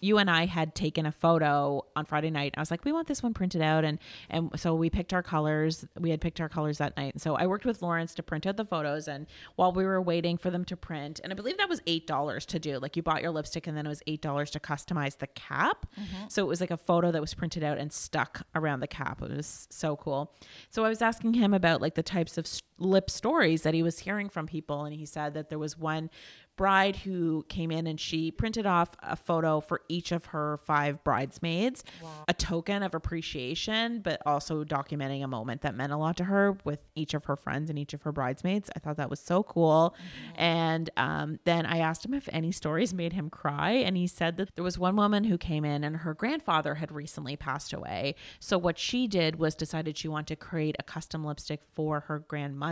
You 0.00 0.18
and 0.18 0.30
I 0.30 0.46
had 0.46 0.74
taken 0.74 1.06
a 1.06 1.12
photo 1.12 1.84
on 1.94 2.04
Friday 2.04 2.30
night. 2.30 2.54
I 2.56 2.60
was 2.60 2.70
like, 2.70 2.84
we 2.84 2.92
want 2.92 3.08
this 3.08 3.22
one 3.22 3.34
printed 3.34 3.62
out, 3.62 3.84
and 3.84 3.98
and 4.30 4.50
so 4.56 4.74
we 4.74 4.90
picked 4.90 5.12
our 5.12 5.22
colors. 5.22 5.86
We 5.98 6.10
had 6.10 6.20
picked 6.20 6.40
our 6.40 6.48
colors 6.48 6.78
that 6.78 6.96
night, 6.96 7.14
and 7.14 7.22
so 7.22 7.34
I 7.36 7.46
worked 7.46 7.64
with 7.64 7.82
Lawrence 7.82 8.14
to 8.14 8.22
print 8.22 8.46
out 8.46 8.56
the 8.56 8.64
photos. 8.64 9.08
And 9.08 9.26
while 9.56 9.72
we 9.72 9.84
were 9.84 10.00
waiting 10.00 10.36
for 10.36 10.50
them 10.50 10.64
to 10.66 10.76
print, 10.76 11.20
and 11.22 11.32
I 11.32 11.36
believe 11.36 11.58
that 11.58 11.68
was 11.68 11.80
eight 11.86 12.06
dollars 12.06 12.46
to 12.46 12.58
do. 12.58 12.78
Like 12.78 12.96
you 12.96 13.02
bought 13.02 13.22
your 13.22 13.30
lipstick, 13.30 13.66
and 13.66 13.76
then 13.76 13.86
it 13.86 13.88
was 13.88 14.02
eight 14.06 14.22
dollars 14.22 14.50
to 14.52 14.60
customize 14.60 15.18
the 15.18 15.26
cap. 15.28 15.86
Mm-hmm. 15.98 16.26
So 16.28 16.44
it 16.44 16.48
was 16.48 16.60
like 16.60 16.70
a 16.70 16.76
photo 16.76 17.10
that 17.12 17.20
was 17.20 17.34
printed 17.34 17.64
out 17.64 17.78
and 17.78 17.92
stuck 17.92 18.42
around 18.54 18.80
the 18.80 18.86
cap. 18.86 19.22
It 19.22 19.30
was 19.30 19.66
so 19.70 19.96
cool. 19.96 20.32
So 20.70 20.84
I 20.84 20.88
was 20.88 21.02
asking 21.02 21.34
him 21.34 21.54
about 21.54 21.80
like 21.80 21.94
the 21.94 22.02
types 22.02 22.38
of 22.38 22.46
s- 22.46 22.62
lip 22.78 23.10
stories 23.10 23.62
that 23.62 23.74
he 23.74 23.82
was 23.82 24.00
hearing 24.00 24.28
from 24.28 24.46
people, 24.46 24.84
and 24.84 24.94
he 24.94 25.06
said 25.06 25.34
that 25.34 25.48
there 25.48 25.58
was 25.58 25.78
one 25.78 26.10
bride 26.56 26.96
who 26.96 27.44
came 27.50 27.70
in 27.70 27.86
and 27.86 28.00
she 28.00 28.30
printed 28.30 28.64
off 28.64 28.96
a 29.02 29.14
photo 29.14 29.60
for 29.60 29.82
each 29.90 30.10
of 30.10 30.24
her 30.26 30.56
five 30.64 31.04
bridesmaids, 31.04 31.84
a 32.28 32.32
token 32.32 32.82
of 32.82 32.94
appreciation, 32.94 34.00
but 34.00 34.22
also 34.24 34.64
documenting 34.64 35.22
a 35.22 35.28
moment 35.28 35.60
that 35.60 35.74
meant 35.74 35.92
a 35.92 35.96
lot 35.98 36.16
to 36.16 36.24
her 36.24 36.56
with 36.64 36.80
each 36.94 37.12
of 37.12 37.26
her 37.26 37.36
friends 37.36 37.68
and 37.68 37.78
each 37.78 37.92
of 37.92 38.00
her 38.02 38.10
bridesmaids. 38.10 38.70
I 38.74 38.78
thought 38.78 38.96
that 38.96 39.10
was 39.10 39.20
so 39.20 39.42
cool. 39.42 39.94
And 40.34 40.88
um, 40.96 41.40
then 41.44 41.66
I 41.66 41.78
asked 41.78 42.06
him 42.06 42.14
if 42.14 42.26
any 42.32 42.52
stories 42.52 42.94
made 42.94 43.12
him 43.12 43.28
cry, 43.28 43.72
and 43.72 43.94
he 43.94 44.06
said 44.06 44.38
that 44.38 44.54
there 44.54 44.64
was 44.64 44.78
one 44.78 44.96
woman 44.96 45.24
who 45.24 45.36
came 45.36 45.64
in 45.64 45.84
and 45.84 45.98
her 45.98 46.14
grandfather 46.14 46.76
had 46.76 46.90
recently 46.90 47.36
passed 47.36 47.74
away. 47.74 48.14
So 48.40 48.56
what 48.56 48.78
she 48.78 49.06
did 49.06 49.36
was 49.36 49.54
decided 49.54 49.98
she 49.98 50.08
wanted 50.08 50.28
to 50.28 50.36
create 50.36 50.76
a 50.78 50.82
custom 50.82 51.22
lipstick 51.22 51.60
for 51.74 52.00
her 52.00 52.18
grandmother, 52.18 52.65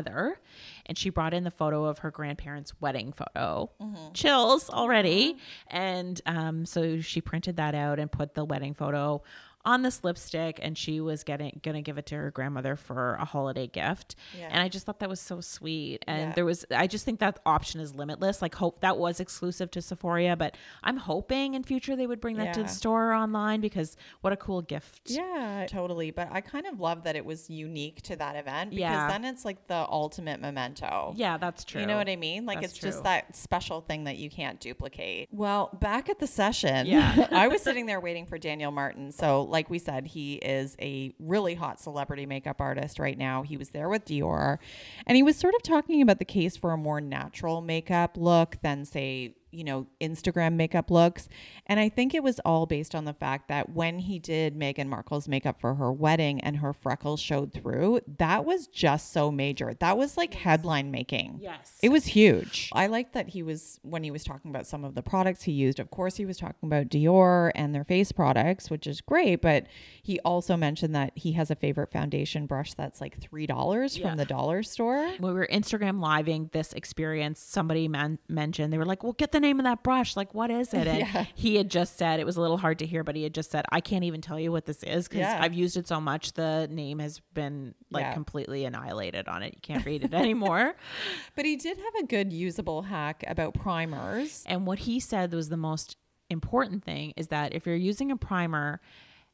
and 0.86 0.96
she 0.98 1.10
brought 1.10 1.32
in 1.34 1.44
the 1.44 1.50
photo 1.50 1.84
of 1.84 1.98
her 1.98 2.10
grandparents' 2.10 2.72
wedding 2.80 3.12
photo. 3.12 3.70
Chills 4.14 4.68
already, 4.70 5.36
and 5.68 6.20
um, 6.26 6.66
so 6.66 7.00
she 7.00 7.20
printed 7.20 7.56
that 7.56 7.74
out 7.74 7.98
and 7.98 8.10
put 8.10 8.34
the 8.34 8.44
wedding 8.44 8.74
photo 8.74 9.22
on 9.64 9.82
this 9.82 10.04
lipstick 10.04 10.58
and 10.62 10.76
she 10.76 11.00
was 11.00 11.24
getting 11.24 11.60
gonna 11.62 11.80
give 11.82 11.96
it 11.98 12.06
to 12.06 12.14
her 12.16 12.30
grandmother 12.30 12.76
for 12.76 13.14
a 13.14 13.24
holiday 13.24 13.66
gift 13.66 14.14
Yeah. 14.38 14.48
and 14.50 14.60
i 14.62 14.68
just 14.68 14.84
thought 14.86 14.98
that 15.00 15.08
was 15.08 15.20
so 15.20 15.40
sweet 15.40 16.04
and 16.06 16.18
Yeah. 16.28 16.32
there 16.34 16.44
was 16.44 16.64
i 16.70 16.86
just 16.86 17.04
think 17.04 17.20
that 17.20 17.38
option 17.46 17.80
is 17.80 17.94
limitless 17.94 18.42
like 18.42 18.54
hope 18.54 18.80
that 18.80 18.98
was 18.98 19.20
exclusive 19.20 19.70
to 19.72 19.80
sephora 19.82 20.36
but 20.36 20.56
i'm 20.82 20.96
hoping 20.98 21.54
in 21.54 21.62
future 21.62 21.96
they 21.96 22.06
would 22.06 22.20
bring 22.20 22.36
that 22.36 22.54
to 22.54 22.62
the 22.62 22.68
store 22.68 23.12
online 23.12 23.60
because 23.60 23.96
what 24.20 24.32
a 24.32 24.36
cool 24.36 24.62
gift 24.62 25.10
Yeah, 25.10 25.66
totally. 25.68 26.10
But 26.10 26.28
I 26.30 26.40
kind 26.40 26.66
of 26.66 26.80
love 26.80 27.04
that 27.04 27.16
it 27.16 27.24
was 27.24 27.48
unique 27.50 28.02
to 28.02 28.16
that 28.16 28.36
event 28.36 28.70
because 28.70 28.80
Yeah. 28.80 29.08
then 29.08 29.24
it's 29.24 29.44
like 29.44 29.66
the 29.66 29.86
ultimate 29.88 30.40
memento. 30.40 31.12
yeah 31.16 31.36
that's 31.38 31.64
true 31.64 31.80
You 31.80 31.86
know 31.86 31.96
what 31.96 32.08
I 32.08 32.16
mean? 32.16 32.46
Like 32.46 32.60
That's 32.60 32.72
it's 32.74 32.80
just 32.80 33.04
that 33.04 33.34
special 33.36 33.80
thing 33.80 34.04
that 34.04 34.16
you 34.16 34.30
can't 34.30 34.60
duplicate. 34.60 35.28
Well, 35.32 35.70
back 35.80 36.08
at 36.08 36.18
the 36.18 36.26
session, 36.26 36.86
Yeah. 36.86 37.28
I 37.32 37.48
was 37.48 37.62
sitting 37.62 37.86
there 37.86 38.00
waiting 38.00 38.26
for 38.26 38.38
Daniel 38.38 38.70
Martin. 38.70 39.12
So, 39.12 39.42
like 39.54 39.70
we 39.70 39.78
said, 39.78 40.08
he 40.08 40.34
is 40.34 40.76
a 40.80 41.14
really 41.20 41.54
hot 41.54 41.78
celebrity 41.80 42.26
makeup 42.26 42.60
artist 42.60 42.98
right 42.98 43.16
now. 43.16 43.42
He 43.42 43.56
was 43.56 43.70
there 43.70 43.88
with 43.88 44.04
Dior, 44.04 44.58
and 45.06 45.14
he 45.14 45.22
was 45.22 45.36
sort 45.36 45.54
of 45.54 45.62
talking 45.62 46.02
about 46.02 46.18
the 46.18 46.24
case 46.24 46.56
for 46.56 46.72
a 46.72 46.76
more 46.76 47.00
natural 47.00 47.60
makeup 47.60 48.16
look 48.16 48.58
than 48.62 48.84
say 48.84 49.36
you 49.54 49.64
know, 49.64 49.86
Instagram 50.00 50.54
makeup 50.54 50.90
looks. 50.90 51.28
And 51.66 51.78
I 51.80 51.88
think 51.88 52.14
it 52.14 52.22
was 52.22 52.40
all 52.40 52.66
based 52.66 52.94
on 52.94 53.04
the 53.04 53.12
fact 53.14 53.48
that 53.48 53.70
when 53.70 53.98
he 54.00 54.18
did 54.18 54.54
Meghan 54.58 54.88
Markle's 54.88 55.28
makeup 55.28 55.60
for 55.60 55.74
her 55.76 55.92
wedding 55.92 56.40
and 56.40 56.56
her 56.58 56.72
freckles 56.72 57.20
showed 57.20 57.52
through, 57.52 58.00
that 58.18 58.44
was 58.44 58.66
just 58.66 59.12
so 59.12 59.30
major. 59.30 59.74
That 59.80 59.96
was 59.96 60.16
like 60.16 60.34
headline 60.34 60.90
making. 60.90 61.38
Yes. 61.40 61.78
It 61.82 61.90
was 61.90 62.06
huge. 62.06 62.70
I 62.72 62.86
liked 62.88 63.12
that 63.14 63.28
he 63.30 63.42
was, 63.42 63.78
when 63.82 64.02
he 64.02 64.10
was 64.10 64.24
talking 64.24 64.50
about 64.50 64.66
some 64.66 64.84
of 64.84 64.94
the 64.94 65.02
products 65.02 65.44
he 65.44 65.52
used, 65.52 65.78
of 65.78 65.90
course, 65.90 66.16
he 66.16 66.26
was 66.26 66.36
talking 66.36 66.66
about 66.66 66.88
Dior 66.88 67.50
and 67.54 67.74
their 67.74 67.84
face 67.84 68.12
products, 68.12 68.70
which 68.70 68.86
is 68.86 69.00
great. 69.00 69.40
But 69.40 69.66
he 70.02 70.18
also 70.20 70.56
mentioned 70.56 70.94
that 70.94 71.12
he 71.14 71.32
has 71.32 71.50
a 71.50 71.56
favorite 71.56 71.90
foundation 71.92 72.46
brush 72.46 72.74
that's 72.74 73.00
like 73.00 73.20
$3 73.20 73.96
Yeah. 73.98 74.08
from 74.08 74.16
the 74.18 74.24
dollar 74.24 74.62
store. 74.62 75.04
when 75.18 75.32
we 75.34 75.38
were 75.38 75.48
Instagram 75.50 76.02
living 76.02 76.50
this 76.52 76.72
experience, 76.72 77.40
somebody 77.40 77.88
man- 77.88 78.18
mentioned 78.28 78.72
they 78.72 78.78
were 78.78 78.84
like, 78.84 79.02
"Well, 79.02 79.12
get 79.12 79.32
the 79.32 79.40
name 79.44 79.60
of 79.60 79.64
that 79.64 79.82
brush. 79.84 80.16
Like, 80.16 80.34
what 80.34 80.50
is 80.50 80.74
it?" 80.74 80.86
And 80.88 80.98
Yeah. 80.98 81.26
he 81.34 81.54
had 81.56 81.70
just 81.70 81.96
said 81.96 82.18
it 82.18 82.26
was 82.26 82.36
a 82.36 82.40
little 82.40 82.58
hard 82.58 82.78
to 82.80 82.86
hear, 82.86 83.04
but 83.04 83.14
he 83.14 83.22
had 83.22 83.32
just 83.34 83.50
said, 83.50 83.64
"I 83.70 83.80
can't 83.80 84.02
even 84.04 84.20
tell 84.20 84.40
you 84.40 84.50
what 84.50 84.64
this 84.66 84.82
is 84.82 85.06
because 85.06 85.20
Yeah. 85.20 85.38
I've 85.40 85.54
used 85.54 85.76
it 85.76 85.86
so 85.86 86.00
much. 86.00 86.32
The 86.32 86.66
name 86.70 86.98
has 86.98 87.20
been 87.32 87.74
like 87.90 88.02
Yeah. 88.02 88.12
completely 88.14 88.64
annihilated 88.64 89.28
on 89.28 89.42
it. 89.42 89.54
You 89.54 89.60
can't 89.62 89.84
read 89.86 90.02
it 90.04 90.12
anymore." 90.14 90.74
But 91.36 91.44
he 91.44 91.54
did 91.56 91.76
have 91.78 91.94
a 92.02 92.06
good 92.06 92.32
usable 92.32 92.82
hack 92.82 93.22
about 93.26 93.54
primers. 93.54 94.42
And 94.46 94.66
what 94.66 94.80
he 94.80 94.98
said 95.00 95.32
was 95.32 95.48
the 95.48 95.56
most 95.56 95.96
important 96.30 96.84
thing 96.84 97.12
is 97.16 97.28
that 97.28 97.54
if 97.54 97.66
you're 97.66 97.76
using 97.76 98.10
a 98.10 98.16
primer 98.16 98.80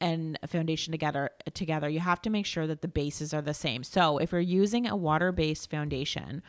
and 0.00 0.38
a 0.42 0.46
foundation 0.46 0.92
together 0.92 1.30
together, 1.52 1.88
you 1.88 2.00
have 2.00 2.22
to 2.22 2.30
make 2.30 2.46
sure 2.46 2.66
that 2.66 2.80
the 2.80 2.88
bases 2.88 3.34
are 3.34 3.42
the 3.42 3.52
same. 3.54 3.84
So 3.84 4.16
if 4.18 4.32
you're 4.32 4.40
using 4.40 4.86
a 4.86 4.96
water-based 4.96 5.70
foundation, 5.70 6.42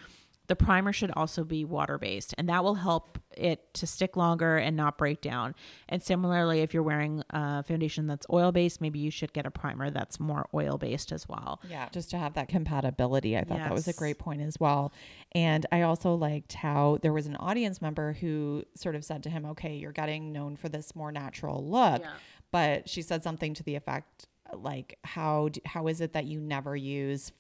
the 0.48 0.56
primer 0.56 0.92
should 0.92 1.12
also 1.12 1.44
be 1.44 1.64
water-based 1.64 2.34
and 2.38 2.50
that 2.50 2.64
will 2.64 2.76
help 2.76 3.18
it 3.38 3.74
to 3.74 3.88
stick 3.88 4.18
longer 4.18 4.58
and 4.58 4.76
not 4.76 4.98
break 4.98 5.22
down. 5.22 5.56
And 5.88 6.04
similarly, 6.04 6.60
if 6.60 6.74
you're 6.74 6.84
wearing 6.84 7.24
a 7.30 7.64
foundation 7.64 8.08
that's 8.08 8.26
oil-based, 8.32 8.82
maybe 8.82 9.00
you 9.00 9.12
should 9.12 9.32
get 9.32 9.46
a 9.46 9.52
primer 9.52 9.90
that's 9.90 10.20
more 10.20 10.50
oil-based 10.54 11.14
as 11.14 11.30
well. 11.30 11.62
Yeah, 11.70 11.88
just 11.94 12.10
to 12.10 12.18
have 12.18 12.34
that 12.34 12.50
compatibility. 12.50 13.38
I 13.38 13.44
thought 13.46 13.60
that 13.60 13.72
was 13.72 13.88
a 13.88 13.94
great 13.94 14.20
point 14.20 14.42
as 14.42 14.60
well. 14.60 14.92
And 15.32 15.66
I 15.72 15.84
also 15.84 16.16
liked 16.16 16.54
how 16.54 16.98
there 17.02 17.14
was 17.14 17.28
an 17.28 17.38
audience 17.38 17.82
member 17.82 18.14
who 18.14 18.64
sort 18.76 18.96
of 18.96 19.06
said 19.06 19.24
to 19.24 19.30
him, 19.30 19.46
okay, 19.46 19.76
you're 19.76 19.94
getting 19.94 20.34
known 20.34 20.58
for 20.58 20.68
this 20.68 20.96
more 20.96 21.12
natural 21.12 21.66
look. 21.66 22.02
Yeah. 22.02 22.12
But 22.52 22.90
she 22.90 23.02
said 23.02 23.24
something 23.24 23.54
to 23.54 23.64
the 23.64 23.76
effect 23.76 24.28
like, 24.54 24.98
how, 25.06 25.50
how 25.66 25.88
is 25.88 26.02
it 26.02 26.12
that 26.14 26.26
you 26.26 26.42
never 26.42 26.76
use 26.76 27.32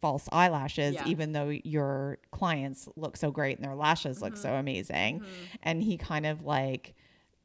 false 0.00 0.28
eyelashes 0.32 0.94
Yeah. 0.94 1.06
even 1.06 1.32
though 1.32 1.48
your 1.48 2.18
clients 2.30 2.88
look 2.96 3.16
so 3.16 3.30
great 3.30 3.56
and 3.56 3.64
their 3.64 3.74
lashes 3.74 4.20
look 4.20 4.34
Mm-hmm. 4.34 4.42
so 4.42 4.54
amazing 4.54 5.22
and 5.62 5.82
he 5.82 5.96
kind 5.96 6.26
of 6.26 6.42
like 6.44 6.94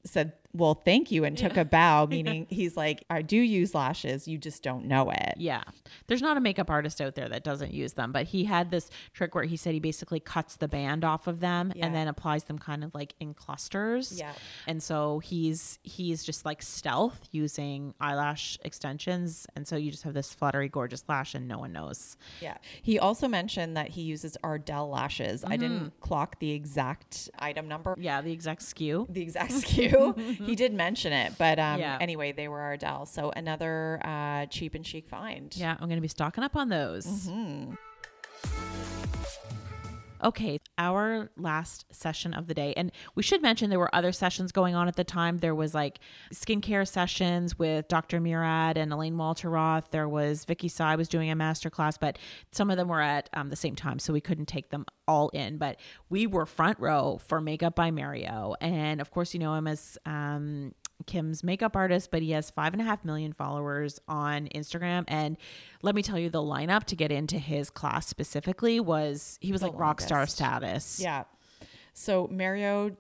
said 0.04 0.34
well 0.54 0.74
thank 0.74 1.12
you 1.12 1.24
and 1.24 1.38
took 1.38 1.58
a 1.58 1.66
bow 1.66 2.06
meaning 2.10 2.46
he's 2.50 2.76
like 2.76 3.04
i 3.10 3.22
do 3.22 3.38
use 3.38 3.74
lashes 3.74 4.28
you 4.28 4.38
just 4.38 4.64
don't 4.64 4.86
know 4.86 5.10
it 5.12 5.34
Yeah. 5.38 5.64
There's 6.08 6.22
not 6.22 6.38
a 6.38 6.40
makeup 6.40 6.70
artist 6.70 7.02
out 7.02 7.16
there 7.16 7.28
that 7.30 7.44
doesn't 7.44 7.74
use 7.74 7.94
them, 7.94 8.12
but 8.12 8.26
he 8.28 8.46
had 8.46 8.72
this 8.72 8.90
trick 9.14 9.36
where 9.36 9.44
he 9.44 9.58
said 9.58 9.74
he 9.74 9.80
basically 9.80 10.20
cuts 10.20 10.56
the 10.56 10.68
band 10.68 11.04
off 11.04 11.28
of 11.28 11.40
them 11.40 11.72
Yeah. 11.76 11.86
and 11.86 11.96
then 11.96 12.08
applies 12.08 12.46
them 12.46 12.58
kind 12.58 12.84
of 12.84 12.94
like 12.94 13.14
in 13.20 13.34
clusters. 13.34 14.18
Yeah. 14.18 14.32
And 14.68 14.82
so 14.82 15.20
he's 15.20 15.80
he's 15.84 16.24
just 16.24 16.46
like 16.46 16.62
stealth 16.62 17.28
using 17.32 17.94
eyelash 18.00 18.58
extensions 18.64 19.48
and 19.56 19.68
so 19.68 19.76
you 19.76 19.92
just 19.92 20.04
have 20.04 20.14
this 20.14 20.34
fluttery 20.34 20.70
gorgeous 20.70 21.04
lash 21.08 21.36
and 21.36 21.48
no 21.48 21.60
one 21.60 21.72
knows. 21.74 22.18
Yeah. 22.42 22.58
He 22.82 22.98
also 23.00 23.28
mentioned 23.28 23.76
that 23.78 23.90
he 23.90 24.02
uses 24.02 24.38
Ardell 24.44 24.90
lashes. 24.90 25.44
I 25.46 25.58
didn't 25.58 25.80
mm-hmm. 25.80 26.00
clock 26.02 26.40
the 26.40 26.52
exact 26.52 27.30
item 27.40 27.68
number, 27.68 27.96
Yeah, 28.00 28.22
the 28.22 28.32
exact 28.32 28.62
SKU. 28.62 29.08
the 29.14 29.22
exact 29.22 29.52
SKU. 29.52 30.41
he 30.46 30.56
did 30.56 30.74
mention 30.74 31.14
it, 31.14 31.34
but 31.38 31.60
um, 31.60 31.80
Yeah. 31.80 31.98
anyway, 32.02 32.32
they 32.32 32.48
were 32.48 32.60
Ardell. 32.62 33.06
So 33.06 33.32
another 33.36 34.00
uh, 34.04 34.46
cheap 34.48 34.76
and 34.76 34.86
chic 34.86 35.08
find. 35.08 35.56
Yeah, 35.56 35.72
I'm 35.80 35.88
going 35.88 35.98
to 35.98 36.02
be 36.02 36.08
stocking 36.08 36.44
up 36.44 36.56
on 36.56 36.70
those. 36.70 37.30
Okay, 40.24 40.60
our 40.78 41.30
last 41.38 41.86
session 41.92 42.34
of 42.34 42.48
the 42.48 42.54
day. 42.54 42.74
And 42.78 42.92
we 43.16 43.24
should 43.24 43.42
mention 43.42 43.70
there 43.70 43.80
were 43.80 43.94
other 43.96 44.12
sessions 44.12 44.52
going 44.52 44.76
on 44.76 44.88
at 44.88 44.96
the 44.96 45.04
time. 45.04 45.40
There 45.40 45.56
was 45.56 45.74
like 45.74 46.00
skincare 46.34 46.88
sessions 46.88 47.58
with 47.58 47.88
Dr. 47.88 48.20
Murad 48.20 48.78
and 48.78 48.94
Elaine 48.94 49.18
Walter 49.18 49.50
Roth. 49.50 49.90
There 49.92 50.08
was 50.08 50.46
Vicky 50.46 50.70
Tsai 50.70 50.96
was 50.96 51.08
doing 51.08 51.32
a 51.32 51.36
master 51.36 51.70
class, 51.70 51.98
but 51.98 52.20
some 52.52 52.70
of 52.70 52.78
them 52.78 52.88
were 52.88 53.02
at 53.02 53.30
um, 53.34 53.50
the 53.50 53.56
same 53.56 53.76
time, 53.76 54.00
so 54.00 54.14
we 54.14 54.22
couldn't 54.22 54.48
take 54.48 54.70
them 54.70 54.86
all 55.08 55.30
in. 55.30 55.58
But 55.58 55.78
we 56.10 56.28
were 56.28 56.46
front 56.46 56.80
row 56.80 57.20
for 57.26 57.42
Makeup 57.42 57.76
by 57.76 57.92
Mario. 57.92 58.56
And 58.62 59.02
of 59.02 59.12
course, 59.12 59.34
you 59.34 59.40
know 59.40 59.56
him 59.56 59.68
as 59.68 59.98
um, 60.06 60.74
Kim's 61.04 61.44
makeup 61.44 61.76
artist, 61.76 62.12
but 62.12 62.22
he 62.22 62.32
has 62.32 62.50
five 62.50 62.74
and 62.74 62.82
a 62.82 62.86
half 62.86 63.04
million 63.06 63.34
followers 63.34 64.00
on 64.08 64.48
Instagram. 64.56 65.04
And 65.08 65.38
let 65.82 65.96
me 65.96 66.02
tell 66.02 66.18
you, 66.20 66.30
the 66.30 66.42
lineup 66.42 66.86
to 66.86 66.96
get 66.96 67.12
into 67.12 67.38
his 67.38 67.70
class 67.70 68.08
specifically 68.08 68.80
was 68.80 69.38
he 69.42 69.52
was 69.52 69.62
The 69.62 69.68
like 69.68 69.80
rock 69.80 70.02
star 70.02 70.26
status. 70.28 71.00
Yeah. 71.00 71.24
So 71.94 72.28
Mario 72.32 72.96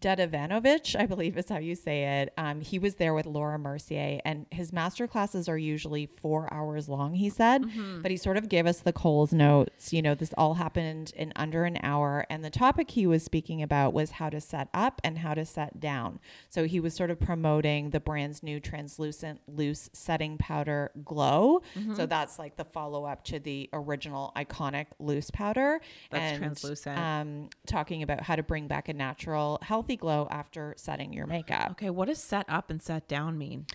Dedivanovic, 0.00 0.98
I 0.98 1.06
believe 1.06 1.36
is 1.38 1.48
how 1.48 1.58
you 1.58 1.74
say 1.74 2.20
it. 2.22 2.32
Um, 2.36 2.60
he 2.60 2.78
was 2.78 2.96
there 2.96 3.14
with 3.14 3.26
Laura 3.26 3.58
Mercier, 3.58 4.20
and 4.24 4.46
his 4.50 4.72
master 4.72 5.06
classes 5.06 5.48
are 5.48 5.58
usually 5.58 6.06
four 6.06 6.52
hours 6.52 6.88
long. 6.88 7.14
He 7.14 7.30
said, 7.30 7.64
but 8.02 8.10
he 8.10 8.16
sort 8.16 8.36
of 8.36 8.48
gave 8.48 8.66
us 8.66 8.80
the 8.80 8.92
Coles 8.92 9.32
notes. 9.32 9.92
You 9.92 10.02
know, 10.02 10.14
this 10.14 10.34
all 10.36 10.54
happened 10.54 11.12
in 11.16 11.32
under 11.36 11.64
an 11.64 11.78
hour, 11.82 12.26
and 12.28 12.44
the 12.44 12.50
topic 12.50 12.90
he 12.90 13.06
was 13.06 13.22
speaking 13.22 13.62
about 13.62 13.92
was 13.92 14.10
how 14.10 14.28
to 14.30 14.40
set 14.40 14.68
up 14.74 15.00
and 15.04 15.18
how 15.18 15.34
to 15.34 15.44
set 15.44 15.78
down. 15.78 16.18
So 16.48 16.64
he 16.64 16.80
was 16.80 16.94
sort 16.94 17.10
of 17.10 17.20
promoting 17.20 17.90
the 17.90 18.00
brand's 18.00 18.42
new 18.42 18.58
translucent 18.58 19.40
loose 19.46 19.88
setting 19.92 20.36
powder 20.38 20.90
Glow. 21.04 21.62
So 21.94 22.06
that's 22.06 22.38
like 22.38 22.56
the 22.56 22.64
follow 22.64 23.04
up 23.04 23.22
to 23.24 23.38
the 23.38 23.70
original 23.72 24.32
iconic 24.36 24.86
loose 24.98 25.30
powder. 25.30 25.80
That's 26.10 26.32
and, 26.32 26.38
translucent. 26.38 26.98
Um, 26.98 27.48
talking 27.66 28.02
about 28.02 28.22
how 28.22 28.34
to 28.34 28.42
bring 28.42 28.66
back 28.66 28.88
a 28.88 28.92
natural, 28.92 29.58
healthy 29.62 29.85
healthy 29.86 29.96
glow 29.96 30.26
after 30.32 30.74
setting 30.76 31.12
your 31.12 31.28
makeup. 31.28 31.70
Okay, 31.70 31.90
what 31.90 32.08
does 32.08 32.18
set 32.18 32.44
up 32.48 32.70
and 32.70 32.82
set 32.82 33.06
down 33.06 33.38
mean? 33.38 33.66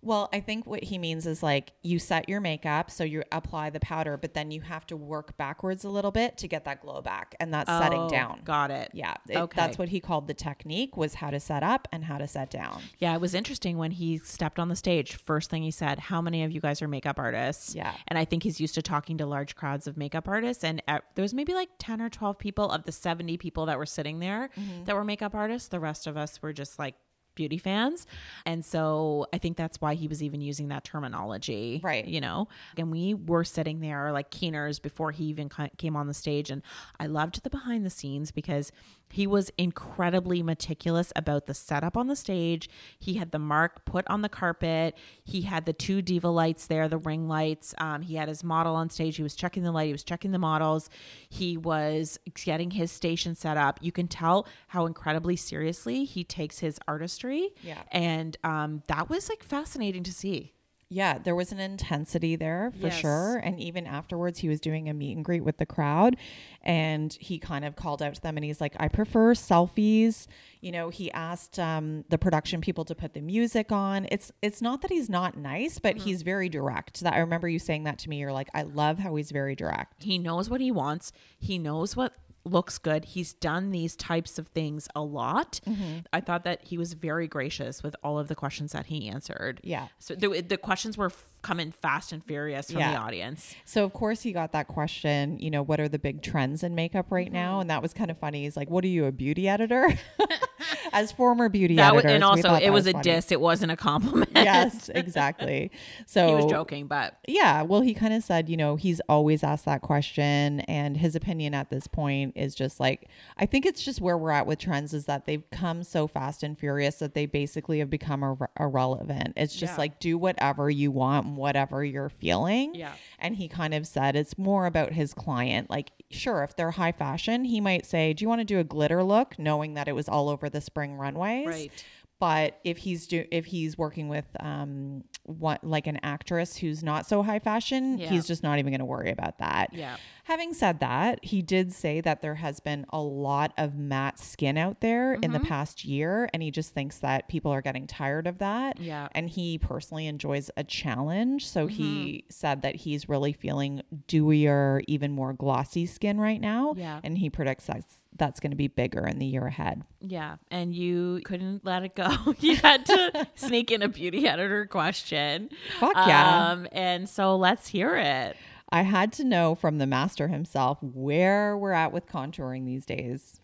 Well, 0.00 0.28
I 0.32 0.40
think 0.40 0.66
what 0.66 0.84
he 0.84 0.96
means 0.98 1.26
is 1.26 1.42
like 1.42 1.72
you 1.82 1.98
set 1.98 2.28
your 2.28 2.40
makeup, 2.40 2.90
so 2.90 3.02
you 3.04 3.24
apply 3.32 3.70
the 3.70 3.80
powder, 3.80 4.16
but 4.16 4.32
then 4.32 4.50
you 4.52 4.60
have 4.60 4.86
to 4.86 4.96
work 4.96 5.36
backwards 5.36 5.84
a 5.84 5.90
little 5.90 6.12
bit 6.12 6.38
to 6.38 6.48
get 6.48 6.64
that 6.66 6.80
glow 6.80 7.02
back, 7.02 7.34
and 7.40 7.52
that's 7.52 7.68
setting 7.68 7.98
Oh, 8.02 8.08
down. 8.08 8.40
Got 8.44 8.70
it. 8.70 8.90
Yeah, 8.94 9.14
it- 9.28 9.36
Okay. 9.36 9.56
that's 9.60 9.76
what 9.76 9.88
he 9.88 9.98
called 10.00 10.28
the 10.28 10.34
technique 10.34 10.96
was 10.96 11.14
how 11.14 11.30
to 11.30 11.40
set 11.40 11.62
up 11.62 11.88
and 11.90 12.04
how 12.04 12.18
to 12.18 12.28
set 12.28 12.48
down. 12.50 12.80
Yeah, 12.98 13.14
it 13.14 13.20
was 13.20 13.34
interesting 13.34 13.76
when 13.76 13.90
he 13.90 14.18
stepped 14.18 14.58
on 14.60 14.68
the 14.68 14.76
stage. 14.76 15.16
First 15.16 15.50
thing 15.50 15.62
he 15.64 15.70
said, 15.72 15.98
"How 15.98 16.20
many 16.22 16.44
of 16.44 16.52
you 16.52 16.60
guys 16.60 16.80
are 16.80 16.88
makeup 16.88 17.18
artists?" 17.18 17.74
Yeah. 17.74 17.94
and 18.06 18.16
I 18.18 18.24
think 18.24 18.44
he's 18.44 18.60
used 18.60 18.74
to 18.76 18.82
talking 18.82 19.18
to 19.18 19.26
large 19.26 19.56
crowds 19.56 19.86
of 19.88 19.96
makeup 19.96 20.28
artists, 20.28 20.62
and 20.62 20.80
uh, 20.86 21.00
there 21.16 21.22
was 21.22 21.34
maybe 21.34 21.54
like 21.54 21.70
ten 21.78 22.00
or 22.00 22.08
twelve 22.08 22.38
people 22.38 22.70
of 22.70 22.84
the 22.84 22.92
seventy 22.92 23.36
people 23.36 23.66
that 23.66 23.78
were 23.78 23.86
sitting 23.86 24.20
there 24.20 24.50
Mm-hmm. 24.56 24.84
that 24.84 24.94
were 24.94 25.04
makeup 25.04 25.34
artists. 25.34 25.68
The 25.68 25.80
rest 25.80 26.06
of 26.06 26.16
us 26.16 26.40
were 26.40 26.52
just 26.52 26.78
like 26.78 26.94
beauty 27.38 27.56
fans, 27.56 28.06
and 28.44 28.64
so 28.64 29.26
I 29.32 29.38
think 29.38 29.56
that's 29.56 29.80
why 29.80 29.94
he 29.94 30.08
was 30.08 30.22
even 30.22 30.40
using 30.40 30.68
that 30.68 30.82
terminology, 30.84 31.80
Right. 31.82 32.04
You 32.04 32.20
know, 32.20 32.48
and 32.76 32.90
we 32.90 33.14
were 33.14 33.44
sitting 33.44 33.80
there 33.80 34.12
like 34.12 34.30
keeners 34.30 34.82
before 34.82 35.12
he 35.12 35.24
even 35.26 35.48
came 35.78 35.96
on 35.96 36.08
the 36.08 36.14
stage, 36.14 36.50
and 36.50 36.62
I 36.98 37.06
loved 37.06 37.42
the 37.44 37.50
behind 37.50 37.86
the 37.86 37.90
scenes 37.90 38.32
because 38.32 38.72
he 39.10 39.26
was 39.26 39.50
incredibly 39.56 40.42
meticulous 40.42 41.12
about 41.16 41.46
the 41.46 41.54
setup 41.54 41.96
on 41.96 42.08
the 42.08 42.16
stage. 42.16 42.68
He 42.98 43.14
had 43.14 43.30
the 43.30 43.38
mark 43.38 43.84
put 43.84 44.06
on 44.08 44.22
the 44.22 44.28
carpet. 44.28 44.96
He 45.24 45.42
had 45.42 45.66
the 45.66 45.72
two 45.72 46.02
diva 46.02 46.28
lights 46.28 46.66
there, 46.66 46.88
the 46.88 46.98
ring 46.98 47.28
lights. 47.28 47.74
Um, 47.78 48.02
he 48.02 48.16
had 48.16 48.28
his 48.28 48.44
model 48.44 48.74
on 48.74 48.90
stage. 48.90 49.16
He 49.16 49.22
was 49.22 49.34
checking 49.34 49.62
the 49.62 49.72
light. 49.72 49.86
He 49.86 49.92
was 49.92 50.04
checking 50.04 50.32
the 50.32 50.38
models. 50.38 50.90
He 51.28 51.56
was 51.56 52.18
getting 52.34 52.72
his 52.72 52.92
station 52.92 53.34
set 53.34 53.56
up. 53.56 53.78
You 53.82 53.92
can 53.92 54.08
tell 54.08 54.46
how 54.68 54.86
incredibly 54.86 55.36
seriously 55.36 56.04
he 56.04 56.24
takes 56.24 56.58
his 56.58 56.78
artistry. 56.86 57.50
Yeah. 57.62 57.82
and 57.90 58.36
um, 58.44 58.82
that 58.88 59.08
was 59.08 59.28
like 59.28 59.42
fascinating 59.42 60.02
to 60.04 60.12
see. 60.12 60.52
Yeah, 60.90 61.18
there 61.18 61.34
was 61.34 61.52
an 61.52 61.60
intensity 61.60 62.34
there 62.34 62.72
for 62.80 62.86
Yes. 62.86 62.94
sure. 62.94 63.36
And 63.36 63.60
even 63.60 63.86
afterwards, 63.86 64.38
he 64.38 64.48
was 64.48 64.58
doing 64.58 64.88
a 64.88 64.94
meet 64.94 65.14
and 65.14 65.22
greet 65.22 65.44
with 65.44 65.58
the 65.58 65.66
crowd 65.66 66.16
and 66.62 67.12
he 67.20 67.38
kind 67.38 67.66
of 67.66 67.76
called 67.76 68.02
out 68.02 68.14
to 68.14 68.20
them 68.22 68.38
and 68.38 68.44
he's 68.44 68.58
like, 68.60 68.74
I 68.80 68.88
prefer 68.88 69.34
selfies. 69.34 70.26
You 70.62 70.72
know, 70.72 70.88
he 70.88 71.12
asked 71.12 71.58
um, 71.58 72.04
the 72.08 72.16
production 72.16 72.62
people 72.62 72.86
to 72.86 72.94
put 72.94 73.12
the 73.12 73.20
music 73.20 73.70
on. 73.70 74.06
It's 74.10 74.32
it's 74.40 74.62
not 74.62 74.80
that 74.80 74.90
he's 74.90 75.10
not 75.10 75.36
nice, 75.36 75.78
but 75.78 75.98
he's 75.98 76.22
very 76.22 76.48
direct. 76.48 77.00
That 77.00 77.12
I 77.12 77.18
remember 77.18 77.48
you 77.48 77.58
saying 77.58 77.84
that 77.84 77.98
to 77.98 78.08
me. 78.08 78.16
You're 78.18 78.32
like, 78.32 78.48
I 78.54 78.62
love 78.62 78.98
how 78.98 79.14
he's 79.16 79.30
very 79.30 79.54
direct. 79.54 80.02
He 80.02 80.16
knows 80.18 80.48
what 80.48 80.60
he 80.62 80.70
wants. 80.70 81.12
He 81.38 81.58
knows 81.58 81.96
what 81.96 82.14
looks 82.44 82.78
good. 82.78 83.04
He's 83.04 83.34
done 83.34 83.70
these 83.70 83.96
types 83.96 84.38
of 84.38 84.48
things 84.48 84.88
a 84.94 85.02
lot. 85.02 85.60
Mm-hmm. 85.66 86.00
I 86.12 86.20
thought 86.20 86.44
that 86.44 86.62
he 86.62 86.78
was 86.78 86.94
very 86.94 87.28
gracious 87.28 87.82
with 87.82 87.94
all 88.02 88.18
of 88.18 88.28
the 88.28 88.34
questions 88.34 88.72
that 88.72 88.86
he 88.86 89.08
answered. 89.08 89.60
Yeah. 89.62 89.88
So 89.98 90.14
the, 90.14 90.40
the 90.40 90.56
questions 90.56 90.96
were 90.96 91.10
coming 91.42 91.70
fast 91.72 92.12
and 92.12 92.24
furious 92.24 92.70
from 92.70 92.80
the 92.80 92.96
audience. 92.96 93.54
So 93.64 93.84
of 93.84 93.92
course 93.92 94.22
he 94.22 94.32
got 94.32 94.52
that 94.52 94.66
question, 94.68 95.38
you 95.38 95.50
know, 95.50 95.62
what 95.62 95.78
are 95.80 95.88
the 95.88 95.98
big 95.98 96.22
trends 96.22 96.62
in 96.62 96.74
makeup 96.74 97.06
right 97.10 97.26
Mm-hmm. 97.26 97.34
now? 97.34 97.60
And 97.60 97.70
that 97.70 97.82
was 97.82 97.92
kind 97.94 98.10
of 98.10 98.18
funny. 98.18 98.44
He's 98.44 98.56
like, 98.56 98.70
What 98.70 98.84
are 98.84 98.88
you, 98.88 99.04
a 99.06 99.12
beauty 99.12 99.48
editor? 99.48 99.88
As 100.92 101.12
former 101.12 101.48
beauty 101.48 101.76
That 101.76 101.94
was, 101.94 102.04
and 102.04 102.24
also 102.24 102.54
it 102.54 102.60
that 102.64 102.72
was, 102.72 102.86
a 102.86 102.92
funny. 102.92 103.02
diss. 103.02 103.30
It 103.30 103.40
wasn't 103.40 103.70
a 103.72 103.76
compliment. 103.76 104.30
yes, 104.34 104.88
exactly. 104.94 105.70
So 106.06 106.26
he 106.28 106.34
was 106.34 106.46
joking, 106.46 106.86
but 106.86 107.18
Yeah, 107.28 107.62
well, 107.62 107.80
he 107.82 107.94
kind 107.94 108.12
of 108.14 108.22
said, 108.24 108.48
you 108.48 108.56
know, 108.56 108.76
he's 108.76 109.00
always 109.08 109.44
asked 109.44 109.66
that 109.66 109.82
question, 109.82 110.60
and 110.60 110.96
his 110.96 111.14
opinion 111.14 111.54
at 111.54 111.70
this 111.70 111.86
point 111.86 112.32
is 112.36 112.54
just 112.54 112.80
like, 112.80 113.08
I 113.36 113.46
think 113.46 113.66
it's 113.66 113.82
just 113.82 114.00
where 114.00 114.16
we're 114.18 114.30
at 114.30 114.46
with 114.46 114.58
trends 114.58 114.94
is 114.94 115.04
that 115.06 115.26
they've 115.26 115.44
come 115.50 115.82
so 115.84 116.06
fast 116.06 116.42
and 116.42 116.58
furious 116.58 116.96
that 116.96 117.14
they 117.14 117.26
basically 117.26 117.78
have 117.80 117.90
become 117.90 118.22
ir- 118.24 118.50
irrelevant. 118.58 119.34
It's 119.36 119.54
just 119.54 119.74
Yeah. 119.74 119.78
like 119.78 120.00
do 120.00 120.16
whatever 120.18 120.70
you 120.70 120.90
want, 120.90 121.26
whatever 121.36 121.84
you're 121.84 122.08
feeling. 122.08 122.74
Yeah. 122.74 122.92
And 123.18 123.36
he 123.36 123.48
kind 123.48 123.74
of 123.74 123.86
said 123.86 124.16
it's 124.16 124.38
more 124.38 124.66
about 124.66 124.92
his 124.92 125.14
client. 125.14 125.70
Like, 125.70 125.92
sure, 126.10 126.42
if 126.42 126.56
they're 126.56 126.72
high 126.72 126.92
fashion, 126.92 127.44
he 127.44 127.60
might 127.60 127.86
say, 127.86 128.12
"Do 128.12 128.24
you 128.24 128.28
want 128.28 128.40
to 128.40 128.44
do 128.44 128.58
a 128.58 128.64
glitter 128.64 129.02
look?" 129.02 129.38
knowing 129.38 129.74
that 129.74 129.88
it 129.88 129.92
was 129.92 130.08
all 130.08 130.28
over 130.28 130.48
the 130.48 130.60
spring 130.60 130.94
runways. 130.94 131.46
Right. 131.46 131.84
But 132.20 132.58
if 132.64 132.78
he's 132.78 133.06
do 133.06 133.24
if 133.30 133.46
he's 133.46 133.78
working 133.78 134.08
with 134.08 134.24
um 134.40 135.04
what 135.24 135.62
like 135.62 135.86
an 135.86 135.98
actress 136.02 136.56
who's 136.56 136.82
not 136.82 137.06
so 137.06 137.22
high 137.22 137.38
fashion, 137.38 137.98
Yeah. 137.98 138.08
he's 138.08 138.26
just 138.26 138.42
not 138.42 138.58
even 138.58 138.72
going 138.72 138.78
to 138.80 138.84
worry 138.86 139.10
about 139.10 139.38
that. 139.38 139.72
Yeah. 139.74 139.96
Having 140.24 140.54
said 140.54 140.80
that, 140.80 141.22
he 141.24 141.42
did 141.42 141.72
say 141.72 142.00
that 142.00 142.20
there 142.22 142.34
has 142.36 142.60
been 142.60 142.86
a 142.90 143.00
lot 143.00 143.52
of 143.58 143.74
matte 143.76 144.18
skin 144.18 144.56
out 144.58 144.80
there 144.80 145.14
in 145.14 145.20
Mm-hmm. 145.20 145.32
the 145.34 145.40
past 145.40 145.84
year 145.84 146.28
and 146.32 146.42
he 146.42 146.50
just 146.50 146.72
thinks 146.74 146.98
that 146.98 147.28
people 147.28 147.50
are 147.52 147.62
getting 147.62 147.86
tired 147.86 148.26
of 148.26 148.38
that. 148.38 148.80
Yeah. 148.80 149.08
And 149.12 149.28
he 149.30 149.58
personally 149.58 150.06
enjoys 150.06 150.50
a 150.56 150.64
challenge, 150.64 151.46
so 151.46 151.66
he 151.66 151.84
Mm-hmm. 151.88 152.30
said 152.30 152.62
that 152.62 152.76
he's 152.76 153.08
really 153.08 153.32
feeling 153.32 153.82
dewier, 154.08 154.82
even 154.88 155.12
more 155.12 155.32
glossy 155.32 155.86
skin 155.86 156.18
right 156.18 156.40
now, 156.40 156.74
Yeah. 156.76 157.00
and 157.04 157.18
he 157.18 157.30
predicts 157.30 157.66
that's 157.66 157.96
that's 158.18 158.40
going 158.40 158.50
to 158.50 158.56
be 158.56 158.68
bigger 158.68 159.06
in 159.06 159.18
the 159.18 159.26
year 159.26 159.46
ahead. 159.46 159.82
yeah. 160.00 160.36
And 160.50 160.74
you 160.74 161.20
couldn't 161.24 161.64
let 161.64 161.82
it 161.84 161.94
go. 161.94 162.08
you 162.40 162.56
had 162.56 162.84
to 162.86 163.26
sneak 163.34 163.70
in 163.70 163.82
a 163.82 163.88
beauty 163.88 164.26
editor 164.28 164.66
question. 164.66 165.50
Fuck 165.80 165.94
yeah. 165.94 166.50
Um, 166.50 166.66
and 166.72 167.08
so 167.08 167.36
let's 167.36 167.68
hear 167.68 167.96
it. 167.96 168.36
I 168.70 168.82
had 168.82 169.12
to 169.14 169.24
know 169.24 169.54
from 169.54 169.78
the 169.78 169.86
master 169.86 170.28
himself 170.28 170.78
where 170.82 171.56
we're 171.56 171.72
at 171.72 171.92
with 171.92 172.06
contouring 172.06 172.66
these 172.66 172.84
days. 172.84 173.40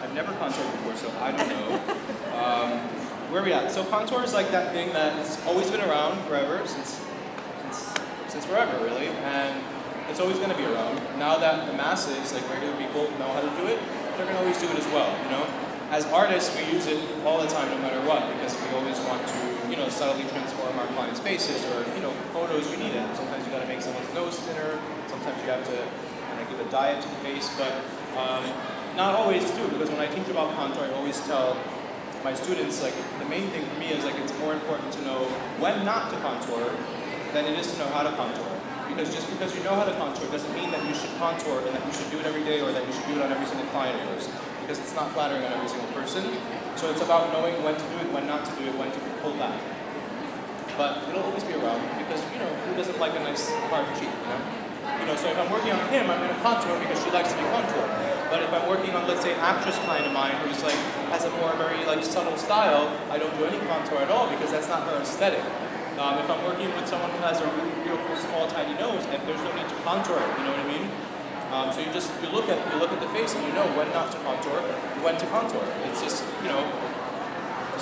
I've 0.00 0.14
never 0.14 0.32
contoured 0.32 0.70
before, 0.72 0.94
so 0.96 1.10
I 1.20 1.32
don't 1.32 1.48
know. 1.48 1.74
um, 2.38 2.70
where 3.32 3.42
are 3.42 3.44
we 3.44 3.52
at? 3.52 3.70
So 3.72 3.84
contour 3.84 4.22
is 4.22 4.32
like 4.34 4.50
that 4.52 4.72
thing 4.72 4.92
that's 4.92 5.44
always 5.46 5.70
been 5.70 5.80
around 5.80 6.20
forever, 6.26 6.64
since 6.66 7.00
since, 7.62 7.94
since 8.28 8.44
forever, 8.46 8.82
really, 8.84 9.08
and 9.08 9.62
it's 10.08 10.20
always 10.20 10.36
going 10.38 10.50
to 10.50 10.56
be 10.56 10.64
around. 10.64 10.96
Now 11.18 11.36
that 11.38 11.66
the 11.66 11.72
masses, 11.76 12.32
like 12.32 12.48
regular 12.48 12.74
people, 12.76 13.02
know 13.18 13.28
how 13.32 13.40
to 13.40 13.50
do 13.60 13.66
it, 13.66 13.78
they're 14.18 14.26
going 14.26 14.34
to 14.34 14.42
always 14.42 14.58
do 14.58 14.66
it 14.66 14.76
as 14.76 14.86
well. 14.90 15.06
You 15.22 15.30
know, 15.30 15.46
as 15.94 16.04
artists, 16.10 16.50
we 16.58 16.66
use 16.74 16.86
it 16.90 16.98
all 17.24 17.40
the 17.40 17.46
time, 17.46 17.70
no 17.70 17.78
matter 17.78 18.02
what, 18.02 18.26
because 18.34 18.52
we 18.58 18.66
always 18.74 18.98
want 19.06 19.22
to, 19.22 19.70
you 19.70 19.76
know, 19.78 19.88
subtly 19.88 20.26
transform 20.34 20.76
our 20.76 20.86
clients' 20.98 21.20
faces, 21.20 21.64
or 21.70 21.86
you 21.94 22.02
know, 22.02 22.10
photos. 22.34 22.68
You 22.70 22.76
need 22.82 22.98
it. 22.98 23.06
Sometimes 23.16 23.46
you 23.46 23.52
got 23.54 23.62
to 23.62 23.70
make 23.70 23.80
someone's 23.80 24.12
nose 24.12 24.36
thinner. 24.42 24.76
Sometimes 25.06 25.38
you 25.40 25.48
have 25.54 25.64
to 25.64 25.78
kind 26.26 26.42
of 26.42 26.50
give 26.50 26.60
a 26.60 26.68
diet 26.68 27.00
to 27.00 27.08
the 27.08 27.20
face, 27.22 27.48
but 27.56 27.72
um, 28.18 28.42
not 28.98 29.14
always 29.14 29.48
do. 29.54 29.68
Because 29.70 29.88
when 29.88 30.00
I 30.00 30.10
teach 30.10 30.28
about 30.28 30.52
contour, 30.58 30.84
I 30.84 30.92
always 30.98 31.20
tell 31.22 31.56
my 32.24 32.34
students 32.34 32.82
like 32.82 32.94
the 33.20 33.24
main 33.26 33.48
thing 33.50 33.64
for 33.64 33.78
me 33.78 33.94
is 33.94 34.04
like 34.04 34.18
it's 34.18 34.36
more 34.40 34.52
important 34.52 34.92
to 34.92 35.02
know 35.02 35.24
when 35.62 35.86
not 35.86 36.10
to 36.10 36.18
contour 36.18 36.74
than 37.32 37.46
it 37.46 37.56
is 37.56 37.70
to 37.72 37.78
know 37.78 37.88
how 37.94 38.02
to 38.02 38.10
contour. 38.16 38.57
Because 38.88 39.14
just 39.14 39.28
because 39.30 39.54
you 39.54 39.62
know 39.62 39.74
how 39.76 39.84
to 39.84 39.94
contour 39.94 40.26
doesn't 40.32 40.52
mean 40.54 40.70
that 40.72 40.82
you 40.88 40.94
should 40.94 41.12
contour 41.20 41.60
and 41.60 41.76
that 41.76 41.84
you 41.86 41.92
should 41.92 42.10
do 42.10 42.18
it 42.18 42.26
every 42.26 42.42
day 42.42 42.60
or 42.60 42.72
that 42.72 42.84
you 42.86 42.92
should 42.92 43.06
do 43.06 43.20
it 43.20 43.22
on 43.22 43.30
every 43.30 43.46
single 43.46 43.66
client 43.70 43.94
of 44.00 44.08
yours. 44.08 44.28
Because 44.60 44.78
it's 44.80 44.94
not 44.94 45.12
flattering 45.12 45.44
on 45.44 45.52
every 45.52 45.68
single 45.68 45.88
person. 45.92 46.24
So 46.76 46.90
it's 46.90 47.02
about 47.02 47.32
knowing 47.32 47.62
when 47.62 47.74
to 47.74 47.86
do 47.94 47.96
it, 48.00 48.12
when 48.12 48.26
not 48.26 48.44
to 48.44 48.52
do 48.56 48.68
it, 48.68 48.74
when 48.78 48.90
to 48.90 49.00
pull 49.20 49.34
back. 49.36 49.60
But 50.76 51.02
it'll 51.08 51.22
always 51.22 51.44
be 51.44 51.54
around 51.54 51.82
because 51.98 52.22
you 52.32 52.38
know 52.38 52.50
who 52.66 52.74
doesn't 52.76 52.98
like 52.98 53.14
a 53.16 53.22
nice 53.26 53.50
hard 53.70 53.86
cheek, 53.98 54.10
you 54.10 54.28
know? 54.30 54.40
You 55.00 55.06
know, 55.06 55.16
so 55.16 55.28
if 55.28 55.38
I'm 55.38 55.50
working 55.50 55.72
on 55.72 55.82
him, 55.90 56.10
I'm 56.10 56.20
gonna 56.22 56.38
contour 56.42 56.78
because 56.78 57.02
she 57.02 57.10
likes 57.10 57.32
to 57.32 57.38
be 57.38 57.44
contoured. 57.50 57.90
But 58.30 58.42
if 58.42 58.52
I'm 58.52 58.68
working 58.68 58.94
on, 58.94 59.08
let's 59.08 59.22
say, 59.22 59.32
an 59.32 59.40
actress 59.40 59.78
client 59.88 60.06
of 60.06 60.12
mine 60.12 60.36
who's 60.44 60.62
like 60.62 60.76
has 61.10 61.24
a 61.24 61.30
more 61.40 61.52
very 61.56 61.84
like 61.84 62.04
subtle 62.04 62.36
style, 62.36 62.92
I 63.10 63.18
don't 63.18 63.36
do 63.38 63.44
any 63.44 63.58
contour 63.66 63.98
at 63.98 64.10
all 64.10 64.28
because 64.28 64.52
that's 64.52 64.68
not 64.68 64.86
her 64.86 65.00
aesthetic. 65.00 65.42
Um, 65.98 66.14
if 66.22 66.30
I'm 66.30 66.38
working 66.46 66.70
with 66.78 66.86
someone 66.86 67.10
who 67.10 67.18
has 67.26 67.42
a 67.42 67.46
really 67.58 67.74
beautiful, 67.82 68.14
small, 68.14 68.46
tiny 68.46 68.70
nose, 68.78 69.02
and 69.10 69.18
there's 69.26 69.42
no 69.42 69.50
need 69.58 69.66
to 69.66 69.74
contour 69.82 70.14
it, 70.14 70.30
you 70.38 70.46
know 70.46 70.54
what 70.54 70.62
I 70.62 70.70
mean? 70.70 70.86
Um, 71.50 71.66
so 71.74 71.82
you 71.82 71.90
just 71.90 72.14
you 72.22 72.30
look 72.30 72.46
at 72.46 72.54
you 72.70 72.78
look 72.78 72.94
at 72.94 73.02
the 73.02 73.10
face 73.10 73.34
and 73.34 73.42
you 73.42 73.50
know 73.50 73.66
when 73.74 73.90
not 73.90 74.06
to 74.14 74.18
contour, 74.22 74.62
when 75.02 75.18
to 75.18 75.26
contour. 75.26 75.66
It's 75.90 75.98
just 75.98 76.22
you 76.46 76.54
know. 76.54 76.62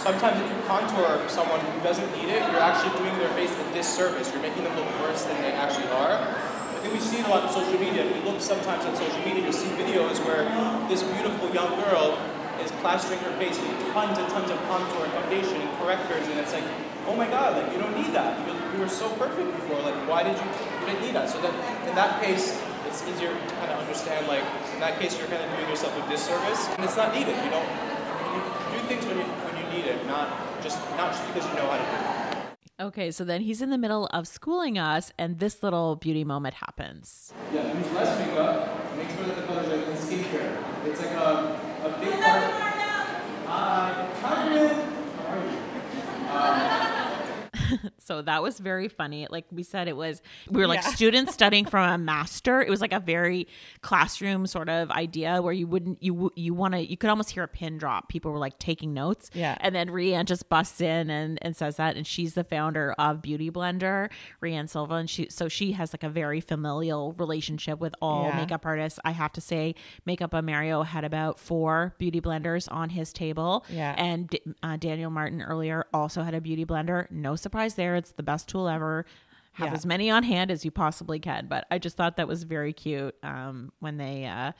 Sometimes 0.00 0.40
if 0.40 0.48
you 0.48 0.56
contour 0.64 1.28
someone 1.28 1.60
who 1.60 1.76
doesn't 1.84 2.08
need 2.16 2.32
it, 2.32 2.40
you're 2.48 2.64
actually 2.64 2.96
doing 2.96 3.12
their 3.20 3.32
face 3.36 3.52
a 3.52 3.64
disservice. 3.76 4.32
You're 4.32 4.40
making 4.40 4.64
them 4.64 4.72
look 4.76 4.88
worse 5.04 5.24
than 5.28 5.36
they 5.42 5.52
actually 5.52 5.88
are. 5.92 6.16
I 6.16 6.78
think 6.80 6.94
we 6.94 7.00
see 7.00 7.20
it 7.20 7.26
a 7.26 7.28
lot 7.28 7.44
on 7.44 7.52
social 7.52 7.76
media. 7.76 8.06
We 8.06 8.24
look 8.24 8.40
sometimes 8.40 8.84
on 8.86 8.96
social 8.96 9.20
media, 9.28 9.44
you 9.44 9.52
see 9.52 9.68
videos 9.76 10.24
where 10.24 10.48
this 10.88 11.02
beautiful 11.02 11.52
young 11.52 11.68
girl 11.84 12.16
is 12.66 12.72
plastering 12.82 13.20
her 13.20 13.30
face 13.38 13.54
with 13.62 13.70
tons 13.94 14.18
and 14.18 14.28
tons 14.34 14.50
of 14.50 14.58
contour 14.66 15.04
and 15.06 15.12
foundation 15.14 15.62
and 15.62 15.70
correctors, 15.78 16.26
and 16.26 16.38
it's 16.42 16.52
like, 16.52 16.66
oh 17.06 17.14
my 17.14 17.30
god, 17.30 17.54
like 17.54 17.70
you 17.72 17.78
don't 17.78 17.94
need 17.94 18.10
that. 18.10 18.34
You, 18.42 18.52
you 18.74 18.78
were 18.82 18.90
so 18.90 19.08
perfect 19.14 19.46
before. 19.54 19.78
Like 19.86 19.94
why 20.10 20.26
did 20.26 20.34
you? 20.34 20.46
You 20.82 20.86
didn't 20.90 21.02
need 21.06 21.14
that. 21.14 21.30
So 21.30 21.40
that 21.40 21.54
in 21.86 21.94
that 21.94 22.20
case, 22.22 22.60
it's 22.90 23.06
easier 23.06 23.30
to 23.30 23.54
kind 23.62 23.70
of 23.70 23.78
understand. 23.78 24.26
Like 24.26 24.42
in 24.74 24.80
that 24.80 24.98
case, 24.98 25.16
you're 25.16 25.30
kind 25.30 25.42
of 25.42 25.48
doing 25.54 25.70
yourself 25.70 25.94
a 25.94 26.02
disservice, 26.10 26.66
and 26.74 26.82
it's 26.82 26.96
not 26.96 27.14
needed. 27.14 27.38
You 27.46 27.50
don't 27.54 27.70
you 28.34 28.40
do 28.74 28.78
things 28.90 29.06
when 29.06 29.18
you 29.22 29.26
when 29.46 29.54
you 29.62 29.66
need 29.70 29.86
it, 29.86 30.04
not 30.06 30.26
just 30.62 30.82
not 30.98 31.14
just 31.14 31.22
because 31.30 31.46
you 31.46 31.54
know 31.54 31.70
how 31.70 31.78
to 31.78 31.86
do 31.86 31.96
it. 32.02 32.26
Okay, 32.78 33.10
so 33.10 33.24
then 33.24 33.40
he's 33.40 33.62
in 33.62 33.70
the 33.70 33.78
middle 33.78 34.04
of 34.12 34.28
schooling 34.28 34.76
us, 34.76 35.10
and 35.16 35.38
this 35.38 35.62
little 35.62 35.96
beauty 35.96 36.24
moment 36.24 36.54
happens. 36.54 37.32
Yeah, 37.54 37.72
use 37.72 37.90
less 37.92 38.12
makeup. 38.20 38.68
Make 38.98 39.08
sure 39.16 39.24
that 39.24 39.36
the 39.36 39.46
colors 39.48 39.68
are 39.68 39.76
in 39.76 39.96
skincare. 39.96 40.52
It's 40.84 41.00
like 41.00 41.12
a, 41.12 41.56
a 41.84 41.98
big 41.98 42.20
part. 42.20 42.55
Bryn. 44.28 44.68
How 46.28 46.58
are 46.58 46.66
you? 46.66 46.72
so 47.98 48.22
that 48.22 48.42
was 48.42 48.58
very 48.58 48.88
funny. 48.88 49.26
Like 49.30 49.46
we 49.50 49.62
said, 49.62 49.88
it 49.88 49.96
was 49.96 50.22
we 50.50 50.60
were 50.60 50.66
like 50.66 50.82
Yeah. 50.82 50.90
students 50.90 51.32
studying 51.40 51.64
from 51.66 51.88
a 51.90 51.98
master. 51.98 52.60
It 52.62 52.70
was 52.70 52.80
like 52.80 52.92
a 52.92 53.00
very 53.00 53.46
classroom 53.82 54.46
sort 54.46 54.68
of 54.68 54.90
idea 54.90 55.40
where 55.42 55.52
you 55.52 55.66
wouldn't 55.66 56.02
you 56.02 56.30
you 56.36 56.54
want 56.54 56.74
to 56.74 56.80
you 56.84 56.96
could 56.96 57.10
almost 57.10 57.30
hear 57.30 57.42
a 57.42 57.48
pin 57.48 57.78
drop. 57.78 58.08
People 58.08 58.32
were 58.32 58.38
like 58.38 58.58
taking 58.58 58.92
notes. 58.94 59.30
Yeah. 59.34 59.56
and 59.60 59.74
then 59.74 59.90
Rea 59.90 60.14
Ann 60.14 60.26
just 60.26 60.48
busts 60.48 60.80
in 60.80 61.10
and 61.10 61.38
and 61.42 61.54
says 61.56 61.76
that, 61.76 61.96
and 61.96 62.06
she's 62.06 62.34
the 62.34 62.44
founder 62.44 62.94
of 62.98 63.22
Beauty 63.22 63.50
Blender, 63.50 64.10
Rea 64.40 64.54
Ann 64.54 64.68
Silva, 64.68 64.94
and 64.94 65.08
she 65.10 65.28
so 65.30 65.48
she 65.48 65.72
has 65.72 65.92
like 65.92 66.02
a 66.02 66.08
very 66.08 66.40
familial 66.40 67.12
relationship 67.12 67.78
with 67.80 67.94
all 68.02 68.24
Yeah. 68.28 68.36
makeup 68.36 68.64
artists. 68.66 68.98
I 69.04 69.10
have 69.12 69.32
to 69.34 69.40
say, 69.40 69.74
Makeup 70.04 70.30
by 70.30 70.40
Mario 70.40 70.82
had 70.82 71.04
about 71.04 71.38
four 71.38 71.94
beauty 71.98 72.20
blenders 72.20 72.68
on 72.70 72.90
his 72.90 73.12
table. 73.12 73.64
Yeah. 73.70 73.94
and 73.96 74.34
uh, 74.62 74.76
Daniel 74.76 75.10
Martin 75.10 75.42
earlier 75.42 75.84
also 75.92 76.22
had 76.22 76.34
a 76.34 76.40
beauty 76.40 76.64
blender. 76.64 77.10
No 77.10 77.36
surprise 77.36 77.55
there. 77.64 77.96
It's 77.96 78.12
the 78.12 78.22
best 78.22 78.48
tool 78.48 78.68
ever. 78.68 79.04
Have 79.54 79.68
Yeah. 79.68 79.74
as 79.74 79.86
many 79.86 80.10
on 80.10 80.22
hand 80.22 80.50
as 80.50 80.64
you 80.66 80.70
possibly 80.70 81.18
can. 81.18 81.46
But 81.48 81.66
I 81.70 81.78
just 81.78 81.96
thought 81.96 82.16
that 82.18 82.28
was 82.28 82.42
very 82.42 82.72
cute 82.74 83.14
um, 83.22 83.72
when 83.80 83.96
they 83.96 84.26
uh, 84.26 84.52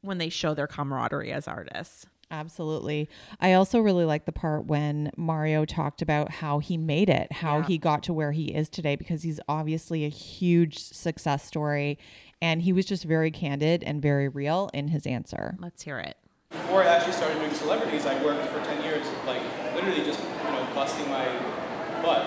when 0.00 0.18
they 0.18 0.30
show 0.30 0.54
their 0.54 0.66
camaraderie 0.66 1.32
as 1.32 1.46
artists. 1.46 2.06
Absolutely. 2.30 3.10
I 3.40 3.52
also 3.52 3.78
really 3.78 4.06
like 4.06 4.24
the 4.24 4.32
part 4.32 4.64
when 4.66 5.10
Mario 5.18 5.66
talked 5.66 6.00
about 6.00 6.30
how 6.30 6.60
he 6.60 6.78
made 6.78 7.10
it, 7.10 7.30
how 7.30 7.58
Yeah. 7.58 7.66
he 7.66 7.78
got 7.78 8.02
to 8.04 8.14
where 8.14 8.32
he 8.32 8.46
is 8.46 8.70
today, 8.70 8.96
because 8.96 9.22
he's 9.22 9.38
obviously 9.48 10.06
a 10.06 10.08
huge 10.08 10.78
success 10.78 11.44
story. 11.44 11.98
And 12.40 12.62
he 12.62 12.72
was 12.72 12.86
just 12.86 13.04
very 13.04 13.30
candid 13.30 13.84
and 13.84 14.00
very 14.00 14.28
real 14.28 14.70
in 14.72 14.88
his 14.88 15.06
answer. 15.06 15.56
Let's 15.60 15.82
hear 15.82 15.98
it. 15.98 16.16
Before 16.50 16.82
I 16.82 16.86
actually 16.86 17.12
started 17.12 17.38
doing 17.38 17.52
celebrities, 17.54 18.06
I 18.06 18.20
worked 18.24 18.46
for 18.48 18.64
10 18.64 18.82
years, 18.82 19.06
like 19.26 19.42
literally 19.74 20.02
just, 20.02 20.18
you 20.20 20.50
know, 20.50 20.66
busting 20.74 21.08
my 21.10 21.26
butt 22.02 22.26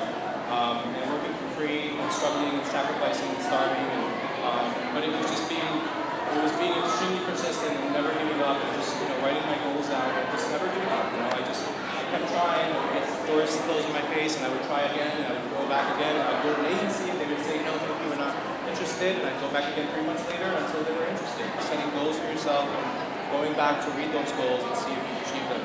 um, 0.49 0.81
and 0.95 1.03
working 1.11 1.35
for 1.35 1.47
free 1.59 1.93
and 1.93 2.07
struggling 2.11 2.55
and 2.55 2.65
sacrificing 2.71 3.27
and 3.27 3.41
starving. 3.43 3.83
And, 3.83 4.07
um, 4.47 4.65
but 4.95 5.03
it 5.03 5.11
was 5.11 5.27
just 5.27 5.45
being, 5.51 5.61
it 5.61 6.39
was 6.39 6.55
being 6.57 6.73
extremely 6.73 7.21
persistent 7.27 7.75
and 7.75 7.91
never 7.91 8.09
giving 8.15 8.39
up 8.41 8.55
and 8.55 8.71
just, 8.79 8.95
you 8.95 9.11
know, 9.11 9.19
writing 9.19 9.43
my 9.45 9.59
goals 9.67 9.91
down 9.91 10.07
and 10.07 10.31
just 10.31 10.47
never 10.49 10.65
giving 10.71 10.89
up. 10.89 11.05
You 11.11 11.19
know, 11.19 11.29
I 11.35 11.41
just 11.43 11.67
I 11.67 12.01
kept 12.09 12.31
trying. 12.31 12.71
I 12.71 12.79
would 12.79 12.95
doors 13.25 13.57
closed 13.65 13.83
in 13.89 13.93
my 13.93 14.05
face 14.13 14.37
and 14.37 14.45
I 14.45 14.49
would 14.49 14.63
try 14.69 14.85
again 14.85 15.11
and 15.11 15.25
I 15.27 15.31
would 15.35 15.51
go 15.51 15.67
back 15.67 15.91
again. 15.97 16.15
I'd 16.15 16.39
go 16.45 16.53
to 16.53 16.61
an 16.61 16.71
agency 16.71 17.09
and 17.09 17.19
they 17.19 17.27
would 17.27 17.43
say, 17.43 17.59
no, 17.65 17.73
thank 17.75 17.99
you, 17.99 18.07
we're 18.09 18.21
not 18.21 18.37
interested. 18.69 19.17
And 19.17 19.25
I'd 19.27 19.41
go 19.41 19.49
back 19.51 19.65
again 19.73 19.91
three 19.91 20.05
months 20.05 20.23
later 20.29 20.45
until 20.45 20.85
they 20.85 20.93
were 20.93 21.09
interested. 21.09 21.45
Setting 21.59 21.89
goals 21.97 22.15
for 22.21 22.29
yourself 22.31 22.69
and 22.69 22.85
going 23.33 23.53
back 23.57 23.83
to 23.83 23.89
read 23.97 24.13
those 24.13 24.31
goals 24.37 24.61
and 24.63 24.73
see 24.77 24.93
if 24.93 25.01
you 25.03 25.15
achieve 25.25 25.45
them 25.49 25.63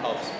helps. 0.00 0.32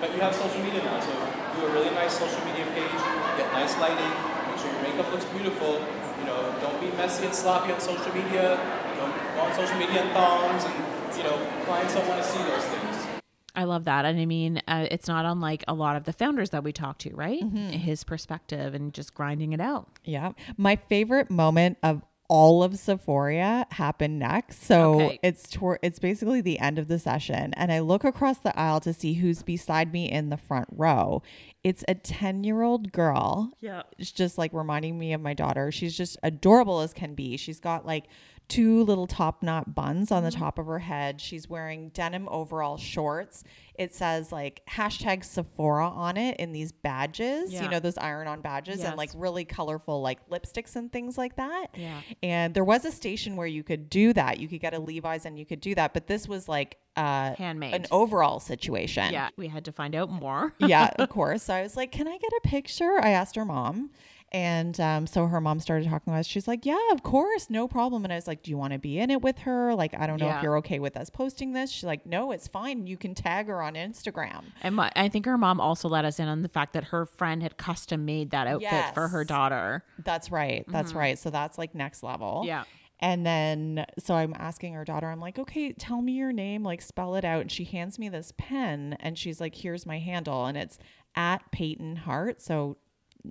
But 0.00 0.12
you 0.12 0.20
have 0.20 0.34
social 0.34 0.60
media 0.64 0.82
now, 0.82 1.00
so 1.00 1.14
do 1.56 1.66
a 1.66 1.72
really 1.72 1.90
nice 1.90 2.18
social 2.18 2.44
media 2.44 2.66
page, 2.76 3.00
get 3.36 3.50
nice 3.52 3.76
lighting, 3.78 4.12
make 4.48 4.58
sure 4.60 4.70
your 4.70 4.82
makeup 4.82 5.10
looks 5.12 5.24
beautiful. 5.26 5.80
You 6.20 6.26
know, 6.26 6.54
don't 6.60 6.80
be 6.80 6.88
messy 6.96 7.24
and 7.24 7.34
sloppy 7.34 7.72
on 7.72 7.80
social 7.80 8.12
media. 8.14 8.56
Don't 8.96 9.14
go 9.34 9.40
on 9.40 9.54
social 9.54 9.76
media 9.76 10.04
in 10.04 10.08
thongs, 10.12 10.64
and 10.64 10.74
you 11.16 11.22
know, 11.24 11.36
clients 11.64 11.94
don't 11.94 12.08
want 12.08 12.22
to 12.22 12.28
see 12.28 12.42
those 12.44 12.64
things. 12.64 13.06
I 13.54 13.64
love 13.64 13.84
that. 13.84 14.04
And 14.04 14.20
I 14.20 14.26
mean, 14.26 14.60
uh, 14.68 14.86
it's 14.90 15.08
not 15.08 15.24
unlike 15.24 15.64
a 15.66 15.72
lot 15.72 15.96
of 15.96 16.04
the 16.04 16.12
founders 16.12 16.50
that 16.50 16.62
we 16.62 16.72
talk 16.72 16.98
to, 16.98 17.14
right? 17.16 17.42
Mm-hmm. 17.42 17.70
His 17.70 18.04
perspective 18.04 18.74
and 18.74 18.92
just 18.92 19.14
grinding 19.14 19.54
it 19.54 19.60
out. 19.60 19.88
Yeah. 20.04 20.32
My 20.58 20.76
favorite 20.76 21.30
moment 21.30 21.78
of 21.82 22.02
all 22.28 22.62
of 22.62 22.72
Sephoria 22.72 23.70
happened 23.72 24.18
next. 24.18 24.64
So 24.64 24.94
Okay. 25.00 25.18
it's 25.22 25.56
it's 25.82 25.98
basically 25.98 26.40
the 26.40 26.58
end 26.58 26.78
of 26.78 26.88
the 26.88 26.98
session 26.98 27.52
and 27.54 27.70
I 27.72 27.80
look 27.80 28.04
across 28.04 28.38
the 28.38 28.58
aisle 28.58 28.80
to 28.80 28.92
see 28.92 29.14
who's 29.14 29.42
beside 29.42 29.92
me 29.92 30.10
in 30.10 30.30
the 30.30 30.36
front 30.36 30.68
row. 30.72 31.22
It's 31.64 31.84
a 31.88 31.94
10-year-old 31.94 32.92
girl. 32.92 33.52
Yeah. 33.60 33.82
It's 33.98 34.12
just 34.12 34.38
like 34.38 34.52
reminding 34.52 34.98
me 34.98 35.12
of 35.12 35.20
my 35.20 35.34
daughter. 35.34 35.72
She's 35.72 35.96
just 35.96 36.16
adorable 36.22 36.80
as 36.80 36.92
can 36.92 37.14
be. 37.14 37.36
She's 37.36 37.58
got 37.60 37.84
like 37.84 38.04
two 38.48 38.84
little 38.84 39.06
top 39.08 39.42
knot 39.42 39.74
buns 39.74 40.12
on 40.12 40.22
the 40.22 40.30
Mm-hmm. 40.30 40.38
top 40.40 40.58
of 40.58 40.66
her 40.66 40.78
head. 40.78 41.20
She's 41.20 41.48
wearing 41.48 41.88
denim 41.90 42.28
overall 42.30 42.76
shorts. 42.76 43.42
It 43.74 43.94
says 43.94 44.30
like 44.32 44.62
hashtag 44.70 45.20
Sephoria 45.20 45.90
on 45.90 46.16
it 46.16 46.36
in 46.38 46.52
these 46.52 46.70
badges, 46.72 47.52
Yeah. 47.52 47.64
you 47.64 47.68
know, 47.68 47.80
those 47.80 47.98
iron 47.98 48.26
on 48.28 48.40
badges 48.40 48.78
Yes. 48.78 48.88
and 48.88 48.96
like 48.96 49.10
really 49.14 49.44
colorful 49.44 50.00
like 50.00 50.26
lipsticks 50.30 50.76
and 50.76 50.90
things 50.92 51.18
like 51.18 51.36
that. 51.36 51.66
Yeah. 51.76 52.00
And 52.22 52.54
there 52.54 52.64
was 52.64 52.84
a 52.84 52.92
station 52.92 53.34
where 53.36 53.46
you 53.48 53.62
could 53.64 53.90
do 53.90 54.12
that. 54.12 54.38
You 54.38 54.46
could 54.48 54.60
get 54.60 54.72
a 54.74 54.78
Levi's 54.78 55.26
and 55.26 55.36
you 55.38 55.44
could 55.44 55.60
do 55.60 55.74
that. 55.74 55.92
But 55.92 56.06
this 56.06 56.28
was 56.28 56.48
like 56.48 56.78
uh, 56.96 57.34
Handmade. 57.34 57.74
an 57.74 57.86
overall 57.90 58.40
situation. 58.40 59.12
Yeah. 59.12 59.28
We 59.36 59.48
had 59.48 59.64
to 59.66 59.72
find 59.72 59.94
out 59.94 60.08
more. 60.10 60.54
yeah, 60.60 60.90
of 60.98 61.08
course. 61.10 61.42
So 61.42 61.52
I 61.54 61.62
was 61.62 61.76
like, 61.76 61.92
"Can 61.92 62.08
I 62.08 62.16
get 62.16 62.30
a 62.32 62.40
picture?" 62.48 62.98
I 63.02 63.10
asked 63.10 63.36
her 63.36 63.44
mom, 63.44 63.90
and 64.32 64.78
um, 64.80 65.06
so 65.06 65.26
her 65.26 65.40
mom 65.40 65.60
started 65.60 65.88
talking 65.88 66.12
to 66.12 66.18
us. 66.18 66.26
She's 66.26 66.48
like, 66.48 66.66
"Yeah, 66.66 66.78
of 66.92 67.02
course, 67.02 67.48
no 67.48 67.68
problem." 67.68 68.04
And 68.04 68.12
I 68.12 68.16
was 68.16 68.26
like, 68.26 68.42
"Do 68.42 68.50
you 68.50 68.58
want 68.58 68.72
to 68.72 68.78
be 68.78 68.98
in 68.98 69.10
it 69.10 69.22
with 69.22 69.38
her? 69.38 69.74
Like, 69.74 69.94
I 69.98 70.06
don't 70.06 70.20
know 70.20 70.26
Yeah. 70.26 70.38
if 70.38 70.42
you're 70.42 70.56
okay 70.58 70.78
with 70.78 70.96
us 70.96 71.10
posting 71.10 71.52
this." 71.52 71.70
She's 71.70 71.84
like, 71.84 72.04
"No, 72.06 72.32
it's 72.32 72.48
fine. 72.48 72.86
You 72.86 72.96
can 72.96 73.14
tag 73.14 73.46
her 73.46 73.62
on 73.62 73.74
Instagram." 73.74 74.44
And 74.62 74.74
my, 74.74 74.90
I 74.96 75.08
think 75.08 75.26
her 75.26 75.38
mom 75.38 75.60
also 75.60 75.88
let 75.88 76.04
us 76.04 76.18
in 76.18 76.28
on 76.28 76.42
the 76.42 76.48
fact 76.48 76.72
that 76.74 76.84
her 76.84 77.06
friend 77.06 77.42
had 77.42 77.56
custom 77.56 78.04
made 78.04 78.30
that 78.30 78.46
outfit 78.46 78.94
for 78.94 79.08
her 79.08 79.24
daughter. 79.24 79.84
That's 80.02 80.30
right. 80.30 80.64
That's 80.68 80.92
Mhm. 80.92 80.96
right. 80.96 81.18
So 81.18 81.30
that's 81.30 81.56
like 81.58 81.74
next 81.74 82.02
level. 82.02 82.42
Yeah. 82.44 82.64
And 82.98 83.26
then, 83.26 83.84
so 83.98 84.14
I'm 84.14 84.32
asking 84.38 84.72
her 84.72 84.84
daughter, 84.84 85.10
I'm 85.10 85.20
like, 85.20 85.38
okay, 85.38 85.72
tell 85.72 86.00
me 86.00 86.12
your 86.12 86.32
name, 86.32 86.62
like 86.62 86.80
spell 86.80 87.14
it 87.14 87.26
out. 87.26 87.42
And 87.42 87.52
she 87.52 87.64
hands 87.64 87.98
me 87.98 88.08
this 88.08 88.32
pen 88.38 88.96
and 89.00 89.18
she's 89.18 89.38
like, 89.38 89.54
here's 89.54 89.84
my 89.84 89.98
handle. 89.98 90.46
And 90.46 90.56
it's 90.56 90.78
at 91.14 91.52
Paityn 91.52 91.98
Hart. 91.98 92.40
So 92.40 92.78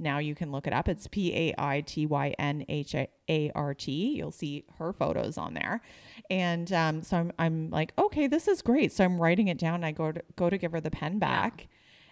now 0.01 0.19
you 0.19 0.35
can 0.35 0.51
look 0.51 0.67
it 0.67 0.73
up. 0.73 0.87
It's 0.87 1.07
P 1.07 1.33
A 1.33 1.55
I 1.57 1.81
T 1.81 2.05
Y 2.05 2.33
N 2.37 2.65
H 2.69 2.95
A 2.95 3.51
R 3.55 3.73
T. 3.73 4.15
You'll 4.15 4.31
see 4.31 4.65
her 4.77 4.93
photos 4.93 5.37
on 5.37 5.53
there. 5.53 5.81
And 6.29 6.71
um, 6.73 7.01
so 7.01 7.17
I'm, 7.17 7.31
I'm 7.39 7.69
like, 7.69 7.93
okay, 7.97 8.27
this 8.27 8.47
is 8.47 8.61
great. 8.61 8.91
So 8.91 9.03
I'm 9.03 9.19
writing 9.21 9.47
it 9.47 9.57
down. 9.57 9.83
I 9.83 9.91
go 9.91 10.11
to, 10.11 10.21
go 10.35 10.49
to 10.49 10.57
give 10.57 10.71
her 10.71 10.81
the 10.81 10.91
pen 10.91 11.19
back. 11.19 11.67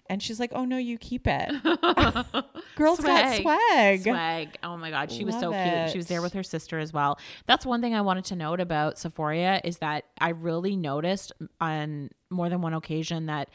And 0.09 0.21
she's 0.21 0.39
like, 0.39 0.51
oh 0.53 0.65
no, 0.65 0.77
you 0.77 0.97
keep 0.97 1.27
it. 1.27 1.63
Girl's 2.75 2.99
got 2.99 3.41
swag. 3.41 4.03
Swag. 4.03 4.57
Oh 4.61 4.75
my 4.75 4.89
God. 4.89 5.09
She 5.11 5.23
was 5.23 5.35
so 5.39 5.51
Love 5.51 5.65
cute. 5.65 5.91
She 5.91 5.97
was 5.97 6.07
there 6.07 6.21
with 6.21 6.33
her 6.33 6.43
sister 6.43 6.77
as 6.77 6.91
well. 6.91 7.17
That's 7.47 7.65
one 7.65 7.81
thing 7.81 7.95
I 7.95 8.01
wanted 8.01 8.25
to 8.25 8.35
note 8.35 8.59
about 8.59 8.95
Sephoria 8.95 9.61
is 9.63 9.77
that 9.77 10.05
I 10.19 10.29
really 10.29 10.75
noticed 10.75 11.31
on 11.61 12.09
more 12.29 12.49
than 12.49 12.61
one 12.61 12.73
occasion 12.73 13.27
that 13.27 13.49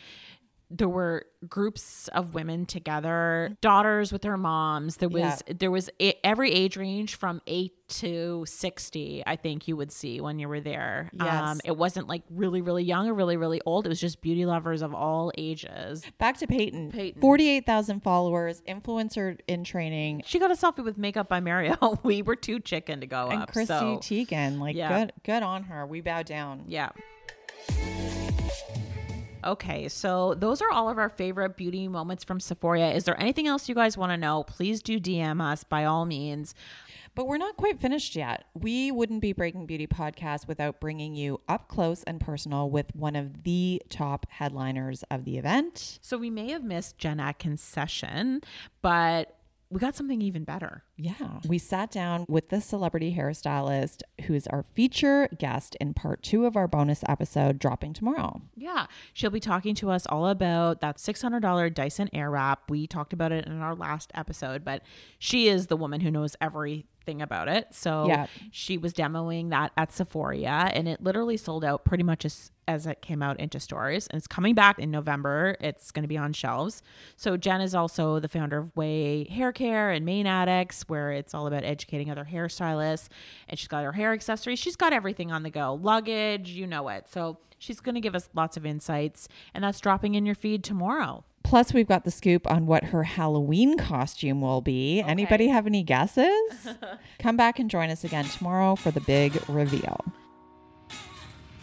there 0.70 0.88
were 0.88 1.24
groups 1.48 2.08
of 2.08 2.34
women 2.34 2.66
together, 2.66 3.56
daughters 3.62 4.12
with 4.12 4.22
their 4.22 4.36
moms. 4.36 4.98
There 4.98 5.08
was 5.08 5.42
Yeah. 5.46 5.54
there 5.58 5.70
was 5.70 5.88
a, 6.00 6.14
every 6.26 6.50
age 6.52 6.76
range 6.76 7.14
from 7.14 7.40
8 7.46 7.72
to 7.88 8.44
60, 8.46 9.22
I 9.26 9.36
think 9.36 9.66
you 9.66 9.74
would 9.76 9.90
see 9.90 10.20
when 10.20 10.38
you 10.38 10.46
were 10.46 10.60
there. 10.60 11.10
Um, 11.18 11.26
Yes. 11.26 11.60
it 11.64 11.76
wasn't 11.78 12.06
like 12.06 12.22
really 12.28 12.60
really 12.60 12.84
young 12.84 13.08
or 13.08 13.14
really 13.14 13.36
really 13.38 13.60
old. 13.64 13.86
It 13.86 13.88
was 13.88 14.00
just 14.00 14.20
beauty 14.20 14.44
lovers 14.44 14.82
of 14.82 14.92
all 14.94 15.32
ages. 15.38 16.02
Back 16.18 16.36
to 16.38 16.46
Paityn. 16.46 16.92
Paityn. 16.92 17.20
48,000 17.20 18.00
followers, 18.02 18.60
influencer 18.68 19.38
in 19.48 19.64
training. 19.64 20.22
She 20.26 20.38
got 20.38 20.50
a 20.50 20.54
selfie 20.54 20.84
with 20.84 20.98
makeup 20.98 21.28
by 21.30 21.40
Mario. 21.40 21.76
we 22.02 22.20
were 22.20 22.36
too 22.36 22.60
chicken 22.60 23.00
to 23.00 23.06
go 23.06 23.28
And 23.28 23.42
up. 23.44 23.52
Chrissy 23.52 23.66
so. 23.68 23.98
Teigen, 24.02 24.58
like 24.60 24.76
Yeah. 24.76 24.98
good, 24.98 25.12
good 25.24 25.42
on 25.42 25.62
her. 25.64 25.86
We 25.86 26.02
bow 26.02 26.22
down. 26.24 26.64
Yeah. 26.66 26.90
Okay, 29.44 29.88
so 29.88 30.34
those 30.34 30.60
are 30.60 30.70
all 30.70 30.88
of 30.88 30.98
our 30.98 31.08
favorite 31.08 31.56
beauty 31.56 31.86
moments 31.88 32.24
from 32.24 32.38
Sephoria. 32.38 32.94
Is 32.94 33.04
there 33.04 33.20
anything 33.20 33.46
else 33.46 33.68
you 33.68 33.74
guys 33.74 33.96
want 33.96 34.10
to 34.10 34.16
know? 34.16 34.42
Please 34.42 34.82
do 34.82 34.98
DM 34.98 35.40
us 35.40 35.64
by 35.64 35.84
all 35.84 36.04
means. 36.04 36.54
But 37.14 37.26
we're 37.26 37.38
not 37.38 37.56
quite 37.56 37.80
finished 37.80 38.14
yet. 38.14 38.44
We 38.54 38.92
wouldn't 38.92 39.20
be 39.20 39.32
Breaking 39.32 39.66
Beauty 39.66 39.86
podcast 39.86 40.46
without 40.46 40.80
bringing 40.80 41.16
you 41.16 41.40
up 41.48 41.68
close 41.68 42.04
and 42.04 42.20
personal 42.20 42.70
with 42.70 42.94
one 42.94 43.16
of 43.16 43.42
the 43.42 43.82
top 43.88 44.26
headliners 44.30 45.02
of 45.10 45.24
the 45.24 45.36
event. 45.36 45.98
So 46.00 46.16
we 46.16 46.30
may 46.30 46.50
have 46.50 46.62
missed 46.62 46.98
Jen 46.98 47.18
Atkin's 47.18 47.60
session, 47.60 48.42
but 48.82 49.36
we 49.70 49.80
got 49.80 49.96
something 49.96 50.22
even 50.22 50.44
better. 50.44 50.84
Yeah. 51.00 51.14
We 51.46 51.58
sat 51.58 51.90
down 51.92 52.26
with 52.28 52.48
the 52.48 52.60
celebrity 52.60 53.14
hairstylist 53.16 54.02
who 54.26 54.34
is 54.34 54.46
our 54.48 54.64
feature 54.74 55.28
guest 55.38 55.76
in 55.80 55.94
part 55.94 56.22
two 56.22 56.44
of 56.44 56.56
our 56.56 56.66
bonus 56.66 57.04
episode 57.08 57.58
dropping 57.60 57.92
tomorrow. 57.92 58.42
Yeah, 58.56 58.86
she'll 59.12 59.30
be 59.30 59.38
talking 59.40 59.74
to 59.76 59.90
us 59.90 60.06
all 60.06 60.26
about 60.26 60.80
that 60.80 60.96
$600 60.98 61.72
Dyson 61.72 62.10
Airwrap. 62.12 62.56
We 62.68 62.86
talked 62.88 63.12
about 63.12 63.30
it 63.32 63.46
in 63.46 63.60
our 63.60 63.76
last 63.76 64.10
episode, 64.14 64.64
but 64.64 64.82
she 65.20 65.48
is 65.48 65.68
the 65.68 65.76
woman 65.76 66.00
who 66.00 66.10
knows 66.10 66.34
everything 66.40 67.22
about 67.22 67.48
it. 67.48 67.68
So 67.72 68.06
Yeah. 68.08 68.26
she 68.50 68.76
was 68.76 68.92
demoing 68.92 69.50
that 69.50 69.72
at 69.76 69.90
Sephoria, 69.90 70.70
and 70.74 70.88
it 70.88 71.00
literally 71.02 71.36
sold 71.36 71.64
out 71.64 71.84
pretty 71.84 72.02
much 72.02 72.24
as 72.24 72.50
as 72.66 72.86
it 72.86 73.00
came 73.00 73.22
out 73.22 73.40
into 73.40 73.58
stores 73.58 74.06
and 74.08 74.18
it's 74.18 74.26
coming 74.26 74.54
back 74.54 74.78
in 74.78 74.90
November. 74.90 75.56
It's 75.58 75.90
going 75.90 76.02
to 76.02 76.06
be 76.06 76.18
on 76.18 76.34
shelves. 76.34 76.82
So 77.16 77.38
Jen 77.38 77.62
is 77.62 77.74
also 77.74 78.20
the 78.20 78.28
founder 78.28 78.58
of 78.58 78.74
Ouai 78.74 79.26
Hair 79.30 79.52
Care 79.52 79.90
and 79.90 80.04
Mane 80.04 80.26
Addicts, 80.26 80.86
where 80.88 81.12
it's 81.12 81.34
all 81.34 81.46
about 81.46 81.64
educating 81.64 82.10
other 82.10 82.26
hairstylists. 82.30 83.08
And 83.48 83.58
she's 83.58 83.68
got 83.68 83.84
her 83.84 83.92
hair 83.92 84.12
accessories. 84.12 84.58
She's 84.58 84.76
got 84.76 84.92
everything 84.92 85.32
on 85.32 85.42
the 85.42 85.50
go, 85.50 85.78
luggage, 85.80 86.50
you 86.50 86.66
know 86.66 86.88
it. 86.88 87.08
So 87.08 87.38
she's 87.58 87.80
going 87.80 87.94
to 87.94 88.00
give 88.00 88.14
us 88.14 88.28
lots 88.34 88.56
of 88.56 88.64
insights, 88.64 89.28
and 89.54 89.64
that's 89.64 89.80
dropping 89.80 90.14
in 90.14 90.24
your 90.24 90.34
feed 90.34 90.64
tomorrow. 90.64 91.24
Plus, 91.42 91.72
we've 91.72 91.88
got 91.88 92.04
the 92.04 92.10
scoop 92.10 92.50
on 92.50 92.66
what 92.66 92.84
her 92.84 93.04
Halloween 93.04 93.78
costume 93.78 94.40
will 94.42 94.60
be. 94.60 95.00
Anybody 95.00 95.48
have 95.48 95.66
any 95.66 95.82
guesses? 95.82 96.68
Come 97.18 97.36
back 97.36 97.58
and 97.58 97.70
join 97.70 97.90
us 97.90 98.04
again 98.04 98.26
tomorrow 98.26 98.76
for 98.76 98.90
the 98.90 99.00
big 99.00 99.38
reveal. 99.48 100.04